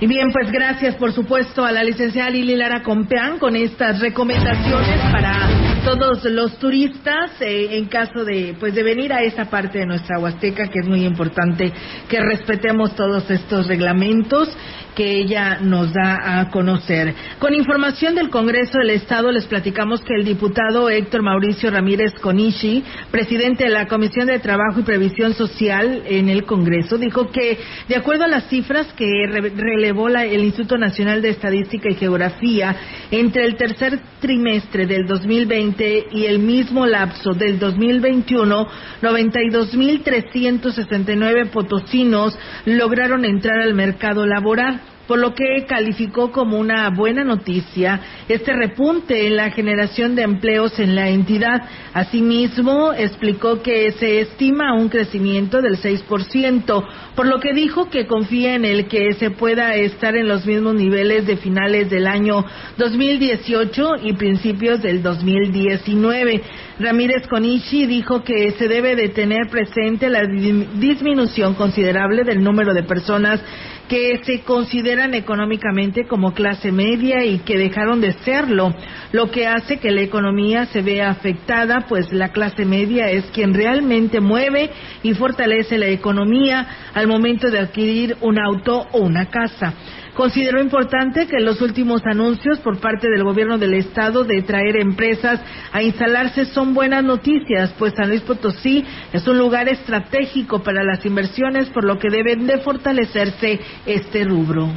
Y 0.01 0.07
bien, 0.07 0.31
pues 0.33 0.53
gracias 0.53 0.95
por 0.95 1.13
supuesto 1.13 1.65
a 1.65 1.73
la 1.73 1.83
licenciada 1.83 2.31
Lili 2.31 2.55
Lara 2.55 2.83
Compeán 2.83 3.39
con 3.39 3.57
estas 3.57 4.01
recomendaciones 4.01 5.01
para 5.11 5.68
todos 5.85 6.25
los 6.25 6.59
turistas 6.59 7.31
eh, 7.41 7.77
en 7.77 7.87
caso 7.87 8.25
de 8.25 8.55
pues 8.59 8.75
de 8.75 8.83
venir 8.83 9.13
a 9.13 9.23
esta 9.23 9.47
parte 9.47 9.79
de 9.79 9.87
nuestra 9.87 10.19
Huasteca 10.19 10.69
que 10.69 10.81
es 10.81 10.89
muy 10.89 11.05
importante 11.05 11.73
que 12.09 12.21
respetemos 12.21 12.95
todos 12.95 13.31
estos 13.31 13.67
reglamentos 13.67 14.49
que 14.95 15.21
ella 15.21 15.59
nos 15.61 15.93
da 15.93 16.41
a 16.41 16.51
conocer. 16.51 17.15
Con 17.39 17.55
información 17.55 18.17
del 18.17 18.31
Congreso 18.31 18.79
del 18.79 18.91
Estado 18.91 19.31
les 19.31 19.47
platicamos 19.47 20.01
que 20.01 20.15
el 20.15 20.25
diputado 20.25 20.91
Héctor 20.91 21.23
Mauricio 21.23 21.71
Ramírez 21.71 22.15
Conishi, 22.21 22.83
presidente 23.13 23.65
de 23.65 23.71
la 23.71 23.87
Comisión 23.87 24.27
de 24.27 24.41
Trabajo 24.41 24.81
y 24.81 24.83
Previsión 24.83 25.35
Social 25.35 26.03
en 26.05 26.29
el 26.29 26.45
Congreso, 26.45 26.99
dijo 26.99 27.31
que 27.31 27.59
de 27.89 27.95
acuerdo 27.95 28.25
a 28.25 28.29
las 28.29 28.49
cifras 28.49 28.93
que 28.95 29.07
relevó 29.29 30.09
el 30.09 30.43
Instituto 30.43 30.77
Nacional 30.77 31.23
de 31.23 31.29
Estadística 31.29 31.89
y 31.89 31.95
Geografía 31.95 32.75
entre 33.13 33.45
el 33.45 33.55
tercer 33.55 34.01
trimestre 34.21 34.87
del 34.87 35.07
2020 35.07 35.68
y 36.13 36.27
el 36.27 36.39
mismo 36.39 36.87
lapso 36.87 37.33
del 37.33 37.59
2021, 37.59 38.69
92.369 39.03 41.51
potosinos 41.51 42.39
lograron 42.65 43.25
entrar 43.25 43.59
al 43.61 43.75
mercado 43.75 44.25
laboral 44.27 44.81
por 45.09 45.19
lo 45.19 45.35
que 45.35 45.65
calificó 45.67 46.31
como 46.31 46.59
una 46.59 46.91
buena 46.91 47.25
noticia 47.25 48.01
este 48.29 48.53
repunte 48.53 49.27
en 49.27 49.37
la 49.37 49.51
generación 49.51 50.15
de 50.15 50.23
empleos 50.23 50.79
en 50.79 50.95
la 50.95 51.09
entidad. 51.09 51.63
Asimismo, 51.95 52.93
explicó 52.93 53.63
que 53.63 53.91
se 53.93 54.21
estima 54.21 54.75
un 54.75 54.91
crecimiento 54.91 55.63
del 55.63 55.79
6%, 55.79 56.87
por 57.17 57.27
lo 57.27 57.41
que 57.41 57.55
dijo 57.55 57.89
que 57.89 58.07
confía 58.07 58.55
en 58.55 58.67
el 58.67 58.87
que 58.87 59.15
se 59.15 59.31
pueda 59.31 59.75
estar 59.75 60.15
en 60.15 60.29
los 60.29 60.45
mismos 60.45 60.75
niveles 60.75 61.27
de 61.27 61.39
finales 61.39 61.89
del 61.89 62.07
año 62.07 62.45
2018 62.77 63.97
y 64.03 64.13
principios 64.13 64.83
del 64.83 65.03
2019. 65.03 66.43
Ramírez 66.81 67.27
Conichi 67.29 67.87
dijo 67.87 68.23
que 68.23 68.53
se 68.53 68.69
debe 68.69 68.95
de 68.95 69.09
tener 69.09 69.49
presente 69.51 70.11
la 70.11 70.23
disminución 70.27 71.55
considerable 71.55 72.25
del 72.25 72.43
número 72.43 72.75
de 72.75 72.83
personas 72.83 73.41
que 73.89 74.21
se 74.25 74.41
consideran 74.43 75.15
económicamente 75.15 76.07
como 76.07 76.35
clase 76.35 76.71
media 76.71 77.25
y 77.25 77.39
que 77.39 77.57
dejaron 77.57 78.01
de 78.01 78.13
serlo, 78.25 78.75
lo 79.13 79.31
que 79.31 79.47
hace 79.47 79.79
que 79.79 79.91
la 79.91 80.03
economía 80.03 80.67
se 80.67 80.83
vea 80.83 81.11
afectada, 81.11 81.87
pues 81.89 82.13
la 82.13 82.29
clase 82.29 82.65
media 82.65 83.11
es 83.11 83.25
quien 83.27 83.55
realmente 83.55 84.21
mueve 84.21 84.71
y 85.03 85.15
fortalece 85.15 85.79
la 85.79 85.87
economía 85.87 86.91
al 86.95 87.07
momento 87.07 87.51
de 87.51 87.61
adquirir 87.61 88.17
un 88.21 88.39
auto 88.39 88.87
o 88.93 88.99
una 88.99 89.27
casa. 89.27 89.75
Consideró 90.19 90.61
importante 90.61 91.29
que 91.29 91.39
los 91.39 91.61
últimos 91.61 92.05
anuncios 92.05 92.59
por 92.59 92.81
parte 92.81 93.09
del 93.09 93.23
gobierno 93.23 93.57
del 93.57 93.75
estado 93.75 94.25
de 94.25 94.43
traer 94.43 94.77
empresas 94.77 95.41
a 95.71 95.81
instalarse 95.81 96.47
son 96.47 96.75
buenas 96.75 97.05
noticias, 97.05 97.73
pues 97.79 97.95
San 97.95 98.09
Luis 98.09 98.23
Potosí 98.23 98.85
es 99.13 99.25
un 99.29 99.39
lugar 99.39 99.69
estratégico 99.69 100.61
para 100.61 100.83
las 100.83 101.07
inversiones, 101.07 101.69
por 101.69 101.85
lo 101.85 102.01
que 102.01 102.11
deben 102.11 102.49
de 102.49 102.59
fortalecerse 102.59 103.61
este 103.87 104.25
rubro. 104.25 104.69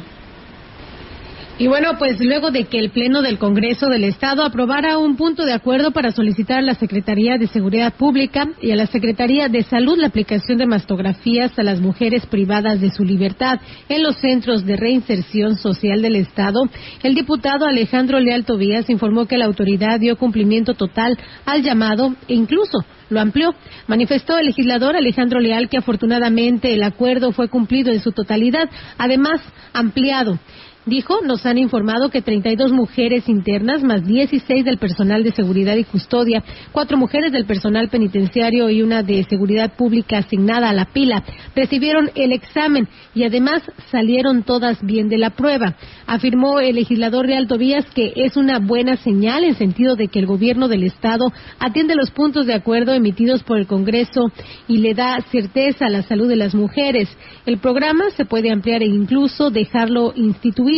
Y 1.62 1.68
bueno, 1.68 1.90
pues 1.96 2.18
luego 2.18 2.50
de 2.50 2.64
que 2.64 2.80
el 2.80 2.90
Pleno 2.90 3.22
del 3.22 3.38
Congreso 3.38 3.86
del 3.86 4.02
Estado 4.02 4.42
aprobara 4.42 4.98
un 4.98 5.14
punto 5.14 5.44
de 5.44 5.52
acuerdo 5.52 5.92
para 5.92 6.10
solicitar 6.10 6.58
a 6.58 6.62
la 6.62 6.74
Secretaría 6.74 7.38
de 7.38 7.46
Seguridad 7.46 7.94
Pública 7.94 8.48
y 8.60 8.72
a 8.72 8.74
la 8.74 8.88
Secretaría 8.88 9.48
de 9.48 9.62
Salud 9.62 9.96
la 9.96 10.08
aplicación 10.08 10.58
de 10.58 10.66
mastografías 10.66 11.56
a 11.56 11.62
las 11.62 11.80
mujeres 11.80 12.26
privadas 12.26 12.80
de 12.80 12.90
su 12.90 13.04
libertad 13.04 13.60
en 13.88 14.02
los 14.02 14.16
centros 14.16 14.66
de 14.66 14.76
reinserción 14.76 15.54
social 15.54 16.02
del 16.02 16.16
Estado, 16.16 16.64
el 17.04 17.14
diputado 17.14 17.64
Alejandro 17.64 18.18
Leal 18.18 18.44
Tobías 18.44 18.90
informó 18.90 19.26
que 19.26 19.38
la 19.38 19.44
autoridad 19.44 20.00
dio 20.00 20.16
cumplimiento 20.16 20.74
total 20.74 21.16
al 21.46 21.62
llamado 21.62 22.16
e 22.26 22.34
incluso 22.34 22.84
lo 23.12 23.20
amplió. 23.20 23.54
Manifestó 23.86 24.38
el 24.38 24.46
legislador 24.46 24.96
Alejandro 24.96 25.38
Leal 25.38 25.68
que 25.68 25.78
afortunadamente 25.78 26.72
el 26.72 26.82
acuerdo 26.82 27.30
fue 27.30 27.48
cumplido 27.48 27.92
en 27.92 28.00
su 28.00 28.10
totalidad, 28.10 28.68
además 28.98 29.40
ampliado. 29.72 30.38
Dijo, 30.84 31.20
nos 31.22 31.46
han 31.46 31.58
informado 31.58 32.10
que 32.10 32.22
32 32.22 32.72
mujeres 32.72 33.28
internas, 33.28 33.84
más 33.84 34.04
16 34.04 34.64
del 34.64 34.78
personal 34.78 35.22
de 35.22 35.30
seguridad 35.30 35.76
y 35.76 35.84
custodia, 35.84 36.42
cuatro 36.72 36.98
mujeres 36.98 37.30
del 37.30 37.44
personal 37.44 37.88
penitenciario 37.88 38.68
y 38.68 38.82
una 38.82 39.04
de 39.04 39.22
seguridad 39.30 39.76
pública 39.76 40.18
asignada 40.18 40.70
a 40.70 40.72
la 40.72 40.86
pila, 40.86 41.22
recibieron 41.54 42.10
el 42.16 42.32
examen 42.32 42.88
y 43.14 43.22
además 43.22 43.62
salieron 43.92 44.42
todas 44.42 44.84
bien 44.84 45.08
de 45.08 45.18
la 45.18 45.30
prueba. 45.30 45.76
Afirmó 46.08 46.58
el 46.58 46.74
legislador 46.74 47.28
de 47.28 47.36
Alto 47.36 47.58
Vías 47.58 47.86
que 47.94 48.12
es 48.16 48.36
una 48.36 48.58
buena 48.58 48.96
señal 48.96 49.44
en 49.44 49.54
sentido 49.54 49.94
de 49.94 50.08
que 50.08 50.18
el 50.18 50.26
gobierno 50.26 50.66
del 50.66 50.82
Estado 50.82 51.32
atiende 51.60 51.94
los 51.94 52.10
puntos 52.10 52.46
de 52.46 52.54
acuerdo 52.54 52.92
emitidos 52.92 53.44
por 53.44 53.58
el 53.58 53.68
Congreso 53.68 54.32
y 54.66 54.78
le 54.78 54.94
da 54.94 55.20
certeza 55.30 55.86
a 55.86 55.90
la 55.90 56.02
salud 56.02 56.28
de 56.28 56.36
las 56.36 56.56
mujeres. 56.56 57.08
El 57.46 57.58
programa 57.58 58.10
se 58.16 58.24
puede 58.24 58.50
ampliar 58.50 58.82
e 58.82 58.86
incluso 58.86 59.50
dejarlo 59.50 60.12
instituido 60.16 60.71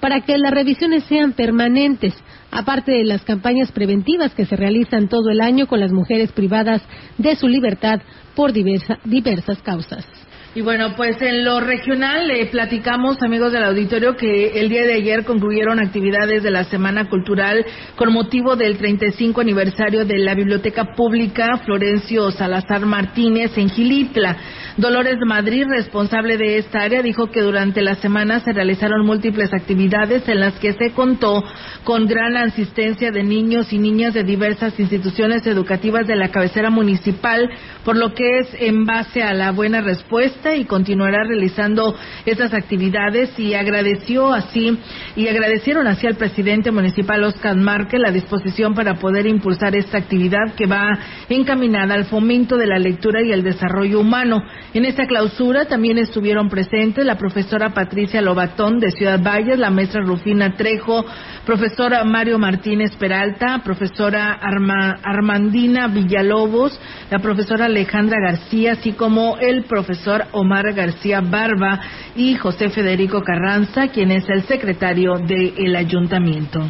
para 0.00 0.20
que 0.22 0.38
las 0.38 0.52
revisiones 0.52 1.04
sean 1.04 1.32
permanentes, 1.32 2.14
aparte 2.50 2.92
de 2.92 3.04
las 3.04 3.22
campañas 3.22 3.70
preventivas 3.72 4.34
que 4.34 4.46
se 4.46 4.56
realizan 4.56 5.08
todo 5.08 5.30
el 5.30 5.40
año 5.40 5.66
con 5.66 5.80
las 5.80 5.92
mujeres 5.92 6.32
privadas 6.32 6.82
de 7.16 7.36
su 7.36 7.48
libertad 7.48 8.00
por 8.34 8.52
diversas 8.52 9.62
causas. 9.62 10.06
Y 10.58 10.60
bueno, 10.60 10.96
pues 10.96 11.22
en 11.22 11.44
lo 11.44 11.60
regional 11.60 12.26
le 12.26 12.44
platicamos, 12.46 13.22
amigos 13.22 13.52
del 13.52 13.62
auditorio, 13.62 14.16
que 14.16 14.58
el 14.58 14.68
día 14.68 14.82
de 14.82 14.94
ayer 14.94 15.24
concluyeron 15.24 15.78
actividades 15.78 16.42
de 16.42 16.50
la 16.50 16.64
Semana 16.64 17.08
Cultural 17.08 17.64
con 17.94 18.12
motivo 18.12 18.56
del 18.56 18.76
35 18.76 19.40
aniversario 19.40 20.04
de 20.04 20.18
la 20.18 20.34
Biblioteca 20.34 20.96
Pública 20.96 21.58
Florencio 21.64 22.32
Salazar 22.32 22.84
Martínez 22.86 23.56
en 23.56 23.70
Gilitla. 23.70 24.36
Dolores 24.76 25.18
Madrid, 25.24 25.64
responsable 25.68 26.36
de 26.36 26.58
esta 26.58 26.80
área, 26.80 27.02
dijo 27.02 27.30
que 27.30 27.40
durante 27.40 27.80
la 27.80 27.94
semana 27.94 28.40
se 28.40 28.52
realizaron 28.52 29.06
múltiples 29.06 29.54
actividades 29.54 30.28
en 30.28 30.40
las 30.40 30.54
que 30.58 30.72
se 30.72 30.90
contó 30.90 31.44
con 31.84 32.06
gran 32.06 32.36
asistencia 32.36 33.12
de 33.12 33.22
niños 33.22 33.72
y 33.72 33.78
niñas 33.78 34.12
de 34.12 34.24
diversas 34.24 34.78
instituciones 34.80 35.46
educativas 35.46 36.08
de 36.08 36.16
la 36.16 36.32
cabecera 36.32 36.70
municipal, 36.70 37.48
por 37.84 37.96
lo 37.96 38.12
que 38.12 38.40
es 38.40 38.48
en 38.58 38.84
base 38.86 39.22
a 39.22 39.34
la 39.34 39.52
buena 39.52 39.82
respuesta 39.82 40.47
y 40.56 40.64
continuará 40.64 41.24
realizando 41.24 41.94
esas 42.24 42.52
actividades 42.54 43.38
y 43.38 43.54
agradeció 43.54 44.32
así 44.32 44.78
y 45.16 45.28
agradecieron 45.28 45.86
así 45.86 46.06
al 46.06 46.16
presidente 46.16 46.70
municipal 46.70 47.24
Oscar 47.24 47.56
Márquez 47.56 48.00
la 48.00 48.10
disposición 48.10 48.74
para 48.74 48.94
poder 48.94 49.26
impulsar 49.26 49.76
esta 49.76 49.98
actividad 49.98 50.54
que 50.56 50.66
va 50.66 50.98
encaminada 51.28 51.94
al 51.94 52.04
fomento 52.06 52.56
de 52.56 52.66
la 52.66 52.78
lectura 52.78 53.22
y 53.22 53.32
el 53.32 53.42
desarrollo 53.42 54.00
humano. 54.00 54.42
En 54.74 54.84
esta 54.84 55.06
clausura 55.06 55.66
también 55.66 55.98
estuvieron 55.98 56.48
presentes 56.48 57.04
la 57.04 57.16
profesora 57.16 57.70
Patricia 57.70 58.22
Lobatón 58.22 58.78
de 58.78 58.90
Ciudad 58.90 59.22
Valles, 59.22 59.58
la 59.58 59.70
maestra 59.70 60.02
Rufina 60.02 60.54
Trejo, 60.56 61.04
profesora 61.44 62.04
Mario 62.04 62.38
Martínez 62.38 62.94
Peralta, 62.96 63.60
profesora 63.64 64.38
Armandina 65.02 65.88
Villalobos, 65.88 66.78
la 67.10 67.18
profesora 67.18 67.66
Alejandra 67.66 68.18
García, 68.20 68.72
así 68.72 68.92
como 68.92 69.38
el 69.38 69.64
profesor 69.64 70.26
Omar 70.32 70.72
García 70.74 71.20
Barba 71.20 71.80
y 72.16 72.34
José 72.36 72.70
Federico 72.70 73.22
Carranza, 73.22 73.88
quien 73.88 74.10
es 74.10 74.28
el 74.28 74.42
secretario 74.42 75.18
del 75.18 75.76
ayuntamiento. 75.76 76.60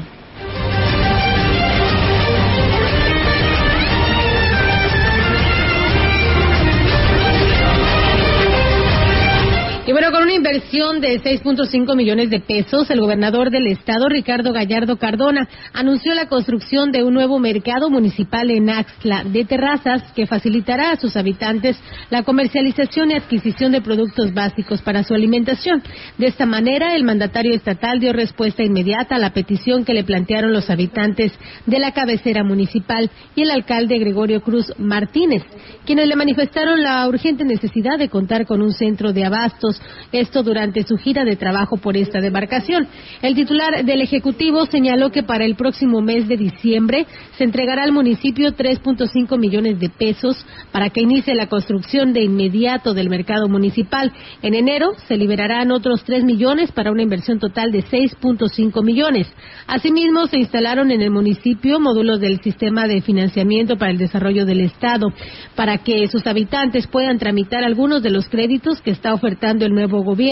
Inversión 10.49 11.03
de 11.03 11.20
6.5 11.20 11.94
millones 11.94 12.30
de 12.30 12.40
pesos, 12.40 12.90
el 12.90 13.03
gobernador 13.03 13.51
del 13.51 13.66
estado, 13.66 14.09
Ricardo 14.09 14.51
Gallardo 14.51 14.96
Cardona, 14.96 15.46
anunció 15.74 16.14
la 16.14 16.26
construcción 16.26 16.90
de 16.90 17.03
un 17.03 17.12
nuevo 17.12 17.38
mercado 17.38 17.90
municipal 17.90 18.51
en 18.51 18.70
Axtla 18.70 19.24
de 19.24 19.44
terrazas 19.44 20.11
que 20.14 20.26
facilitará 20.26 20.92
a 20.92 20.96
sus 20.96 21.16
habitantes 21.18 21.78
la 22.09 22.22
comercialización 22.22 23.11
y 23.11 23.14
adquisición 23.14 23.72
de 23.72 23.82
productos 23.82 24.32
básicos 24.32 24.80
para 24.80 25.03
su 25.03 25.12
alimentación. 25.12 25.82
De 26.16 26.28
esta 26.28 26.46
manera, 26.46 26.96
el 26.96 27.05
mandatario 27.05 27.55
estatal 27.55 28.01
dio 28.01 28.14
respuesta 28.14 28.62
inmediata 28.62 29.16
a 29.16 29.18
la 29.18 29.34
petición 29.34 29.84
que 29.84 29.92
le 29.92 30.05
plantearon 30.05 30.55
los 30.55 30.70
habitantes 30.70 31.30
de 31.66 31.78
la 31.78 31.92
cabecera 31.92 32.42
municipal 32.42 33.11
y 33.36 33.42
el 33.42 33.51
alcalde 33.51 33.99
Gregorio 33.99 34.40
Cruz 34.40 34.72
Martínez, 34.78 35.42
quienes 35.84 36.09
le 36.09 36.16
manifestaron 36.16 36.82
la 36.82 37.07
urgente 37.07 37.44
necesidad 37.44 37.99
de 37.99 38.09
contar 38.09 38.46
con 38.46 38.62
un 38.62 38.72
centro 38.72 39.12
de 39.12 39.26
abastos 39.26 39.78
esto 40.11 40.38
durante 40.43 40.82
su 40.84 40.97
gira 40.97 41.24
de 41.24 41.36
trabajo 41.36 41.76
por 41.76 41.97
esta 41.97 42.20
demarcación. 42.20 42.89
El 43.22 43.34
titular 43.34 43.84
del 43.84 44.01
Ejecutivo 44.01 44.66
señaló 44.66 45.11
que 45.11 45.22
para 45.22 45.45
el 45.45 45.55
próximo 45.55 46.01
mes 46.01 46.28
de 46.28 46.36
diciembre 46.36 47.07
se 47.36 47.45
entregará 47.45 47.84
al 47.84 47.93
municipio 47.93 48.53
3.5 48.53 49.39
millones 49.39 49.78
de 49.78 49.89
pesos 49.89 50.36
para 50.72 50.91
que 50.91 51.01
inicie 51.01 51.34
la 51.34 51.49
construcción 51.49 52.12
de 52.12 52.22
inmediato 52.22 52.95
del 52.95 53.09
mercado 53.09 53.49
municipal. 53.49 54.12
En 54.43 54.55
enero 54.55 54.93
se 55.07 55.16
liberarán 55.16 55.70
otros 55.70 56.05
3 56.05 56.24
millones 56.24 56.72
para 56.72 56.93
una 56.93 57.03
inversión 57.03 57.39
total 57.39 57.72
de 57.72 57.84
6.5 57.84 58.84
millones. 58.84 59.26
Asimismo, 59.66 60.26
se 60.26 60.39
instalaron 60.39 60.91
en 60.91 61.03
el 61.03 61.11
municipio 61.11 61.80
módulos 61.80 62.20
del 62.20 62.41
sistema 62.41 62.86
de 62.86 63.03
financiamiento 63.03 63.76
para 63.76 63.91
el 63.91 63.99
desarrollo 63.99 64.45
del 64.45 64.61
Estado 64.61 65.09
para 65.55 65.78
que 65.78 66.07
sus 66.09 66.26
habitantes 66.26 66.86
puedan 66.86 67.18
tramitar 67.18 67.64
algunos 67.64 68.03
de 68.03 68.11
los 68.11 68.28
créditos 68.28 68.80
que 68.80 68.91
está 68.91 69.14
ofertando 69.14 69.64
el 69.66 69.74
nuevo 69.74 70.03
gobierno. 70.03 70.28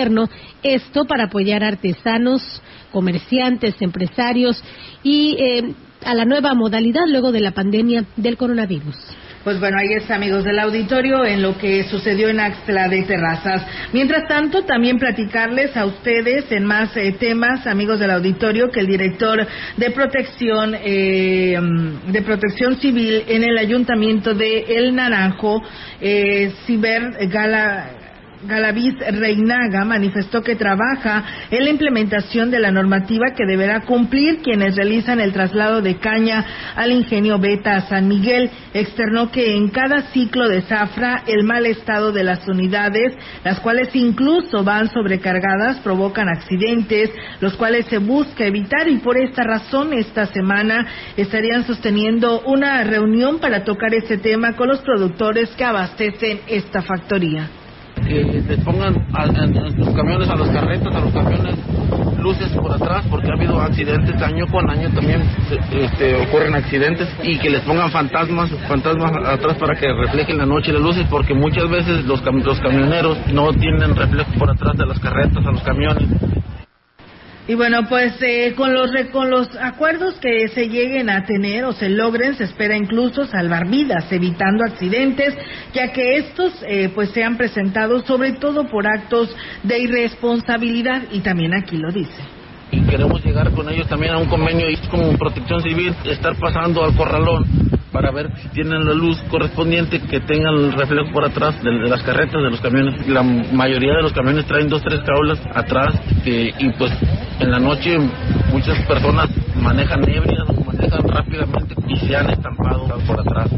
Esto 0.62 1.05
para 1.05 1.24
apoyar 1.24 1.64
a 1.64 1.68
artesanos, 1.68 2.62
comerciantes, 2.92 3.74
empresarios 3.80 4.62
y 5.03 5.36
eh, 5.38 5.74
a 6.05 6.14
la 6.14 6.24
nueva 6.24 6.55
modalidad 6.55 7.07
luego 7.09 7.32
de 7.32 7.40
la 7.40 7.53
pandemia 7.53 8.05
del 8.16 8.36
coronavirus. 8.36 8.97
Pues 9.47 9.61
bueno, 9.61 9.78
ahí 9.78 9.92
está, 9.92 10.16
amigos 10.16 10.42
del 10.42 10.59
auditorio, 10.59 11.24
en 11.24 11.40
lo 11.40 11.57
que 11.57 11.84
sucedió 11.84 12.28
en 12.28 12.40
Axtla 12.40 12.88
de 12.88 13.05
Terrazas. 13.05 13.64
Mientras 13.92 14.26
tanto, 14.26 14.64
también 14.64 14.99
platicarles 14.99 15.76
a 15.76 15.84
ustedes 15.86 16.51
en 16.51 16.64
más 16.64 16.97
eh, 16.97 17.12
temas, 17.12 17.64
amigos 17.64 18.01
del 18.01 18.11
auditorio, 18.11 18.70
que 18.70 18.80
el 18.80 18.88
director 18.88 19.47
de 19.76 19.90
protección 19.92 20.74
eh, 20.74 21.57
de 22.09 22.22
protección 22.22 22.80
civil 22.80 23.22
en 23.28 23.44
el 23.44 23.57
ayuntamiento 23.57 24.34
de 24.34 24.64
El 24.68 24.97
Naranjo, 24.97 25.62
eh, 26.01 26.53
Ciber 26.66 27.28
Gala 27.28 28.05
Galaviz 28.45 28.95
Reinaga 28.99 29.84
manifestó 29.84 30.43
que 30.43 30.57
trabaja 30.57 31.24
en 31.51 31.64
la 31.64 31.70
implementación 31.70 32.51
de 32.51 32.61
la 32.61 32.70
normativa 32.70 33.34
que 33.34 33.47
deberá 33.47 33.80
cumplir 33.80 34.43
quienes 34.43 34.76
realizan 34.76 35.20
el 35.20 35.32
traslado 35.32 35.80
de 35.80 35.97
caña 35.97 36.45
al 36.74 36.93
ingenio 36.93 37.39
Beta 37.39 37.80
San 37.89 38.09
Miguel. 38.09 38.51
Externó 38.74 39.30
que 39.30 39.55
en 39.55 39.68
cada 39.68 40.11
ciclo 40.12 40.49
de 40.49 40.62
zafra 40.62 41.22
el 41.26 41.45
mal 41.45 41.66
estado 41.66 42.12
de 42.12 42.24
las 42.24 42.47
unidades, 42.47 43.14
las 43.43 43.61
cuales 43.61 43.95
incluso 43.95 44.62
van 44.64 44.91
sobrecargadas, 44.91 45.78
provocan 45.78 46.28
accidentes, 46.28 47.11
los 47.41 47.57
cuales 47.57 47.87
se 47.87 47.99
busca 47.99 48.45
evitar 48.45 48.89
y 48.89 48.99
por 48.99 49.16
esta 49.16 49.45
razón 49.45 49.93
esta 49.93 50.26
semana 50.26 50.87
estarían 51.16 51.66
sosteniendo 51.66 52.43
una 52.43 52.84
reunión 52.84 53.39
para 53.39 53.64
tocar 53.64 53.95
este 53.95 54.18
tema 54.18 54.55
con 54.57 54.68
los 54.68 54.80
productores 54.80 55.51
que 55.57 55.64
abastecen 55.64 56.41
esta 56.47 56.82
factoría 56.82 57.49
que 58.05 58.42
les 58.47 58.61
pongan 58.61 58.94
a, 59.12 59.26
los 59.26 59.94
camiones, 59.94 60.28
a 60.28 60.36
los 60.36 60.49
carretos, 60.49 60.94
a 60.94 61.01
los 61.01 61.12
camiones 61.12 61.55
luces 62.20 62.49
por 62.53 62.72
atrás, 62.72 63.05
porque 63.09 63.30
ha 63.30 63.34
habido 63.34 63.61
accidentes 63.61 64.20
año 64.20 64.47
con 64.49 64.68
año 64.68 64.90
también 64.90 65.22
este, 65.72 66.16
ocurren 66.16 66.55
accidentes 66.55 67.09
y 67.22 67.38
que 67.38 67.51
les 67.51 67.61
pongan 67.62 67.90
fantasmas, 67.90 68.51
fantasmas 68.66 69.12
atrás 69.24 69.57
para 69.59 69.76
que 69.76 69.92
reflejen 69.92 70.38
la 70.38 70.47
noche 70.47 70.72
las 70.72 70.82
luces, 70.82 71.07
porque 71.09 71.34
muchas 71.34 71.68
veces 71.68 72.05
los, 72.05 72.22
los 72.24 72.61
camioneros 72.61 73.18
no 73.32 73.53
tienen 73.53 73.94
reflejo 73.94 74.32
por 74.38 74.51
atrás 74.51 74.76
de 74.76 74.86
las 74.86 74.99
carretas, 74.99 75.47
a 75.47 75.53
los 75.53 75.62
camiones 75.62 76.09
y 77.49 77.55
bueno, 77.55 77.82
pues 77.88 78.14
eh, 78.22 78.55
con, 78.57 78.74
los, 78.74 78.90
con 79.12 79.30
los 79.30 79.49
acuerdos 79.57 80.14
que 80.14 80.49
se 80.49 80.68
lleguen 80.68 81.09
a 81.09 81.24
tener 81.24 81.64
o 81.64 81.72
se 81.72 81.88
logren, 81.88 82.34
se 82.34 82.44
espera 82.44 82.76
incluso 82.76 83.24
salvar 83.26 83.68
vidas, 83.68 84.11
evitando 84.11 84.64
accidentes, 84.64 85.32
ya 85.72 85.92
que 85.92 86.16
estos 86.16 86.53
eh, 86.66 86.90
pues 86.92 87.11
sean 87.11 87.36
presentados 87.36 88.05
sobre 88.05 88.32
todo 88.32 88.66
por 88.66 88.88
actos 88.88 89.34
de 89.62 89.78
irresponsabilidad. 89.78 91.05
Y 91.12 91.20
también 91.20 91.55
aquí 91.55 91.76
lo 91.76 91.92
dice. 91.92 92.20
Y 92.72 92.80
queremos 92.82 93.24
llegar 93.24 93.53
con 93.53 93.70
ellos 93.70 93.86
también 93.86 94.14
a 94.14 94.18
un 94.18 94.26
convenio 94.26 94.68
y 94.68 94.76
como 94.88 95.16
protección 95.16 95.62
civil 95.62 95.94
estar 96.05 96.34
pasando 96.36 96.84
al 96.84 96.97
corralón 96.97 97.75
para 97.97 98.11
ver 98.11 98.30
si 98.42 98.49
tienen 98.51 98.84
la 98.84 98.92
luz 98.92 99.18
correspondiente 99.30 99.99
que 100.03 100.20
tengan 100.20 100.55
el 100.55 100.72
reflejo 100.72 101.11
por 101.14 101.24
atrás 101.24 101.62
de, 101.62 101.72
las 101.88 102.03
carretas 102.03 102.42
de 102.42 102.51
los 102.51 102.61
camiones. 102.61 103.09
La 103.09 103.22
mayoría 103.22 103.94
de 103.94 104.03
los 104.03 104.12
camiones 104.12 104.44
traen 104.44 104.68
dos 104.68 104.82
tres 104.82 105.01
caulas 105.01 105.40
atrás 105.55 105.94
y 106.26 106.68
pues 106.76 106.92
en 107.40 107.51
la 107.51 107.59
noche 107.59 107.97
muchas 108.53 108.78
personas 108.86 109.30
manejan 109.62 110.07
ebrias 110.07 110.47
manejan 110.66 111.09
rápidamente 111.09 111.74
y 111.88 111.97
se 112.07 112.14
han 112.14 112.28
estampado 112.28 112.86
por 113.07 113.18
atrás 113.18 113.49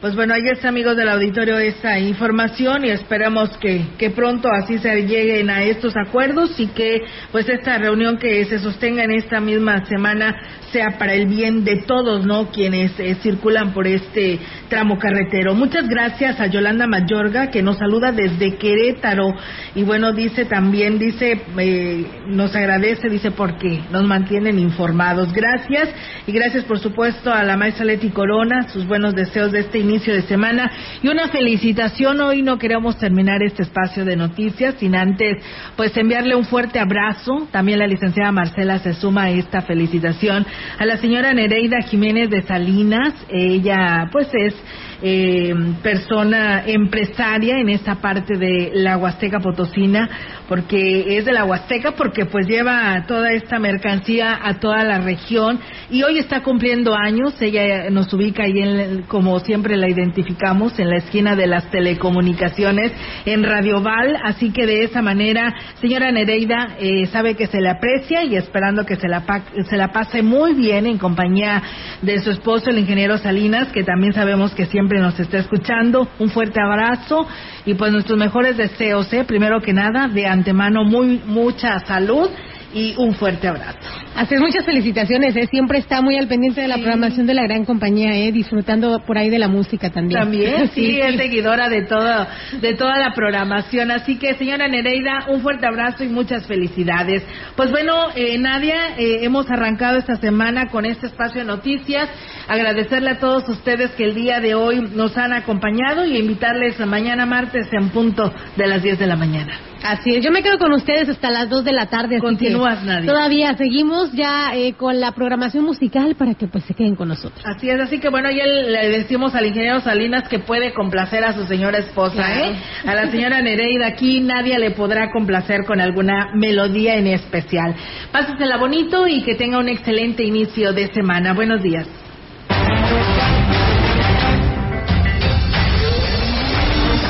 pues 0.00 0.14
bueno, 0.14 0.34
ahí 0.34 0.42
está, 0.52 0.68
amigos 0.68 0.94
del 0.94 1.08
auditorio, 1.08 1.58
esa 1.58 1.98
información 1.98 2.84
y 2.84 2.90
esperamos 2.90 3.56
que, 3.56 3.82
que 3.96 4.10
pronto 4.10 4.50
así 4.52 4.76
se 4.78 5.06
lleguen 5.06 5.48
a 5.48 5.62
estos 5.62 5.94
acuerdos 5.96 6.60
y 6.60 6.66
que 6.66 7.00
pues 7.32 7.48
esta 7.48 7.78
reunión 7.78 8.18
que 8.18 8.44
se 8.44 8.58
sostenga 8.58 9.04
en 9.04 9.12
esta 9.12 9.40
misma 9.40 9.86
semana 9.86 10.36
sea 10.70 10.98
para 10.98 11.14
el 11.14 11.26
bien 11.26 11.64
de 11.64 11.76
todos, 11.86 12.26
¿no? 12.26 12.50
Quienes 12.50 12.92
eh, 13.00 13.16
circulan 13.22 13.72
por 13.72 13.86
este 13.86 14.38
tramo 14.68 14.98
carretero. 14.98 15.54
Muchas 15.54 15.88
gracias 15.88 16.40
a 16.40 16.46
Yolanda 16.46 16.86
Mayorga 16.86 17.50
que 17.50 17.62
nos 17.62 17.78
saluda 17.78 18.12
desde 18.12 18.56
Querétaro 18.56 19.34
y 19.74 19.82
bueno, 19.82 20.12
dice 20.12 20.44
también, 20.44 20.98
dice, 20.98 21.40
eh, 21.58 22.06
nos 22.26 22.54
agradece, 22.54 23.08
dice, 23.08 23.30
porque 23.30 23.80
nos 23.90 24.04
mantienen 24.04 24.58
informados. 24.58 25.32
Gracias 25.32 25.88
y 26.26 26.32
gracias 26.32 26.64
por 26.64 26.80
supuesto 26.80 27.32
a 27.32 27.42
la 27.44 27.56
maestra 27.56 27.86
Leti 27.86 28.10
Corona, 28.10 28.68
sus 28.68 28.86
buenos 28.86 29.14
deseos 29.14 29.52
de 29.52 29.60
este 29.60 29.85
inicio 29.88 30.14
de 30.14 30.22
semana 30.22 30.70
y 31.02 31.08
una 31.08 31.28
felicitación. 31.28 32.20
Hoy 32.20 32.42
no 32.42 32.58
queremos 32.58 32.98
terminar 32.98 33.42
este 33.42 33.62
espacio 33.62 34.04
de 34.04 34.16
noticias 34.16 34.74
sin 34.78 34.94
antes 34.94 35.38
pues 35.76 35.96
enviarle 35.96 36.34
un 36.34 36.44
fuerte 36.44 36.78
abrazo. 36.78 37.48
También 37.50 37.78
la 37.78 37.86
licenciada 37.86 38.32
Marcela 38.32 38.78
se 38.78 38.94
suma 38.94 39.24
a 39.24 39.30
esta 39.30 39.62
felicitación 39.62 40.46
a 40.78 40.84
la 40.84 40.96
señora 40.98 41.32
Nereida 41.32 41.80
Jiménez 41.82 42.30
de 42.30 42.42
Salinas. 42.42 43.14
Ella 43.28 44.08
pues 44.12 44.28
es 44.34 44.54
eh, 45.02 45.54
persona 45.82 46.62
empresaria 46.66 47.58
en 47.58 47.68
esta 47.68 47.96
parte 47.96 48.38
de 48.38 48.70
la 48.74 48.96
Huasteca 48.96 49.40
Potosina, 49.40 50.08
porque 50.48 51.18
es 51.18 51.24
de 51.24 51.32
la 51.32 51.44
Huasteca, 51.44 51.92
porque 51.92 52.24
pues 52.24 52.46
lleva 52.46 53.04
toda 53.06 53.32
esta 53.32 53.58
mercancía 53.58 54.38
a 54.42 54.58
toda 54.58 54.84
la 54.84 54.98
región 54.98 55.60
y 55.90 56.02
hoy 56.02 56.18
está 56.18 56.42
cumpliendo 56.42 56.94
años. 56.94 57.34
Ella 57.40 57.90
nos 57.90 58.12
ubica 58.12 58.44
ahí, 58.44 58.58
en, 58.58 59.02
como 59.02 59.38
siempre 59.40 59.76
la 59.76 59.88
identificamos, 59.88 60.78
en 60.78 60.88
la 60.88 60.96
esquina 60.96 61.36
de 61.36 61.46
las 61.46 61.70
telecomunicaciones 61.70 62.92
en 63.26 63.42
Radio 63.42 63.82
Val, 63.82 64.16
así 64.24 64.50
que 64.50 64.66
de 64.66 64.84
esa 64.84 65.02
manera, 65.02 65.54
señora 65.80 66.10
Nereida, 66.10 66.76
eh, 66.80 67.06
sabe 67.06 67.34
que 67.34 67.46
se 67.46 67.60
le 67.60 67.68
aprecia 67.68 68.24
y 68.24 68.36
esperando 68.36 68.86
que 68.86 68.96
se 68.96 69.08
la, 69.08 69.24
se 69.68 69.76
la 69.76 69.88
pase 69.92 70.22
muy 70.22 70.54
bien 70.54 70.86
en 70.86 70.98
compañía 70.98 71.62
de 72.02 72.20
su 72.20 72.30
esposo, 72.30 72.70
el 72.70 72.78
ingeniero 72.78 73.18
Salinas, 73.18 73.68
que 73.72 73.84
también 73.84 74.12
sabemos 74.12 74.54
que 74.54 74.66
siempre 74.66 74.85
nos 74.94 75.18
está 75.18 75.38
escuchando. 75.38 76.08
Un 76.18 76.30
fuerte 76.30 76.60
abrazo 76.60 77.26
y 77.64 77.74
pues 77.74 77.92
nuestros 77.92 78.18
mejores 78.18 78.56
deseos, 78.56 79.12
¿eh? 79.12 79.24
primero 79.24 79.60
que 79.60 79.72
nada, 79.72 80.08
de 80.08 80.26
antemano 80.26 80.84
muy 80.84 81.20
mucha 81.26 81.78
salud 81.80 82.30
y 82.76 82.94
un 82.98 83.14
fuerte 83.14 83.48
abrazo. 83.48 83.78
Hacer 84.14 84.38
muchas 84.38 84.66
felicitaciones, 84.66 85.34
¿eh? 85.34 85.46
siempre 85.50 85.78
está 85.78 86.02
muy 86.02 86.18
al 86.18 86.28
pendiente 86.28 86.60
de 86.60 86.68
la 86.68 86.76
programación 86.76 87.26
de 87.26 87.32
la 87.32 87.44
gran 87.44 87.64
compañía, 87.64 88.14
¿eh? 88.14 88.32
disfrutando 88.32 89.02
por 89.06 89.16
ahí 89.16 89.30
de 89.30 89.38
la 89.38 89.48
música 89.48 89.88
también. 89.88 90.20
También, 90.20 90.70
sí, 90.74 91.00
es 91.00 91.16
seguidora 91.16 91.70
de 91.70 91.86
todo, 91.86 92.26
de 92.60 92.74
toda 92.74 92.98
la 92.98 93.14
programación. 93.14 93.90
Así 93.90 94.18
que, 94.18 94.34
señora 94.34 94.68
Nereida, 94.68 95.24
un 95.28 95.40
fuerte 95.40 95.66
abrazo 95.66 96.04
y 96.04 96.08
muchas 96.08 96.46
felicidades. 96.46 97.22
Pues 97.56 97.70
bueno, 97.70 98.10
eh, 98.14 98.36
Nadia, 98.38 98.98
eh, 98.98 99.20
hemos 99.22 99.50
arrancado 99.50 99.96
esta 99.96 100.16
semana 100.16 100.68
con 100.68 100.84
este 100.84 101.06
espacio 101.06 101.40
de 101.40 101.46
noticias. 101.46 102.10
Agradecerle 102.46 103.12
a 103.12 103.18
todos 103.18 103.48
ustedes 103.48 103.90
que 103.92 104.04
el 104.04 104.14
día 104.14 104.40
de 104.40 104.54
hoy 104.54 104.86
nos 104.94 105.16
han 105.16 105.32
acompañado 105.32 106.04
y 106.04 106.18
invitarles 106.18 106.78
a 106.78 106.84
mañana 106.84 107.24
martes 107.24 107.68
en 107.72 107.88
punto 107.88 108.34
de 108.54 108.66
las 108.66 108.82
10 108.82 108.98
de 108.98 109.06
la 109.06 109.16
mañana. 109.16 109.58
Así 109.86 110.16
es, 110.16 110.24
yo 110.24 110.32
me 110.32 110.42
quedo 110.42 110.58
con 110.58 110.72
ustedes 110.72 111.08
hasta 111.08 111.30
las 111.30 111.48
2 111.48 111.64
de 111.64 111.72
la 111.72 111.86
tarde. 111.86 112.18
Continúas, 112.18 112.82
Nadia. 112.82 113.06
Todavía 113.06 113.56
seguimos 113.56 114.10
ya 114.12 114.52
eh, 114.54 114.72
con 114.72 114.98
la 114.98 115.12
programación 115.12 115.64
musical 115.64 116.16
para 116.16 116.34
que 116.34 116.48
pues 116.48 116.64
se 116.64 116.74
queden 116.74 116.96
con 116.96 117.06
nosotros. 117.08 117.40
Así 117.44 117.70
es, 117.70 117.80
así 117.80 118.00
que 118.00 118.08
bueno, 118.08 118.28
ya 118.30 118.46
le 118.46 118.88
decimos 118.88 119.34
al 119.36 119.46
ingeniero 119.46 119.80
Salinas 119.80 120.28
que 120.28 120.40
puede 120.40 120.72
complacer 120.72 121.24
a 121.24 121.34
su 121.34 121.44
señora 121.44 121.78
esposa, 121.78 122.36
¿eh? 122.36 122.56
A 122.84 122.94
la 122.94 123.10
señora 123.12 123.40
Nereida 123.40 123.86
aquí 123.86 124.20
nadie 124.20 124.58
le 124.58 124.72
podrá 124.72 125.10
complacer 125.12 125.64
con 125.64 125.80
alguna 125.80 126.30
melodía 126.34 126.96
en 126.96 127.06
especial. 127.06 127.74
Pásesela 128.10 128.56
bonito 128.56 129.06
y 129.06 129.22
que 129.22 129.36
tenga 129.36 129.58
un 129.58 129.68
excelente 129.68 130.24
inicio 130.24 130.72
de 130.72 130.92
semana. 130.92 131.32
Buenos 131.32 131.62
días. 131.62 131.86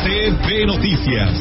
CB 0.04 0.66
Noticias, 0.66 1.40